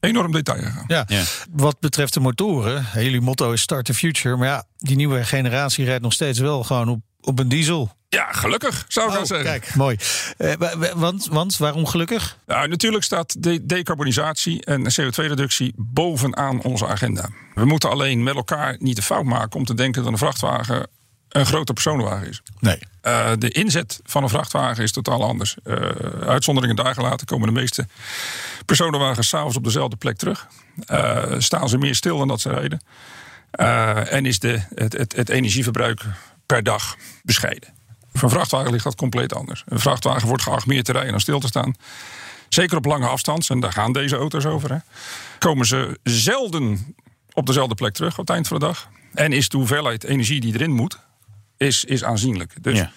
enorm 0.00 0.32
detail 0.32 0.62
gegaan. 0.62 0.84
Ja. 0.86 1.04
Ja. 1.06 1.22
Wat 1.50 1.80
betreft 1.80 2.14
de 2.14 2.20
motoren, 2.20 2.86
jullie 2.94 3.20
motto 3.20 3.52
is 3.52 3.60
Start 3.60 3.84
the 3.84 3.94
Future. 3.94 4.36
Maar 4.36 4.48
ja, 4.48 4.64
die 4.78 4.96
nieuwe 4.96 5.24
generatie 5.24 5.84
rijdt 5.84 6.02
nog 6.02 6.12
steeds 6.12 6.38
wel 6.38 6.64
gewoon 6.64 6.88
op, 6.88 7.00
op 7.20 7.38
een 7.38 7.48
diesel. 7.48 7.96
Ja, 8.08 8.32
gelukkig 8.32 8.84
zou 8.88 9.12
ik 9.12 9.18
Oh, 9.18 9.24
zeggen. 9.24 9.46
kijk, 9.46 9.74
mooi. 9.74 9.96
Eh, 10.38 10.52
wa- 10.58 10.78
wa- 10.78 10.96
want, 10.96 11.26
want 11.30 11.56
waarom 11.56 11.86
gelukkig? 11.86 12.36
Nou, 12.46 12.68
natuurlijk 12.68 13.04
staat 13.04 13.42
de 13.42 13.66
decarbonisatie 13.66 14.64
en 14.64 14.82
CO2-reductie 14.82 15.72
bovenaan 15.76 16.62
onze 16.62 16.86
agenda. 16.86 17.28
We 17.54 17.64
moeten 17.64 17.90
alleen 17.90 18.22
met 18.22 18.34
elkaar 18.34 18.76
niet 18.78 18.96
de 18.96 19.02
fout 19.02 19.24
maken 19.24 19.58
om 19.58 19.64
te 19.64 19.74
denken 19.74 20.02
dat 20.02 20.12
een 20.12 20.18
vrachtwagen 20.18 20.86
een 21.32 21.46
grote 21.46 21.72
personenwagen 21.72 22.28
is. 22.28 22.42
Nee. 22.58 22.78
Eh, 23.00 23.30
de 23.38 23.48
inzet 23.48 24.00
van 24.04 24.22
een 24.22 24.28
vrachtwagen 24.28 24.82
is 24.82 24.92
totaal 24.92 25.24
anders. 25.24 25.56
Eh, 25.64 25.76
uitzonderingen 26.26 26.76
daar 26.76 26.94
gelaten 26.94 27.26
komen 27.26 27.54
de 27.54 27.60
meeste 27.60 27.86
personenwagens 28.66 29.28
s'avonds 29.28 29.56
op 29.56 29.64
dezelfde 29.64 29.96
plek 29.96 30.16
terug. 30.16 30.46
Eh, 30.86 31.34
staan 31.38 31.68
ze 31.68 31.78
meer 31.78 31.94
stil 31.94 32.18
dan 32.18 32.28
dat 32.28 32.40
ze 32.40 32.48
rijden. 32.48 32.80
En 34.08 34.26
is 34.26 34.38
de, 34.38 34.62
het, 34.74 34.92
het, 34.92 35.16
het 35.16 35.28
energieverbruik 35.28 36.02
per 36.46 36.62
dag 36.62 36.96
bescheiden. 37.22 37.68
Voor 38.12 38.22
een 38.22 38.34
vrachtwagen 38.34 38.70
ligt 38.70 38.84
dat 38.84 38.94
compleet 38.94 39.34
anders. 39.34 39.62
Een 39.66 39.78
vrachtwagen 39.78 40.28
wordt 40.28 40.42
geacht 40.42 40.66
meer 40.66 40.82
te 40.82 40.92
rijden 40.92 41.10
dan 41.10 41.20
stil 41.20 41.40
te 41.40 41.46
staan. 41.46 41.74
Zeker 42.48 42.76
op 42.76 42.84
lange 42.84 43.06
afstand, 43.06 43.50
en 43.50 43.60
daar 43.60 43.72
gaan 43.72 43.92
deze 43.92 44.16
auto's 44.16 44.44
over. 44.44 44.72
Hè, 44.72 44.78
komen 45.38 45.66
ze 45.66 45.98
zelden 46.02 46.94
op 47.32 47.46
dezelfde 47.46 47.74
plek 47.74 47.94
terug 47.94 48.12
op 48.12 48.26
het 48.26 48.30
eind 48.30 48.48
van 48.48 48.58
de 48.58 48.66
dag. 48.66 48.88
En 49.14 49.32
is 49.32 49.48
de 49.48 49.56
hoeveelheid 49.56 50.04
energie 50.04 50.40
die 50.40 50.54
erin 50.54 50.70
moet, 50.70 50.98
is, 51.62 51.84
is 51.84 52.04
aanzienlijk. 52.04 52.62
Dus 52.62 52.78
Ja. 52.78 52.90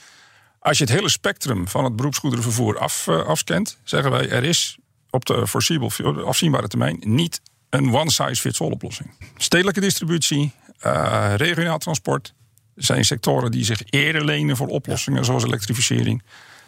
als 0.59 0.77
je 0.77 0.83
het 0.83 0.93
hele 0.93 1.09
spectrum 1.09 1.67
van 1.67 1.83
het 1.83 1.95
beroepsgoederenvervoer 1.95 2.77
af, 2.77 3.07
eh, 3.07 3.25
afscant, 3.25 3.77
zeggen 3.83 4.11
wij 4.11 4.29
er 4.29 4.43
is 4.43 4.77
op 5.09 5.25
de 5.25 5.47
foreseeable, 5.47 6.23
afzienbare 6.23 6.67
termijn 6.67 6.97
niet 6.99 7.41
een 7.69 7.93
one-size-fits-all 7.95 8.71
oplossing. 8.71 9.11
Stedelijke 9.37 9.79
distributie, 9.81 10.51
eh, 10.79 11.33
regionaal 11.35 11.77
transport 11.77 12.33
zijn 12.75 13.05
sectoren 13.05 13.51
die 13.51 13.63
zich 13.65 13.81
eerder 13.89 14.25
lenen 14.25 14.57
voor 14.57 14.67
oplossingen 14.67 15.25
zoals 15.25 15.43
elektrificering 15.43 16.23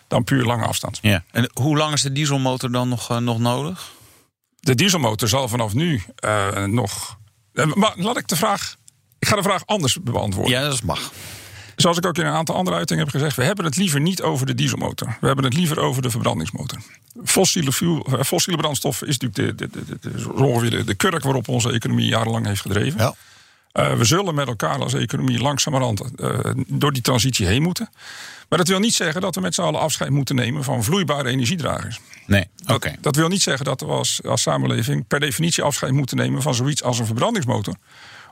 dan 0.07 0.23
puur 0.23 0.43
lange 0.45 0.65
afstand. 0.65 0.99
Ja. 1.01 1.23
En 1.31 1.49
hoe 1.53 1.77
lang 1.77 1.93
is 1.93 2.01
de 2.01 2.11
dieselmotor 2.11 2.71
dan 2.71 2.89
nog, 2.89 3.09
eh, 3.09 3.17
nog 3.17 3.39
nodig? 3.39 3.91
De 4.59 4.75
dieselmotor 4.75 5.27
zal 5.27 5.47
vanaf 5.47 5.73
nu 5.73 6.03
eh, 6.15 6.63
nog. 6.63 7.17
maar 7.73 7.93
laat 7.95 8.17
ik 8.17 8.27
de 8.27 8.35
vraag. 8.35 8.75
Ik 9.19 9.27
ga 9.27 9.35
de 9.35 9.41
vraag 9.41 9.65
anders 9.65 10.01
beantwoorden. 10.01 10.51
Ja, 10.53 10.69
dat 10.69 10.83
mag. 10.83 11.11
Zoals 11.77 11.97
ik 11.97 12.05
ook 12.05 12.17
in 12.17 12.25
een 12.25 12.33
aantal 12.33 12.55
andere 12.55 12.77
uitingen 12.77 13.03
heb 13.03 13.13
gezegd, 13.13 13.35
we 13.35 13.43
hebben 13.43 13.65
het 13.65 13.75
liever 13.75 13.99
niet 13.99 14.21
over 14.21 14.45
de 14.45 14.55
dieselmotor. 14.55 15.17
We 15.19 15.27
hebben 15.27 15.45
het 15.45 15.53
liever 15.53 15.79
over 15.79 16.01
de 16.01 16.09
verbrandingsmotor. 16.09 16.79
Fossiele, 17.23 17.71
fuel, 17.71 18.05
eh, 18.05 18.23
fossiele 18.23 18.57
brandstof 18.57 19.01
is 19.01 19.17
natuurlijk 19.17 19.59
de, 19.59 19.69
de, 19.69 19.85
de, 19.85 20.11
de, 20.11 20.33
ongeveer 20.33 20.85
de, 20.85 20.93
kurk 20.93 21.23
waarop 21.23 21.47
onze 21.47 21.71
economie 21.71 22.07
jarenlang 22.07 22.45
heeft 22.45 22.61
gedreven. 22.61 22.99
Ja. 22.99 23.13
Eh, 23.71 23.93
we 23.93 24.05
zullen 24.05 24.35
met 24.35 24.47
elkaar 24.47 24.79
als 24.79 24.93
economie 24.93 25.39
langzamerhand 25.39 26.01
eh, 26.15 26.39
door 26.67 26.93
die 26.93 27.01
transitie 27.01 27.45
heen 27.45 27.61
moeten. 27.61 27.89
Maar 28.49 28.57
dat 28.57 28.67
wil 28.67 28.79
niet 28.79 28.93
zeggen 28.93 29.21
dat 29.21 29.35
we 29.35 29.41
met 29.41 29.55
z'n 29.55 29.61
allen 29.61 29.79
afscheid 29.79 30.09
moeten 30.09 30.35
nemen 30.35 30.63
van 30.63 30.83
vloeibare 30.83 31.29
energiedragers. 31.29 31.99
Nee, 32.25 32.47
oké. 32.65 32.95
Dat 33.01 33.15
wil 33.15 33.27
niet 33.27 33.41
zeggen 33.41 33.65
dat 33.65 33.81
we 33.81 33.87
als, 33.87 34.19
als 34.23 34.41
samenleving 34.41 35.07
per 35.07 35.19
definitie 35.19 35.63
afscheid 35.63 35.91
moeten 35.91 36.17
nemen 36.17 36.41
van 36.41 36.55
zoiets 36.55 36.83
als 36.83 36.99
een 36.99 37.05
verbrandingsmotor. 37.05 37.75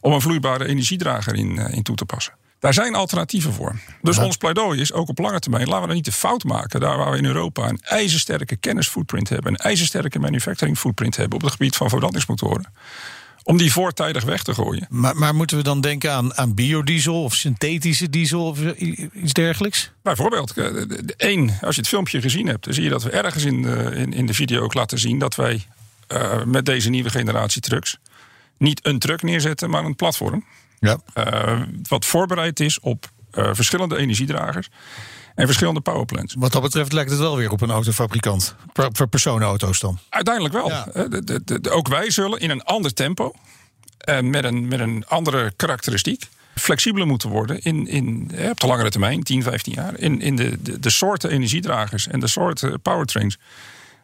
Om 0.02 0.14
een 0.14 0.22
vloeibare 0.22 0.68
energiedrager 0.68 1.36
in, 1.36 1.58
in 1.58 1.84
toe 1.84 1.96
te 1.96 2.06
passen. 2.06 2.34
Daar 2.66 2.74
zijn 2.74 2.96
alternatieven 2.96 3.54
voor. 3.54 3.76
Dus 4.02 4.18
ons 4.18 4.38
pleidooi 4.38 4.80
is 4.80 4.94
ook 4.94 5.10
op 5.10 5.18
lange 5.18 5.40
termijn. 5.40 5.66
Laten 5.66 5.82
we 5.82 5.88
dan 5.88 5.96
niet 5.96 6.06
de 6.06 6.12
fout 6.12 6.44
maken. 6.44 6.80
Daar 6.80 6.98
waar 6.98 7.12
we 7.12 7.18
in 7.18 7.26
Europa 7.26 7.70
een 7.70 7.80
ijzersterke 7.82 8.56
kennisfootprint 8.56 9.30
hebben. 9.30 9.52
Een 9.52 9.58
ijzersterke 9.58 10.20
manufacturing 10.20 10.78
footprint 10.78 11.16
hebben 11.16 11.36
op 11.36 11.42
het 11.42 11.52
gebied 11.52 11.76
van 11.76 11.90
verbrandingsmotoren. 11.90 12.74
Om 13.44 13.58
die 13.58 13.72
voortijdig 13.72 14.24
weg 14.24 14.44
te 14.44 14.54
gooien. 14.54 14.88
Maar, 14.90 15.16
maar 15.16 15.36
moeten 15.36 15.58
we 15.58 15.64
dan 15.64 15.82
denken 15.82 16.12
aan, 16.12 16.38
aan 16.38 16.54
biodiesel 16.54 17.24
of 17.24 17.34
synthetische 17.34 18.10
diesel 18.10 18.46
of 18.46 18.60
iets 19.14 19.34
dergelijks? 19.34 19.92
Bijvoorbeeld, 20.02 20.58
eh, 20.58 20.68
één, 21.18 21.58
als 21.62 21.76
je 21.76 21.82
het 21.82 21.90
filmpje 21.90 22.22
gezien 22.22 22.48
hebt, 22.48 22.64
dan 22.64 22.74
zie 22.74 22.84
je 22.84 22.90
dat 22.90 23.04
we 23.04 23.10
ergens 23.10 23.44
in 23.44 23.62
de, 23.62 23.92
in, 23.96 24.14
in 24.14 24.26
de 24.26 24.34
video 24.34 24.64
ook 24.64 24.74
laten 24.74 25.00
zien 25.00 25.20
dat 25.20 25.36
wij 25.36 25.66
eh, 26.08 26.44
met 26.44 26.66
deze 26.66 26.90
nieuwe 26.90 27.10
generatie 27.10 27.62
trucks 27.62 27.98
niet 28.58 28.86
een 28.86 29.00
truck 29.00 29.22
neerzetten, 29.22 29.70
maar 29.70 29.86
een 29.86 29.96
platform. 29.96 30.46
Ja. 30.86 30.98
eh, 31.14 31.62
wat 31.88 32.06
voorbereid 32.06 32.60
is 32.60 32.80
op 32.80 33.10
eh, 33.32 33.50
verschillende 33.54 33.98
energiedragers 33.98 34.68
en 35.36 35.46
verschillende 35.46 35.82
powerplants. 35.82 36.36
Wat 36.38 36.52
dat 36.52 36.62
betreft 36.62 36.94
lijkt 36.94 37.10
het 37.10 37.20
wel 37.20 37.38
weer 37.38 37.52
op 37.52 37.62
een 37.62 37.72
autofabrikant. 37.72 38.56
Per- 38.74 38.90
Voor 38.92 39.08
personenauto's 39.08 39.80
dan. 39.80 40.00
Uiteindelijk 40.10 40.54
wel. 40.54 40.70
Ja. 40.70 40.88
Eh, 40.94 41.04
de- 41.10 41.24
de- 41.24 41.42
de- 41.44 41.62
de- 41.62 41.70
ook 41.70 41.88
wij 41.88 42.12
zullen 42.12 42.40
in 42.40 42.50
een 42.50 42.64
ander 42.64 42.94
tempo 42.94 43.32
en 43.98 44.30
met 44.30 44.44
een, 44.44 44.68
met 44.68 44.80
een 44.80 45.04
andere 45.08 45.54
karakteristiek 45.56 46.28
flexibeler 46.56 47.08
moeten 47.08 47.30
worden 47.30 47.60
in, 47.62 47.88
in, 47.88 48.32
op 48.50 48.60
de 48.60 48.68
langere 48.68 48.90
termijn, 48.90 49.24
10, 49.24 49.44
15 49.44 49.74
jaar, 49.74 50.00
in, 50.00 50.22
in 50.22 50.36
de, 50.36 50.62
de, 50.62 50.80
de 50.80 50.90
soorten 50.90 51.30
energiedragers 51.30 52.08
en 52.08 52.20
de 52.20 52.28
soorten 52.28 52.82
powertrains 52.82 53.38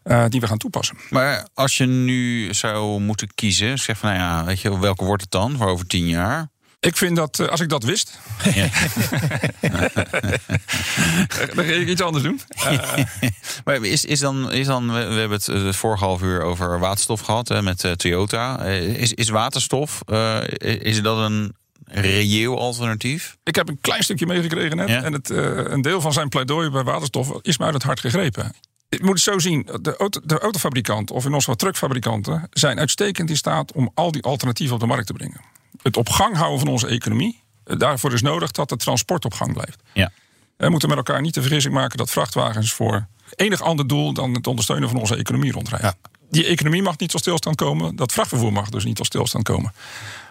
eh, 0.04 0.26
die 0.30 0.40
we 0.40 0.48
gaan 0.48 0.58
toepassen. 0.58 0.98
Maar 1.10 1.48
als 1.54 1.78
je 1.78 1.86
nu 1.86 2.54
zou 2.54 3.00
moeten 3.02 3.34
kiezen, 3.36 3.78
zeg 3.80 3.98
van, 3.98 4.10
nou 4.10 4.22
ja, 4.22 4.44
weet 4.46 4.60
je, 4.62 4.80
welke 4.80 5.06
wordt 5.06 5.22
het 5.22 5.32
dan 5.32 5.58
voor 5.58 5.68
over 5.68 5.88
tien 5.88 6.08
jaar? 6.08 6.50
Ik 6.82 6.98
vind 6.98 7.16
dat, 7.16 7.40
eh, 7.40 7.48
als 7.48 7.60
ik 7.60 7.70
dat 7.70 7.84
wist, 7.84 8.20
Ja. 8.54 8.54
dan 11.56 11.66
ga 11.66 11.72
ik 11.72 11.88
iets 11.88 12.02
anders 12.02 12.24
doen. 12.24 12.42
Maar 13.66 13.86
is, 13.86 14.06
is 14.06 14.20
dan, 14.20 14.52
is 14.52 14.68
dan, 14.68 14.94
we 14.94 15.00
hebben 15.00 15.38
het 15.38 15.48
eh, 15.48 15.64
het 15.64 15.76
vorige 15.76 16.04
half 16.04 16.22
uur 16.22 16.42
over 16.42 16.80
waterstof 16.80 17.22
gehad 17.22 17.48
hè, 17.48 17.62
met 17.62 17.84
eh, 17.84 17.92
Toyota. 17.92 18.60
Is, 18.66 19.14
is 19.14 19.30
waterstof, 19.30 20.02
is 20.60 21.02
dat 21.02 21.18
een 21.18 21.56
reëel 21.86 22.60
alternatief? 22.60 23.38
ik 23.44 23.56
heb 23.56 23.70
een 23.70 23.82
klein 23.82 24.04
stukje 24.04 24.26
meegekregen 24.26 24.78
net. 24.78 24.90
Ja. 24.90 25.04
En 25.04 25.14
het, 25.14 25.30
een 25.30 25.82
deel 25.82 26.02
van 26.02 26.14
zijn 26.14 26.30
pleidooi 26.30 26.70
bij 26.70 26.84
waterstof 26.84 27.40
is 27.42 27.58
me 27.58 27.66
uit 27.66 27.74
het 27.74 27.84
hart 27.84 28.00
gegrepen. 28.00 28.54
Je 28.90 29.00
moet 29.02 29.14
het 29.14 29.22
zo 29.22 29.40
zien, 29.40 29.70
de, 29.82 29.98
auto, 29.98 30.22
de 30.24 30.40
autofabrikant 30.40 31.12
of 31.12 31.26
in 31.26 31.34
ons 31.34 31.44
geval 31.44 31.56
truckfabrikanten 31.56 32.48
zijn 32.52 32.80
uitstekend 32.80 33.30
in 33.30 33.38
staat 33.38 33.72
om 33.72 33.92
al 33.94 34.12
die 34.12 34.24
alternatieven 34.24 34.76
op 34.76 34.82
de 34.82 34.88
markt 34.88 35.08
te 35.08 35.14
brengen. 35.14 35.51
Het 35.82 35.98
op 35.98 36.10
gang 36.10 36.36
houden 36.36 36.60
van 36.60 36.68
onze 36.68 36.88
economie, 36.88 37.44
eh, 37.64 37.78
daarvoor 37.78 38.14
is 38.14 38.22
nodig 38.22 38.52
dat 38.52 38.70
het 38.70 38.80
transport 38.80 39.26
op 39.26 39.34
gang 39.34 39.54
blijft. 39.54 39.82
Ja. 39.94 40.12
We 40.58 40.70
moeten 40.70 40.90
met 40.90 40.98
elkaar 40.98 41.22
niet 41.22 41.34
de 41.34 41.42
vergissing 41.42 41.74
maken 41.74 41.98
dat 41.98 42.10
vrachtwagens 42.10 42.74
voor 42.74 43.08
enig 43.36 43.62
ander 43.62 43.88
doel 43.88 44.14
dan 44.14 44.34
het 44.34 44.48
ondersteunen 44.48 44.90
van 44.90 45.00
onze 45.00 45.16
economie 45.16 45.52
rondrijden. 45.52 45.96
Die 46.30 46.46
economie 46.46 46.82
mag 46.82 46.98
niet 46.98 47.10
tot 47.10 47.20
stilstand 47.20 47.56
komen, 47.56 47.96
dat 47.96 48.12
vrachtvervoer 48.12 48.54
mag 48.54 48.70
dus 48.70 48.84
niet 48.84 48.96
tot 48.96 49.06
stilstand 49.06 49.44
komen. 49.44 49.74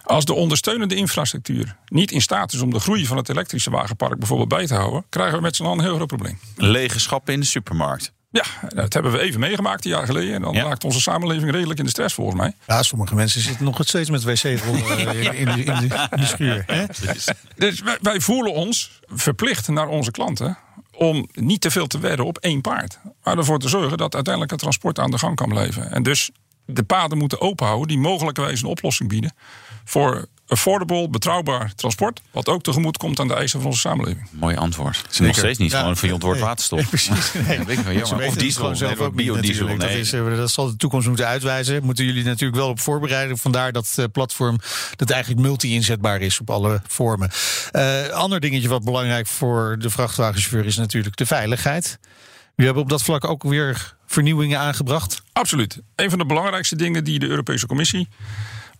Als 0.02 0.24
de 0.24 0.34
ondersteunende 0.34 0.94
infrastructuur 0.94 1.76
niet 1.86 2.10
in 2.10 2.20
staat 2.20 2.52
is 2.52 2.60
om 2.60 2.70
de 2.70 2.80
groei 2.80 3.06
van 3.06 3.16
het 3.16 3.28
elektrische 3.28 3.70
wagenpark 3.70 4.18
bijvoorbeeld 4.18 4.48
bij 4.48 4.66
te 4.66 4.74
houden, 4.74 5.04
krijgen 5.08 5.36
we 5.36 5.42
met 5.42 5.56
z'n 5.56 5.64
allen 5.64 5.78
een 5.78 5.84
heel 5.84 5.94
groot 5.94 6.06
probleem. 6.06 6.38
Lege 6.56 7.00
schappen 7.00 7.34
in 7.34 7.40
de 7.40 7.46
supermarkt. 7.46 8.12
Ja, 8.32 8.44
dat 8.68 8.92
hebben 8.92 9.12
we 9.12 9.20
even 9.20 9.40
meegemaakt 9.40 9.84
een 9.84 9.90
jaar 9.90 10.06
geleden. 10.06 10.34
En 10.34 10.42
dan 10.42 10.52
Ja. 10.54 10.62
raakt 10.62 10.84
onze 10.84 11.00
samenleving 11.00 11.50
redelijk 11.50 11.78
in 11.78 11.84
de 11.84 11.90
stress 11.90 12.14
volgens 12.14 12.36
mij. 12.36 12.52
Ja, 12.66 12.82
sommige 12.82 13.14
mensen 13.14 13.40
zitten 13.40 13.64
nog 13.64 13.78
steeds 13.82 14.10
met 14.10 14.22
wc-rol 14.22 14.74
eh, 14.74 14.98
in, 15.22 15.34
in, 15.34 15.44
de, 15.44 15.64
in, 15.64 15.88
de, 15.88 16.08
in 16.10 16.20
de 16.20 16.26
schuur. 16.26 16.62
Hè? 16.66 16.84
Dus 17.56 17.80
wij, 17.80 17.98
wij 18.00 18.20
voelen 18.20 18.52
ons 18.52 19.00
verplicht 19.06 19.68
naar 19.68 19.88
onze 19.88 20.10
klanten 20.10 20.58
om 20.96 21.28
niet 21.32 21.60
te 21.60 21.70
veel 21.70 21.86
te 21.86 21.98
wedden 21.98 22.26
op 22.26 22.38
één 22.38 22.60
paard. 22.60 22.98
Maar 23.22 23.38
ervoor 23.38 23.58
te 23.58 23.68
zorgen 23.68 23.98
dat 23.98 24.14
uiteindelijk 24.14 24.52
het 24.52 24.60
transport 24.60 24.98
aan 24.98 25.10
de 25.10 25.18
gang 25.18 25.36
kan 25.36 25.48
blijven. 25.48 25.90
En 25.92 26.02
dus 26.02 26.30
de 26.64 26.82
paden 26.82 27.18
moeten 27.18 27.40
openhouden 27.40 27.88
die 27.88 27.98
mogelijkerwijs 27.98 28.62
een 28.62 28.68
oplossing 28.68 29.08
bieden 29.08 29.34
voor 29.84 30.26
affordable, 30.50 31.08
betrouwbaar 31.08 31.74
transport. 31.74 32.20
Wat 32.30 32.48
ook 32.48 32.62
tegemoet 32.62 32.96
komt 32.96 33.20
aan 33.20 33.28
de 33.28 33.34
eisen 33.34 33.58
van 33.60 33.68
onze 33.68 33.80
samenleving. 33.80 34.28
Mooi 34.30 34.56
antwoord. 34.56 34.96
Het 34.96 35.10
is 35.10 35.18
nog 35.18 35.36
steeds 35.36 35.58
niet 35.58 35.70
Ja. 35.70 35.78
gewoon 35.78 35.96
van 35.96 36.08
je 36.08 36.14
ontwoord 36.14 36.36
Nee. 36.36 36.44
waterstof. 36.44 36.78
Nee, 36.78 36.88
precies. 36.88 37.32
Nee. 37.32 37.58
Ja, 37.58 37.66
ik 37.66 37.78
wel, 37.78 38.06
Ze 38.06 38.14
Of 38.14 38.20
het 38.20 38.38
diesel, 38.38 38.60
gewoon 38.60 38.76
zelf 38.76 38.98
nee, 38.98 39.06
ook 39.06 39.14
biodiesel. 39.14 39.66
Nee. 39.66 39.76
Dat, 39.76 39.90
is, 39.90 40.12
eh, 40.12 40.36
dat 40.36 40.50
zal 40.50 40.66
de 40.66 40.76
toekomst 40.76 41.06
moeten 41.08 41.26
uitwijzen. 41.26 41.84
Moeten 41.84 42.04
jullie 42.04 42.24
natuurlijk 42.24 42.58
wel 42.60 42.68
op 42.68 42.80
voorbereiden. 42.80 43.38
Vandaar 43.38 43.72
dat 43.72 43.92
eh, 43.96 44.04
platform 44.12 44.58
dat 44.96 45.10
eigenlijk 45.10 45.42
multi-inzetbaar 45.42 46.20
is 46.20 46.40
op 46.40 46.50
alle 46.50 46.80
vormen. 46.86 47.30
Eh 47.70 48.08
ander 48.08 48.40
dingetje 48.40 48.68
wat 48.68 48.84
belangrijk 48.84 49.26
voor 49.26 49.76
de 49.78 49.90
vrachtwagenchauffeur 49.90 50.66
is 50.66 50.76
natuurlijk 50.76 51.16
de 51.16 51.26
veiligheid. 51.26 51.98
We 52.54 52.64
hebben 52.64 52.82
op 52.82 52.88
dat 52.88 53.02
vlak 53.02 53.24
ook 53.24 53.42
weer 53.42 53.94
vernieuwingen 54.06 54.58
aangebracht. 54.58 55.22
Absoluut. 55.32 55.78
Een 55.96 56.10
van 56.10 56.18
de 56.18 56.26
belangrijkste 56.26 56.76
dingen 56.76 57.04
die 57.04 57.18
de 57.18 57.26
Europese 57.26 57.66
Commissie, 57.66 58.08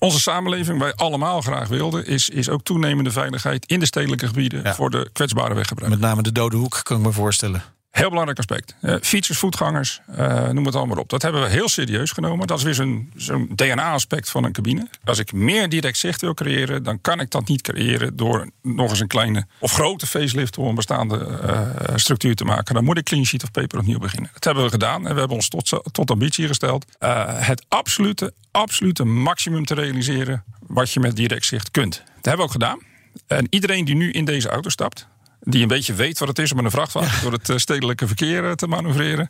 onze 0.01 0.21
samenleving, 0.21 0.79
wij 0.79 0.95
allemaal 0.95 1.41
graag 1.41 1.69
wilden, 1.69 2.07
is, 2.07 2.29
is 2.29 2.49
ook 2.49 2.63
toenemende 2.63 3.11
veiligheid 3.11 3.67
in 3.67 3.81
de 3.81 3.87
stedelijke 3.87 4.27
gebieden 4.27 4.63
Ja. 4.63 4.75
voor 4.75 4.91
de 4.91 5.11
kwetsbare 5.13 5.55
weggebruikers. 5.55 6.01
Met 6.01 6.11
name 6.11 6.23
de 6.23 6.33
dode 6.33 6.57
hoek, 6.57 6.81
kan 6.83 6.97
ik 6.99 7.03
me 7.07 7.13
voorstellen. 7.13 7.63
Heel 7.91 8.09
belangrijk 8.09 8.39
aspect. 8.39 8.75
Eh, 8.81 8.95
fietsers, 9.01 9.39
voetgangers, 9.39 10.01
eh, 10.07 10.49
noem 10.49 10.67
het 10.67 10.75
allemaal 10.75 10.97
op. 10.97 11.09
Dat 11.09 11.23
hebben 11.23 11.43
we 11.43 11.49
heel 11.49 11.69
serieus 11.69 12.11
genomen. 12.11 12.47
Dat 12.47 12.59
is 12.59 12.65
weer 12.65 12.75
zo'n 13.15 13.51
DNA-aspect 13.55 14.31
van 14.31 14.45
een 14.45 14.53
cabine. 14.53 14.89
Als 15.05 15.19
ik 15.19 15.33
meer 15.33 15.69
direct 15.69 15.97
zicht 15.97 16.21
wil 16.21 16.35
creëren, 16.35 16.83
dan 16.83 17.01
kan 17.01 17.21
ik 17.21 17.31
dat 17.31 17.49
niet 17.49 17.63
creëren 17.63 18.17
door 18.17 18.51
nog 18.63 18.91
eens 18.91 19.01
een 19.01 19.07
kleine 19.07 19.47
of 19.59 19.73
grote 19.73 20.07
facelift 20.07 20.55
voor 20.55 20.69
een 20.69 20.75
bestaande 20.75 21.19
eh, 21.19 21.97
structuur 21.97 22.35
te 22.35 22.45
maken. 22.45 22.75
Dan 22.75 22.85
moet 22.85 22.99
ik 22.99 23.05
clean 23.05 23.25
sheet 23.25 23.43
of 23.43 23.51
paper 23.51 23.79
opnieuw 23.79 23.99
beginnen. 23.99 24.31
Dat 24.33 24.45
hebben 24.45 24.65
we 24.65 24.71
gedaan 24.71 25.07
en 25.07 25.13
we 25.13 25.19
hebben 25.19 25.37
ons 25.37 25.49
tot, 25.49 25.81
tot 25.93 26.11
ambitie 26.11 26.47
gesteld. 26.47 26.85
het 26.99 27.65
absolute, 27.69 28.33
absolute 28.51 29.05
maximum 29.05 29.65
te 29.65 29.75
realiseren 29.75 30.45
wat 30.67 30.93
je 30.93 31.01
met 31.01 31.17
direct 31.17 31.45
zicht 31.45 31.71
kunt. 31.71 31.95
Dat 31.97 32.25
hebben 32.25 32.37
we 32.37 32.43
ook 32.43 32.51
gedaan. 32.51 32.79
En 33.27 33.47
iedereen 33.51 33.85
die 33.85 33.95
nu 33.95 34.11
in 34.11 34.25
deze 34.25 34.49
auto 34.49 34.69
stapt, 34.69 35.07
die 35.41 35.63
een 35.63 35.69
beetje 35.69 35.95
weet 35.95 36.19
wat 36.19 36.29
het 36.29 36.39
is 36.39 36.51
om 36.51 36.57
met 36.57 36.65
een 36.65 36.71
vrachtwagen 36.71 37.23
door 37.23 37.33
het 37.33 37.49
eh, 37.49 37.57
stedelijke 37.57 38.07
verkeer 38.07 38.45
eh, 38.47 38.53
te 38.53 38.67
manoeuvreren, 38.67 39.29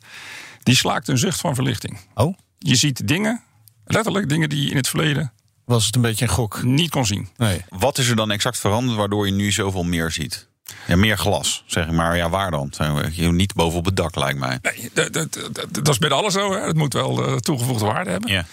die 0.62 0.76
slaakt 0.76 1.08
een 1.08 1.18
zucht 1.18 1.40
van 1.40 1.54
verlichting. 1.54 1.98
Oh, 2.14 2.38
Je 2.58 2.74
ziet 2.76 3.08
dingen, 3.08 3.42
letterlijk 3.84 4.28
dingen 4.28 4.48
die 4.48 4.64
je 4.64 4.70
in 4.70 4.76
het 4.76 4.88
verleden 4.88 5.32
was 5.64 5.86
het 5.86 5.94
een 5.94 6.00
beetje 6.02 6.24
een 6.24 6.30
gok? 6.30 6.62
niet 6.62 6.90
kon 6.90 7.06
zien. 7.06 7.28
Nee. 7.36 7.64
Wat 7.68 7.98
is 7.98 8.08
er 8.08 8.16
dan 8.16 8.30
exact 8.30 8.58
veranderd 8.58 8.98
waardoor 8.98 9.26
je 9.26 9.32
nu 9.32 9.52
zoveel 9.52 9.82
meer 9.84 10.10
ziet? 10.10 10.48
Ja, 10.86 10.96
meer 10.96 11.18
glas, 11.18 11.62
zeg 11.66 11.86
ik 11.86 11.92
maar. 11.92 12.16
Ja, 12.16 12.28
waar 12.30 12.50
dan? 12.50 12.68
Zijn 12.70 12.94
we- 12.94 13.08
Je 13.12 13.32
niet 13.32 13.54
boven 13.54 13.78
op 13.78 13.84
het 13.84 13.96
dak, 13.96 14.14
lijkt 14.16 14.38
mij. 14.38 14.58
Nee, 14.62 14.90
dat, 14.92 15.12
dat, 15.12 15.32
dat, 15.52 15.66
dat 15.74 15.88
is 15.88 15.98
bij 15.98 16.10
alles 16.10 16.32
zo. 16.34 16.52
Hè. 16.52 16.60
Het 16.66 16.76
moet 16.76 16.92
wel 16.92 17.26
eh, 17.26 17.36
toegevoegde 17.36 17.84
waarde 17.84 18.10
hebben. 18.10 18.30
Ja, 18.30 18.44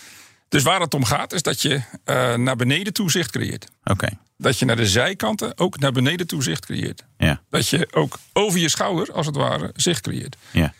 Dus 0.50 0.64
waar 0.64 0.80
het 0.80 0.94
om 0.94 1.06
gaat, 1.06 1.34
is 1.34 1.42
dat 1.42 1.62
je 1.62 1.82
eh, 2.04 2.34
naar 2.36 2.56
beneden 2.56 2.94
toe 2.94 3.12
zicht 3.12 3.32
creëert. 3.32 3.68
oké. 3.84 4.08
Dat 4.38 4.60
je 4.60 4.66
naar 4.66 4.76
de 4.76 4.88
zijkanten 4.88 5.58
ook 5.58 5.80
naar 5.80 5.92
beneden 5.92 6.28
toe 6.28 6.44
zicht 6.44 6.66
creëert. 6.66 7.04
Ja, 7.18 7.42
Dat 7.50 7.68
je 7.70 7.88
ook 7.92 8.20
over 8.34 8.60
je 8.60 8.70
schouder, 8.70 9.14
als 9.14 9.26
het 9.26 9.36
ware, 9.36 9.72
zicht 9.76 10.02
creëert. 10.02 10.36
ja. 10.52 10.74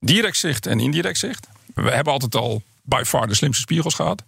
Direct 0.00 0.36
zicht 0.36 0.66
en 0.66 0.80
indirect 0.80 1.18
zicht. 1.18 1.46
We 1.74 1.90
hebben 1.90 2.12
altijd 2.12 2.34
al 2.34 2.62
by 2.82 3.02
far 3.06 3.26
de 3.28 3.34
slimste 3.34 3.60
spiegels 3.62 3.94
gehad. 3.94 4.22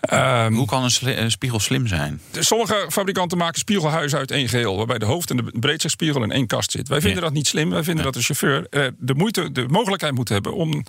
Ehm, 0.00 0.52
Hoe 0.52 0.66
kan 0.66 0.82
een, 0.84 0.90
sli- 0.90 1.16
een 1.16 1.30
spiegel 1.30 1.60
slim 1.60 1.86
zijn? 1.86 2.20
sommige 2.32 2.86
fabrikanten 2.90 3.38
maken 3.38 3.58
spiegelhuizen 3.58 4.18
uit 4.18 4.30
één 4.30 4.48
geheel. 4.48 4.76
Waarbij 4.76 4.98
de 4.98 5.04
hoofd- 5.04 5.30
en 5.30 5.36
de 5.36 5.52
breedzichtspiegel 5.60 6.22
in 6.22 6.30
één 6.32 6.46
kast 6.46 6.70
zit. 6.70 6.88
Wij 6.88 7.00
vinden 7.00 7.18
Ja. 7.18 7.24
dat 7.24 7.32
niet 7.36 7.46
slim. 7.46 7.70
Wij 7.70 7.82
vinden 7.84 8.04
dat 8.04 8.14
de 8.14 8.22
chauffeur 8.22 8.66
eh, 8.70 8.86
de, 8.98 9.14
moeite, 9.14 9.52
de 9.52 9.68
mogelijkheid 9.68 10.14
moet 10.14 10.28
hebben 10.28 10.54
om 10.54 10.84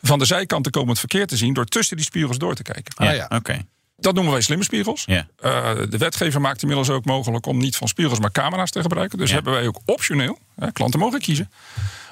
van 0.00 0.18
de 0.18 0.24
zijkant 0.24 0.64
te 0.64 0.70
komend 0.70 0.98
verkeer 0.98 1.26
te 1.26 1.36
zien. 1.36 1.52
door 1.54 1.64
tussen 1.66 1.96
die 1.96 2.04
spiegels 2.06 2.38
door 2.38 2.54
te 2.54 2.62
kijken. 2.62 2.94
Ah, 2.96 3.14
ja. 3.14 3.30
Oké. 3.34 3.64
Dat 4.00 4.14
noemen 4.14 4.32
wij 4.32 4.42
slimme 4.42 4.64
spiegels. 4.64 5.02
Ja. 5.06 5.26
Eh, 5.40 5.70
de 5.88 5.98
wetgever 5.98 6.40
maakt 6.40 6.60
inmiddels 6.62 6.90
ook 6.90 7.04
mogelijk 7.04 7.46
om 7.46 7.58
niet 7.58 7.76
van 7.76 7.88
spiegels 7.88 8.18
maar 8.18 8.32
camera's 8.32 8.70
te 8.70 8.80
gebruiken. 8.80 9.18
Dus 9.18 9.28
Ja. 9.28 9.34
hebben 9.34 9.52
wij 9.52 9.66
ook 9.66 9.80
optioneel, 9.84 10.38
hè, 10.56 10.72
klanten 10.72 11.00
mogen 11.00 11.20
kiezen, 11.20 11.50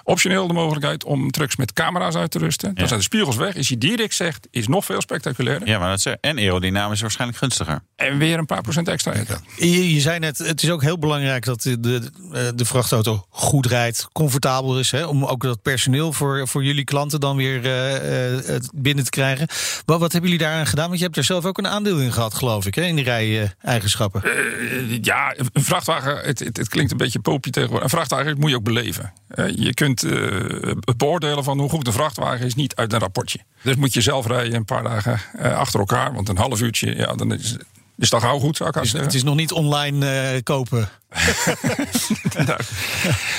optioneel 0.09 0.47
de 0.47 0.53
mogelijkheid 0.53 1.05
om 1.05 1.31
trucks 1.31 1.57
met 1.57 1.73
camera's 1.73 2.15
uit 2.15 2.31
te 2.31 2.39
rusten. 2.39 2.75
Dan 2.75 2.87
zijn 2.87 2.99
de 2.99 3.05
spiegels 3.05 3.37
weg. 3.37 3.55
Is 3.55 3.69
je 3.69 3.79
direct 3.79 4.15
zegt, 4.15 4.49
is 4.51 4.69
nog 4.69 4.85
veel 4.85 5.01
spectaculairder. 5.01 5.69
Ja, 5.69 5.79
maar 5.79 5.89
dat 5.89 5.99
is, 5.99 6.17
en 6.21 6.39
aerodynamisch 6.39 7.01
waarschijnlijk 7.01 7.39
gunstiger. 7.39 7.81
En 7.97 8.19
weer 8.19 8.39
een 8.39 8.47
paar 8.47 8.63
procent 8.63 8.89
extra. 8.89 9.13
Je, 9.57 9.95
je 9.95 10.01
zei 10.01 10.19
net, 10.19 10.39
het 10.39 10.63
is 10.63 10.71
ook 10.71 10.83
heel 10.83 10.99
belangrijk 10.99 11.45
dat 11.45 11.63
de, 11.63 11.81
de, 11.81 12.11
eh, 12.33 12.43
de 12.55 12.65
vrachtauto 12.65 13.27
goed 13.29 13.67
rijdt, 13.67 14.09
comfortabel 14.13 14.79
is. 14.79 14.91
Hè, 14.91 15.05
om 15.05 15.25
ook 15.25 15.43
dat 15.43 15.63
personeel 15.63 16.13
voor, 16.13 16.49
voor 16.49 16.65
jullie 16.65 16.85
klanten 16.85 17.21
dan 17.21 17.37
weer 17.37 17.65
eh, 17.65 18.55
eh, 18.55 18.63
binnen 18.75 19.05
te 19.05 19.11
krijgen. 19.11 19.47
Wat, 19.85 20.01
wat 20.01 20.13
hebben 20.13 20.31
jullie 20.31 20.47
daaraan 20.47 20.67
gedaan? 20.67 20.87
Want 20.87 20.99
je 20.99 21.05
hebt 21.05 21.17
er 21.17 21.25
zelf 21.25 21.45
ook 21.45 21.59
een 21.59 21.69
aandeel 21.69 21.99
in 21.99 22.13
gehad, 22.13 22.35
geloof 22.35 22.67
ik, 22.67 22.75
hè, 22.75 22.83
in 22.83 22.97
die 22.97 23.05
rij-eigenschappen. 23.05 24.23
Eh, 24.25 24.99
ja, 25.03 25.35
een 25.53 25.63
vrachtwagen, 25.65 26.17
het, 26.17 26.39
het, 26.39 26.57
het 26.57 26.69
klinkt 26.69 26.91
een 26.91 26.97
beetje 26.97 27.21
popie 27.21 27.53
tegenwoordig. 27.53 27.85
Een 27.85 27.97
vrachtwagen 27.97 28.39
moet 28.39 28.51
je 28.51 28.57
ook 28.57 28.63
beleven. 28.63 29.13
Eh, 29.29 29.49
je 29.57 29.75
kunt 29.75 29.98
eh, 30.05 30.13
het 30.81 30.97
beoordelen 30.97 31.45
van 31.45 31.59
hoe 31.59 31.69
goed 31.69 31.87
een 31.87 31.93
vrachtwagen 31.93 32.47
is 32.47 32.55
niet 32.55 32.75
uit 32.75 32.93
een 32.93 32.99
rapportje. 32.99 33.39
Dus 33.63 33.77
moet 33.77 33.95
je 33.95 34.01
zelf 34.01 34.27
rijden 34.27 34.55
een 34.55 34.65
paar 34.65 34.83
dagen 34.83 35.21
eh, 35.39 35.57
achter 35.59 35.81
elkaar. 35.81 36.15
Want 36.15 36.29
een 36.29 36.37
half 36.39 36.61
uurtje, 36.61 36.97
ja, 36.97 37.13
dan 37.15 37.33
is, 37.33 37.57
is 37.97 38.11
dat 38.11 38.21
gauw 38.23 38.39
goed, 38.39 38.57
zou 38.57 38.69
ik 38.69 38.75
Dus 38.75 38.85
zeggen. 38.91 39.09
het 39.09 39.15
is 39.19 39.23
nog 39.25 39.35
niet 39.37 39.53
online 39.53 40.07
eh, 40.11 40.43
kopen. 40.43 40.89
Nou, 42.47 42.61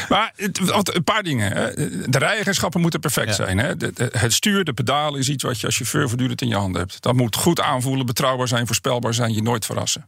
maar 0.10 0.34
het, 0.36 0.96
een 0.96 1.04
paar 1.04 1.24
dingen. 1.24 1.52
Hè. 1.52 1.74
De 2.10 2.18
rijeigenschappen 2.18 2.82
moeten 2.82 3.00
perfect 3.00 3.28
Ja. 3.28 3.34
zijn. 3.34 3.58
Hè. 3.58 3.78
De- 3.78 3.92
de- 3.94 4.10
het 4.18 4.34
stuur, 4.34 4.64
de 4.64 4.74
pedalen 4.74 5.20
is 5.20 5.30
iets 5.30 5.44
wat 5.44 5.60
je 5.60 5.66
als 5.66 5.76
chauffeur 5.76 6.08
voortdurend 6.08 6.42
in 6.42 6.48
je 6.48 6.56
handen 6.56 6.82
hebt. 6.82 7.02
Dat 7.02 7.14
moet 7.14 7.36
goed 7.36 7.62
aanvoelen, 7.62 8.06
betrouwbaar 8.06 8.48
zijn, 8.48 8.66
voorspelbaar 8.66 9.14
zijn, 9.14 9.34
je 9.34 9.42
nooit 9.42 9.66
verrassen. 9.66 10.08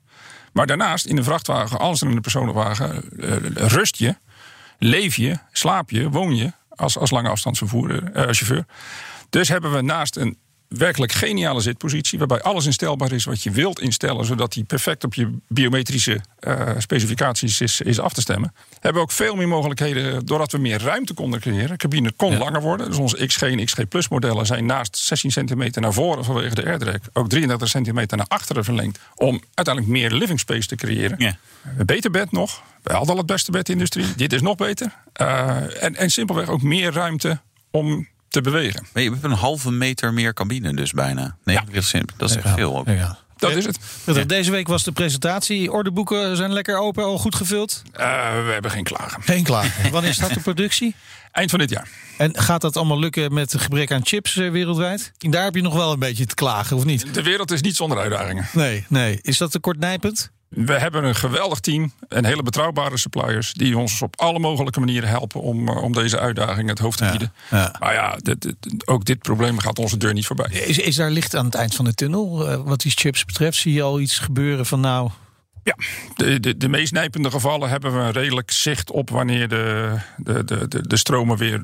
Maar 0.53 0.67
daarnaast, 0.67 1.05
in 1.05 1.17
een 1.17 1.23
vrachtwagen, 1.23 1.79
anders 1.79 1.99
dan 1.99 2.09
in 2.09 2.15
een 2.15 2.21
personenwagen, 2.21 3.03
eh, 3.19 3.35
rust 3.67 3.95
je, 3.97 4.15
leef 4.83 5.15
je, 5.15 5.37
slaap 5.51 5.89
je, 5.89 6.09
woon 6.09 6.35
je 6.35 6.51
als, 6.69 6.97
als 6.97 7.11
lange 7.11 7.29
eh, 7.29 8.23
chauffeur. 8.23 8.65
Dus 9.29 9.47
hebben 9.47 9.73
we 9.73 9.81
naast 9.81 10.15
een 10.15 10.37
werkelijk 10.77 11.11
geniale 11.11 11.61
zitpositie, 11.61 12.17
waarbij 12.17 12.41
alles 12.41 12.65
instelbaar 12.65 13.11
is 13.11 13.23
wat 13.23 13.43
je 13.43 13.51
wilt 13.51 13.79
instellen, 13.79 14.25
zodat 14.25 14.53
die 14.53 14.63
perfect 14.63 15.03
op 15.03 15.13
je 15.13 15.37
biometrische 15.47 16.21
eh, 16.39 16.69
specificaties 16.77 17.61
is, 17.61 17.81
is 17.81 17.99
af 17.99 18.13
te 18.13 18.21
stemmen. 18.21 18.53
Hebben 18.73 18.93
we 18.93 18.99
ook 18.99 19.11
veel 19.11 19.35
meer 19.35 19.47
mogelijkheden 19.47 20.25
doordat 20.25 20.51
we 20.51 20.57
meer 20.57 20.81
ruimte 20.81 21.13
konden 21.13 21.39
creëren. 21.39 21.69
De 21.69 21.77
cabine 21.77 22.11
kon 22.11 22.37
langer 22.37 22.61
worden. 22.61 22.87
Dus 22.87 22.97
onze 22.97 23.25
XG 23.25 23.41
en 23.41 23.65
XG 23.65 23.87
Plus 23.87 24.07
modellen 24.07 24.45
zijn 24.45 24.65
naast 24.65 24.97
16 24.97 25.31
centimeter 25.31 25.81
naar 25.81 25.93
voren 25.93 26.25
vanwege 26.25 26.55
de 26.55 26.65
airdrag 26.65 26.99
ook 27.13 27.29
33 27.29 27.67
centimeter 27.69 28.17
naar 28.17 28.27
achteren 28.27 28.63
verlengd. 28.63 28.99
Om 29.15 29.41
uiteindelijk 29.53 29.97
meer 29.97 30.11
living 30.11 30.39
space 30.39 30.67
te 30.67 30.75
creëren. 30.75 31.15
Ja. 31.19 31.37
Een 31.77 31.85
beter 31.85 32.11
bed 32.11 32.31
nog. 32.31 32.63
We 32.83 32.93
hadden 32.93 33.11
al 33.11 33.17
het 33.17 33.25
beste 33.25 33.51
bed 33.51 33.69
in 33.69 33.77
de 33.77 33.83
industrie. 33.83 34.15
Dit 34.15 34.33
is 34.33 34.41
nog 34.41 34.55
beter. 34.55 34.95
Uh, 35.21 35.83
en, 35.83 35.95
en 35.95 36.09
simpelweg 36.09 36.49
ook 36.49 36.61
meer 36.61 36.91
ruimte 36.91 37.39
om 37.71 38.07
te 38.31 38.41
bewegen. 38.41 38.87
Maar 38.93 39.03
je 39.03 39.09
hebt 39.09 39.23
een 39.23 39.31
halve 39.31 39.71
meter 39.71 40.13
meer 40.13 40.33
cabine 40.33 40.73
dus 40.73 40.91
bijna. 40.91 41.35
Nee, 41.43 41.55
dat 41.65 41.75
is 41.75 41.89
simpel. 41.89 42.15
Dat 42.17 42.29
is 42.29 42.35
echt 42.35 42.49
veel. 42.49 42.77
Ook. 42.77 42.87
Ja. 42.87 43.17
Dat 43.35 43.55
is 43.55 43.65
het. 43.65 43.79
Ja. 44.05 44.23
Deze 44.23 44.51
week 44.51 44.67
was 44.67 44.83
de 44.83 44.91
presentatie. 44.91 45.71
Ordeboeken 45.71 46.37
zijn 46.37 46.53
lekker 46.53 46.77
open, 46.77 47.03
al 47.03 47.17
goed 47.17 47.35
gevuld. 47.35 47.81
Uh, 47.85 47.99
we 48.45 48.51
hebben 48.51 48.71
geen 48.71 48.83
klagen. 48.83 49.23
Geen 49.23 49.43
klagen. 49.43 49.91
Wanneer 49.91 50.13
staat 50.13 50.33
de 50.33 50.39
productie? 50.39 50.95
Eind 51.31 51.49
van 51.49 51.59
dit 51.59 51.69
jaar. 51.69 51.87
En 52.17 52.39
gaat 52.39 52.61
dat 52.61 52.77
allemaal 52.77 52.99
lukken 52.99 53.33
met 53.33 53.51
het 53.51 53.61
gebrek 53.61 53.91
aan 53.91 54.05
chips 54.05 54.35
uh, 54.35 54.51
wereldwijd? 54.51 55.11
Daar 55.17 55.43
heb 55.43 55.55
je 55.55 55.61
nog 55.61 55.73
wel 55.73 55.91
een 55.91 55.99
beetje 55.99 56.25
te 56.25 56.35
klagen, 56.35 56.77
of 56.77 56.85
niet? 56.85 57.13
De 57.13 57.23
wereld 57.23 57.51
is 57.51 57.61
niet 57.61 57.75
zonder 57.75 57.97
uitdagingen. 57.97 58.47
Nee, 58.53 58.85
nee. 58.89 59.19
Is 59.21 59.37
dat 59.37 59.51
te 59.51 59.59
kortnijpend? 59.59 60.31
We 60.51 60.73
hebben 60.73 61.03
een 61.03 61.15
geweldig 61.15 61.59
team 61.59 61.91
en 62.07 62.25
hele 62.25 62.43
betrouwbare 62.43 62.97
suppliers 62.97 63.53
die 63.53 63.77
ons 63.77 64.01
op 64.01 64.19
alle 64.19 64.39
mogelijke 64.39 64.79
manieren 64.79 65.09
helpen 65.09 65.41
om, 65.41 65.69
om 65.69 65.93
deze 65.93 66.19
uitdaging 66.19 66.69
het 66.69 66.79
hoofd 66.79 66.97
te 66.97 67.07
bieden. 67.09 67.33
Ja, 67.49 67.57
ja. 67.57 67.75
Maar 67.79 67.93
ja, 67.93 68.15
dit, 68.15 68.41
dit, 68.41 68.87
ook 68.87 69.05
dit 69.05 69.19
probleem 69.19 69.59
gaat 69.59 69.79
onze 69.79 69.97
deur 69.97 70.13
niet 70.13 70.25
voorbij. 70.25 70.51
Is, 70.51 70.77
is 70.77 70.95
daar 70.95 71.11
licht 71.11 71.35
aan 71.35 71.45
het 71.45 71.55
eind 71.55 71.75
van 71.75 71.85
de 71.85 71.93
tunnel? 71.93 72.51
Uh, 72.51 72.61
wat 72.63 72.81
die 72.81 72.91
chips 72.91 73.25
betreft, 73.25 73.57
zie 73.57 73.73
je 73.73 73.81
al 73.81 73.99
iets 73.99 74.19
gebeuren 74.19 74.65
van 74.65 74.79
nou. 74.79 75.09
Ja, 75.63 75.75
de, 76.15 76.39
de, 76.39 76.57
de 76.57 76.69
meest 76.69 76.93
nijpende 76.93 77.31
gevallen 77.31 77.69
hebben 77.69 77.93
we 77.93 77.99
een 77.99 78.11
redelijk 78.11 78.51
zicht 78.51 78.91
op 78.91 79.09
wanneer 79.09 79.47
de, 79.47 79.95
de, 80.17 80.43
de, 80.43 80.67
de, 80.67 80.87
de 80.87 80.97
stromen 80.97 81.37
weer 81.37 81.61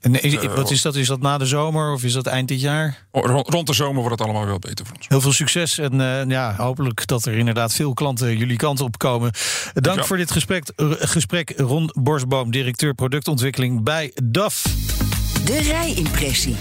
en 0.00 0.22
is, 0.22 0.34
wat 0.46 0.70
is 0.70 0.82
dat? 0.82 0.96
Is 0.96 1.06
dat 1.06 1.20
na 1.20 1.38
de 1.38 1.46
zomer 1.46 1.92
of 1.92 2.04
is 2.04 2.12
dat 2.12 2.26
eind 2.26 2.48
dit 2.48 2.60
jaar? 2.60 3.06
Rond 3.10 3.66
de 3.66 3.72
zomer 3.72 4.00
wordt 4.00 4.18
het 4.18 4.28
allemaal 4.28 4.46
wel 4.46 4.58
beter 4.58 4.86
voor 4.86 4.96
ons. 4.96 5.08
Heel 5.08 5.20
veel 5.20 5.32
succes 5.32 5.78
en 5.78 6.00
uh, 6.00 6.24
ja, 6.26 6.54
hopelijk 6.56 7.06
dat 7.06 7.24
er 7.24 7.32
inderdaad 7.32 7.72
veel 7.72 7.92
klanten 7.92 8.36
jullie 8.36 8.56
kant 8.56 8.80
op 8.80 8.98
komen. 8.98 9.32
Dank 9.74 10.04
voor 10.04 10.16
dit 10.16 10.30
gesprek, 10.30 10.72
gesprek 10.98 11.52
Ron 11.56 11.90
Borsboom, 11.92 12.50
directeur 12.50 12.94
productontwikkeling 12.94 13.82
bij 13.82 14.12
DAF. 14.24 14.62
De 15.44 15.60
rijimpressie. 15.60 16.56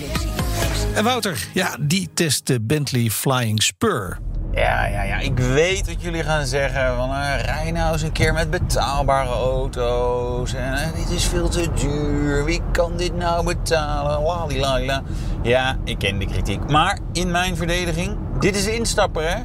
En 0.94 1.04
Wouter, 1.04 1.48
ja, 1.54 1.78
die 1.80 2.10
test 2.14 2.48
de 2.48 2.62
Bentley 2.62 3.10
Flying 3.10 3.64
Spur. 3.64 4.20
Ja, 4.52 4.86
ja, 4.86 5.04
ja, 5.04 5.20
ik 5.20 5.38
weet 5.38 5.88
wat 5.88 6.02
jullie 6.02 6.24
gaan 6.24 6.46
zeggen. 6.46 6.96
Van, 6.96 7.10
uh, 7.10 7.42
rij 7.46 7.72
nou 7.72 7.94
eens 7.94 8.02
een 8.02 8.12
keer 8.12 8.34
met 8.34 8.50
betaalbare 8.50 9.30
auto's. 9.30 10.54
En 10.54 10.74
uh, 10.74 10.80
dit 10.96 11.10
is 11.10 11.26
veel 11.26 11.50
te 11.50 11.68
duur. 11.74 12.46
Wie 12.46 12.62
kan 12.72 12.98
dit 12.98 13.16
nou 13.16 13.46
betalen? 13.46 14.22
Lalila. 14.22 15.02
Ja, 15.42 15.78
ik 15.84 15.98
ken 15.98 16.20
de 16.20 16.26
kritiek. 16.26 16.70
Maar 16.70 17.00
in 17.12 17.32
mijn 17.32 17.56
verdediging, 17.56 18.18
dit 18.40 18.56
is 18.56 18.68
instapper, 18.68 19.30
hè? 19.30 19.38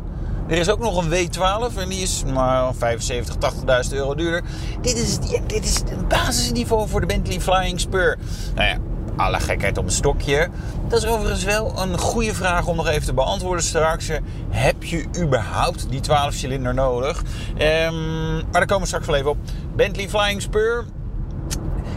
Er 0.49 0.59
is 0.59 0.71
ook 0.71 0.79
nog 0.79 1.05
een 1.05 1.11
W12 1.11 1.79
en 1.79 1.89
die 1.89 2.03
is 2.03 2.23
nou, 2.27 2.75
75, 2.75 3.37
80.000 3.89 3.93
euro 3.93 4.15
duurder. 4.15 4.43
Dit 4.81 4.97
is, 4.97 5.19
dit 5.47 5.65
is 5.65 5.75
het 5.75 6.09
basisniveau 6.09 6.89
voor 6.89 7.01
de 7.01 7.07
Bentley 7.07 7.41
Flying 7.41 7.81
Spur. 7.81 8.19
Nou 8.55 8.69
ja, 8.69 8.77
alle 9.17 9.41
gekheid 9.41 9.79
op 9.79 9.85
een 9.85 9.91
stokje. 9.91 10.49
Dat 10.89 11.03
is 11.03 11.09
overigens 11.09 11.45
wel 11.45 11.73
een 11.79 11.99
goede 11.99 12.35
vraag 12.35 12.67
om 12.67 12.77
nog 12.77 12.89
even 12.89 13.07
te 13.07 13.15
beantwoorden 13.15 13.65
straks. 13.65 14.11
Heb 14.51 14.85
je 14.85 15.05
überhaupt 15.19 15.91
die 15.91 16.01
12 16.01 16.35
cilinder 16.35 16.75
nodig? 16.75 17.23
Um, 17.53 18.35
maar 18.35 18.53
daar 18.53 18.67
komen 18.67 18.81
we 18.81 18.87
straks 18.87 19.07
wel 19.07 19.17
even 19.17 19.31
op. 19.31 19.37
Bentley 19.77 20.09
Flying 20.09 20.43
Spur. 20.43 20.85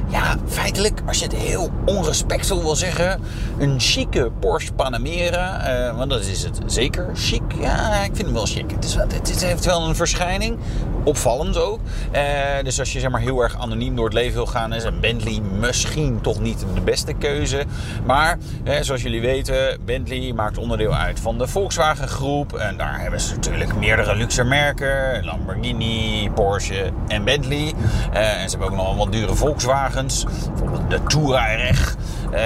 Ja, 0.10 0.36
feitelijk, 0.48 1.02
als 1.06 1.20
je 1.20 1.24
het 1.24 1.36
heel 1.36 1.70
onrespectvol 1.86 2.62
wil 2.62 2.76
zeggen, 2.76 3.22
een 3.58 3.80
chique 3.80 4.32
Porsche 4.40 4.74
Panamera. 4.74 5.70
Uh, 5.90 5.98
want 5.98 6.10
dat 6.10 6.26
is 6.26 6.44
het 6.44 6.60
zeker. 6.66 7.10
Chic, 7.14 7.42
ja, 7.60 8.04
ik 8.04 8.16
vind 8.16 8.26
hem 8.26 8.34
wel 8.34 8.46
chic. 8.46 8.72
Het, 8.72 9.14
het, 9.14 9.44
heeft 9.44 9.66
wel 9.66 9.88
een 9.88 9.96
verschijning. 9.96 10.58
Opvallend 11.04 11.58
ook. 11.58 11.80
Uh, 12.14 12.22
dus 12.64 12.80
als 12.80 12.94
je 12.94 13.00
zeg 13.00 13.10
maar, 13.10 13.22
heel 13.22 13.42
erg 13.42 13.58
anoniem 13.60 13.96
door 13.96 14.06
het 14.06 14.14
leven 14.14 14.34
wil 14.34 14.46
gaan, 14.46 14.74
is 14.74 14.84
een 14.84 15.00
Bentley 15.00 15.42
misschien 15.60 16.22
toch 16.22 16.40
niet 16.40 16.66
de 16.74 16.82
beste 16.82 17.14
keuze. 17.14 17.64
Maar 18.06 18.38
uh, 18.64 18.74
zoals 18.82 19.02
jullie 19.02 19.22
weten, 19.22 19.80
Bentley 19.86 20.34
maakt 20.34 20.58
onderdeel 20.58 20.96
uit 20.96 21.20
van 21.20 21.38
de 21.38 21.48
Volkswagen 21.48 22.08
groep. 22.08 22.54
En 22.54 22.78
daar 22.78 23.02
hebben 23.02 23.22
ze 23.22 23.34
natuurlijk 23.34 23.76
meerdere 23.76 24.16
luxe 24.16 24.44
merken. 24.44 25.26
Lamborghini, 25.26 26.30
Porsche 26.34 26.92
en 27.08 27.24
Bentley. 27.24 27.74
en 28.12 28.50
ze 28.50 28.58
hebben 28.58 28.68
ook 28.68 28.76
nog 28.76 28.92
een 28.92 28.98
wat 28.98 29.12
dure 29.12 29.36
Volkswagen. 29.36 29.97
Bijvoorbeeld 30.06 30.90
de 30.90 31.04
Touareg. 31.04 31.96
Uh, 32.34 32.38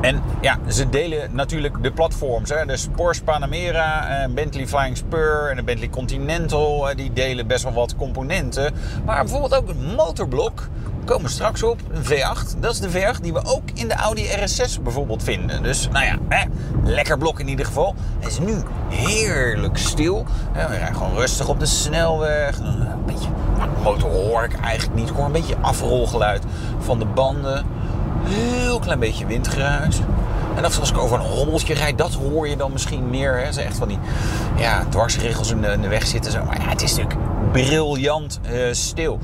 En 0.00 0.22
ja, 0.40 0.58
ze 0.68 0.88
delen 0.88 1.28
natuurlijk 1.32 1.82
de 1.82 1.92
platforms. 1.92 2.50
Hè. 2.50 2.66
Dus 2.66 2.88
Porsche 2.96 3.24
Panamera, 3.24 4.08
eh, 4.08 4.32
Bentley 4.32 4.66
Flying 4.66 4.96
Spur 4.96 5.50
en 5.50 5.56
de 5.56 5.62
Bentley 5.62 5.88
Continental... 5.90 6.90
eh, 6.90 6.96
die 6.96 7.12
delen 7.12 7.46
best 7.46 7.62
wel 7.62 7.72
wat 7.72 7.96
componenten. 7.96 8.74
Maar 9.04 9.24
bijvoorbeeld 9.24 9.54
ook 9.54 9.68
een 9.68 9.94
motorblok 9.96 10.68
komen 11.04 11.30
straks 11.30 11.62
op. 11.62 11.80
Een 11.90 12.04
V8. 12.04 12.58
Dat 12.58 12.72
is 12.72 12.80
de 12.80 12.90
V8 12.90 13.20
die 13.22 13.32
we 13.32 13.44
ook 13.44 13.62
in 13.74 13.88
de 13.88 13.94
Audi 13.94 14.26
RS6 14.26 14.82
bijvoorbeeld 14.82 15.22
vinden. 15.22 15.62
Dus 15.62 15.88
nou 15.92 16.04
ja, 16.04 16.18
hè, 16.28 16.44
lekker 16.84 17.18
blok 17.18 17.40
in 17.40 17.48
ieder 17.48 17.66
geval. 17.66 17.94
Hij 18.18 18.30
is 18.30 18.38
nu 18.38 18.54
heerlijk 18.88 19.47
stil. 19.78 20.24
Hè, 20.52 20.68
we 20.68 20.76
rijden 20.76 20.96
gewoon 20.96 21.14
rustig 21.14 21.48
op 21.48 21.60
de 21.60 21.66
snelweg. 21.66 22.58
Een 22.58 23.04
beetje, 23.06 23.28
motor 23.82 24.10
hoor 24.10 24.44
ik 24.44 24.60
eigenlijk 24.60 25.00
niet. 25.00 25.08
Hoor 25.08 25.24
een 25.24 25.32
beetje 25.32 25.56
afrolgeluid 25.60 26.42
van 26.78 26.98
de 26.98 27.06
banden. 27.06 27.66
Heel 28.22 28.78
klein 28.78 28.98
beetje 28.98 29.26
windgeruis. 29.26 30.00
En 30.56 30.64
dat 30.64 30.80
als 30.80 30.90
ik 30.90 30.98
over 30.98 31.20
een 31.20 31.26
hobbeltje 31.26 31.74
rijd, 31.74 31.98
dat 31.98 32.14
hoor 32.14 32.48
je 32.48 32.56
dan 32.56 32.72
misschien 32.72 33.10
meer. 33.10 33.38
Hè. 33.38 33.52
Ze 33.52 33.60
echt 33.60 33.76
van 33.76 33.88
die 33.88 33.98
ja, 34.56 34.84
dwarsregels 34.88 35.50
in 35.50 35.60
de, 35.60 35.68
in 35.68 35.80
de 35.80 35.88
weg 35.88 36.06
zitten. 36.06 36.32
Zo. 36.32 36.44
Maar 36.44 36.60
ja, 36.60 36.68
het 36.68 36.82
is 36.82 36.96
natuurlijk 36.96 37.20
briljant 37.52 38.40
eh, 38.42 38.58
stil. 38.70 39.18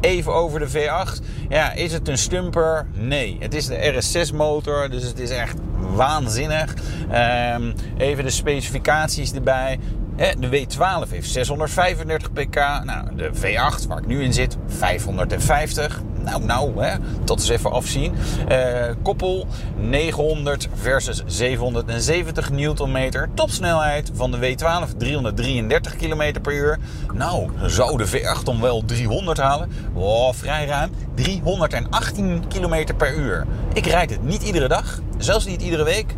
Even 0.00 0.34
over 0.34 0.60
de 0.60 0.68
V8. 0.68 1.24
Ja, 1.48 1.72
is 1.72 1.92
het 1.92 2.08
een 2.08 2.18
stumper? 2.18 2.86
Nee. 2.92 3.36
Het 3.40 3.54
is 3.54 3.66
de 3.66 4.02
RS6 4.02 4.34
motor, 4.34 4.90
dus 4.90 5.02
het 5.02 5.18
is 5.18 5.30
echt 5.30 5.56
waanzinnig. 5.94 6.74
Ehm, 7.10 7.72
even 7.96 8.24
de 8.24 8.30
specificaties 8.30 9.32
erbij. 9.32 9.78
De 10.20 10.66
W12 10.66 11.10
heeft 11.10 11.30
635 11.30 12.32
pk. 12.32 12.54
Nou, 12.84 13.16
de 13.16 13.30
V8, 13.34 13.86
waar 13.88 13.98
ik 13.98 14.06
nu 14.06 14.22
in 14.22 14.32
zit, 14.32 14.56
550. 14.66 16.02
Nou, 16.24 16.44
nou, 16.44 16.84
hè, 16.84 16.96
tot 17.24 17.38
eens 17.38 17.48
even 17.48 17.72
afzien. 17.72 18.14
Eh, 18.48 18.58
koppel 19.02 19.46
900 19.76 20.68
versus 20.74 21.22
770 21.26 22.50
Newtonmeter. 22.50 23.28
Topsnelheid 23.34 24.10
van 24.14 24.30
de 24.30 24.38
W12 24.38 24.96
333 24.96 25.96
km 25.96 26.40
per 26.42 26.52
uur. 26.52 26.78
Nou, 27.14 27.50
zou 27.66 27.96
de 27.96 28.08
V8 28.08 28.44
dan 28.44 28.60
wel 28.60 28.84
300 28.84 29.38
halen? 29.38 29.70
Oh, 29.94 30.32
vrij 30.32 30.66
ruim. 30.66 30.90
318 31.14 32.44
km 32.48 32.94
per 32.96 33.14
uur. 33.14 33.46
Ik 33.72 33.86
rijd 33.86 34.10
het 34.10 34.22
niet 34.22 34.42
iedere 34.42 34.68
dag, 34.68 35.00
zelfs 35.18 35.46
niet 35.46 35.62
iedere 35.62 35.84
week. 35.84 36.14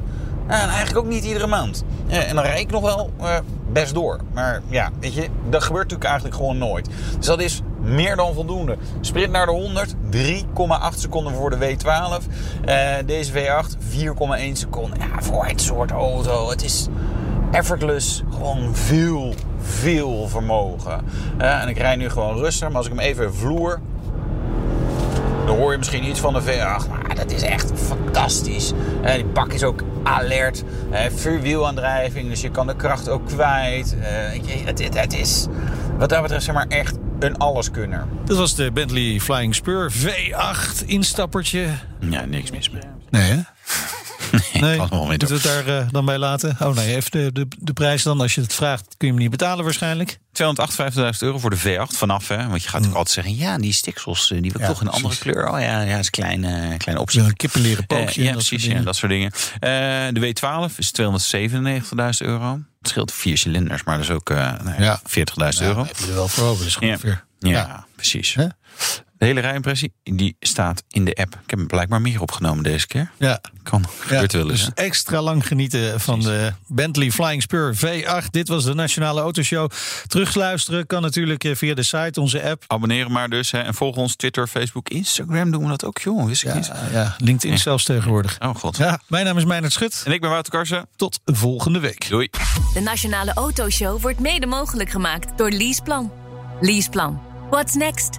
En 0.46 0.68
eigenlijk 0.68 0.96
ook 0.96 1.12
niet 1.12 1.24
iedere 1.24 1.46
maand. 1.46 1.84
Ja, 2.06 2.22
en 2.22 2.34
dan 2.34 2.44
rijd 2.44 2.60
ik 2.60 2.70
nog 2.70 2.82
wel 2.82 3.10
eh, 3.20 3.36
best 3.72 3.94
door. 3.94 4.20
Maar 4.32 4.62
ja, 4.68 4.90
weet 5.00 5.14
je, 5.14 5.28
dat 5.50 5.62
gebeurt 5.62 5.82
natuurlijk 5.82 6.10
eigenlijk 6.10 6.36
gewoon 6.36 6.58
nooit. 6.58 6.88
Dus 7.16 7.26
dat 7.26 7.40
is 7.40 7.62
meer 7.80 8.16
dan 8.16 8.34
voldoende. 8.34 8.76
Sprint 9.00 9.32
naar 9.32 9.46
de 9.46 9.52
100, 9.52 9.94
3,8 10.10 10.98
seconden 10.98 11.34
voor 11.34 11.50
de 11.50 11.76
W12. 11.76 12.26
Eh, 12.64 12.94
deze 13.06 13.32
V8, 13.32 13.76
4,1 13.78 14.52
seconden. 14.52 14.98
Ja, 14.98 15.22
voor 15.22 15.46
het 15.46 15.60
soort 15.60 15.90
auto. 15.90 16.50
Het 16.50 16.64
is 16.64 16.88
effortless. 17.50 18.22
Gewoon 18.30 18.74
veel, 18.74 19.34
veel 19.60 20.28
vermogen. 20.28 21.00
Eh, 21.38 21.62
en 21.62 21.68
ik 21.68 21.78
rijd 21.78 21.98
nu 21.98 22.10
gewoon 22.10 22.36
rustig. 22.36 22.68
Maar 22.68 22.76
als 22.76 22.86
ik 22.86 22.92
hem 22.92 23.00
even 23.00 23.34
vloer, 23.34 23.80
dan 25.46 25.56
hoor 25.56 25.72
je 25.72 25.78
misschien 25.78 26.04
iets 26.04 26.20
van 26.20 26.32
de 26.32 26.42
V8. 26.42 26.88
Maar 26.88 27.14
dat 27.14 27.30
is 27.30 27.42
echt 27.42 27.72
fantastisch. 27.74 28.72
Eh, 29.02 29.14
die 29.14 29.24
bak 29.24 29.52
is 29.52 29.62
ook 29.62 29.82
alert. 30.02 30.64
Eh, 30.90 31.00
vuurwielaandrijving, 31.14 32.28
dus 32.28 32.40
je 32.40 32.50
kan 32.50 32.66
de 32.66 32.76
kracht 32.76 33.08
ook 33.08 33.26
kwijt. 33.26 33.96
Eh, 34.00 34.64
het, 34.64 34.78
het, 34.82 34.98
het 34.98 35.14
is 35.14 35.46
wat 35.98 36.08
dat 36.08 36.22
betreft 36.22 36.44
zeg 36.44 36.54
maar 36.54 36.66
echt 36.68 36.96
een 37.18 37.36
alleskunner. 37.36 38.06
Dat 38.24 38.36
was 38.36 38.54
de 38.54 38.72
Bentley 38.72 39.20
Flying 39.20 39.54
Spur 39.54 39.92
V8 39.92 40.86
instappertje. 40.86 41.66
Ja, 42.00 42.24
niks 42.24 42.50
mis 42.50 42.70
mee. 42.70 42.82
Nee, 43.10 43.30
hè? 43.30 43.40
Nee, 44.52 44.76
kan 44.76 44.88
wel 44.88 45.04
moeten 45.06 45.28
we 45.28 45.34
het 45.34 45.42
daar 45.42 45.66
eh, 45.80 45.86
dan 45.90 46.04
bij 46.04 46.18
laten? 46.18 46.56
Oh 46.60 46.74
nee, 46.74 46.96
even 46.96 47.10
de, 47.10 47.30
de, 47.32 47.46
de 47.58 47.72
prijs 47.72 48.02
dan. 48.02 48.20
Als 48.20 48.34
je 48.34 48.40
het 48.40 48.54
vraagt, 48.54 48.84
kun 48.96 49.06
je 49.08 49.12
hem 49.12 49.22
niet 49.22 49.30
betalen 49.30 49.64
waarschijnlijk. 49.64 50.18
258.000 50.42 50.98
euro 51.18 51.38
voor 51.38 51.50
de 51.50 51.58
V8 51.58 51.96
vanaf. 51.96 52.28
Hè? 52.28 52.36
Want 52.36 52.62
je 52.62 52.68
gaat 52.68 52.80
natuurlijk 52.80 52.96
altijd 52.96 53.14
zeggen: 53.14 53.36
ja, 53.36 53.58
die 53.58 53.72
stiksels 53.72 54.30
eh, 54.30 54.42
die 54.42 54.50
wil 54.52 54.60
Ja, 54.60 54.66
toch 54.66 54.80
een 54.80 54.86
andere 54.88 55.14
precies. 55.14 55.32
kleur. 55.32 55.48
Oh 55.52 55.60
ja, 55.60 55.80
ja, 55.80 55.98
is 55.98 56.04
een 56.04 56.10
kleine, 56.10 56.76
kleine 56.76 57.02
optie. 57.02 57.20
Een 57.20 57.36
kippenleren 57.36 57.84
Eh, 57.86 57.98
pookje. 57.98 58.22
ja, 58.22 58.28
en 58.28 58.34
dat 58.34 58.46
precies. 58.48 58.66
Ja, 58.72 58.80
dat 58.80 58.96
soort 58.96 59.10
dingen. 59.12 59.30
Eh, 59.54 59.70
de 60.12 60.20
W12 60.70 60.76
is 60.76 60.90
297.000 60.90 62.26
euro. 62.26 62.60
Het 62.78 62.90
scheelt 62.90 63.12
vier 63.12 63.38
cilinders, 63.38 63.82
maar 63.84 63.96
dat 63.96 64.04
is 64.04 64.10
ook 64.10 64.30
eh, 64.30 64.36
nou 64.36 64.68
ja, 64.78 64.82
Ja. 64.82 65.00
40.000 65.04 65.62
Ja, 65.62 65.68
euro. 65.68 65.84
heb 65.86 65.96
je 65.98 66.06
er 66.06 66.14
wel 66.14 66.28
voor 66.28 66.44
over. 66.46 66.76
Ja. 66.80 66.88
ongeveer. 66.88 67.24
Ja, 67.38 67.50
Ja. 67.50 67.86
precies. 67.96 68.36
De 69.22 69.28
hele 69.28 69.40
rijimpressie 69.40 69.92
die 70.02 70.36
staat 70.40 70.82
in 70.88 71.04
de 71.04 71.14
app. 71.14 71.34
Ik 71.34 71.50
heb 71.50 71.58
hem 71.58 71.66
blijkbaar 71.68 72.00
meer 72.00 72.20
opgenomen 72.20 72.62
deze 72.62 72.86
keer. 72.86 73.10
Ja. 73.18 73.40
Kan, 73.62 73.84
gebeurt 73.98 74.32
Ja, 74.32 74.38
wel 74.38 74.50
eens. 74.50 74.58
dus 74.64 74.68
hè? 74.74 74.82
extra 74.84 75.20
lang 75.22 75.46
genieten 75.46 76.00
van 76.00 76.20
de 76.20 76.52
Bentley 76.66 77.10
Flying 77.10 77.42
Spur 77.42 77.76
V8. 77.76 78.26
Dit 78.30 78.48
was 78.48 78.64
de 78.64 78.74
Nationale 78.74 79.20
Autoshow. 79.20 79.70
Terugluisteren 80.06 80.86
kan 80.86 81.02
natuurlijk 81.02 81.44
eh, 81.44 81.54
via 81.54 81.74
de 81.74 81.82
site, 81.82 82.20
onze 82.20 82.42
app. 82.42 82.64
Abonneren 82.66 83.12
maar 83.12 83.28
dus. 83.28 83.50
Hè. 83.50 83.58
En 83.60 83.74
volg 83.74 83.96
ons 83.96 84.16
Twitter, 84.16 84.46
Facebook, 84.46 84.88
Instagram 84.88 85.50
doen 85.50 85.62
we 85.62 85.68
dat 85.68 85.84
ook, 85.84 85.98
joh. 85.98 86.26
Wist 86.26 86.42
ik 86.42 86.48
Ja, 86.48 86.54
niet. 86.54 86.70
ja, 86.92 87.14
LinkedIn 87.18 87.58
zelfs 87.58 87.84
tegenwoordig. 87.84 88.36
Oh 88.40 88.54
god. 88.54 88.76
Ja, 88.76 89.00
mijn 89.08 89.24
naam 89.24 89.36
is 89.38 89.44
Meijnerd 89.44 89.72
Schut. 89.72 90.02
En 90.06 90.12
ik 90.12 90.20
ben 90.20 90.30
Wouter 90.30 90.52
Karsen. 90.52 90.86
Tot 90.96 91.20
volgende 91.24 91.78
week. 91.78 92.08
Doei. 92.08 92.28
De 92.74 92.80
Nationale 92.80 93.32
Autoshow 93.34 94.00
wordt 94.00 94.20
mede 94.20 94.46
mogelijk 94.46 94.90
gemaakt 94.90 95.38
door 95.38 95.50
Leaseplan. 95.50 96.12
Leaseplan. 96.60 97.20
What's 97.50 97.74
next? 97.74 98.18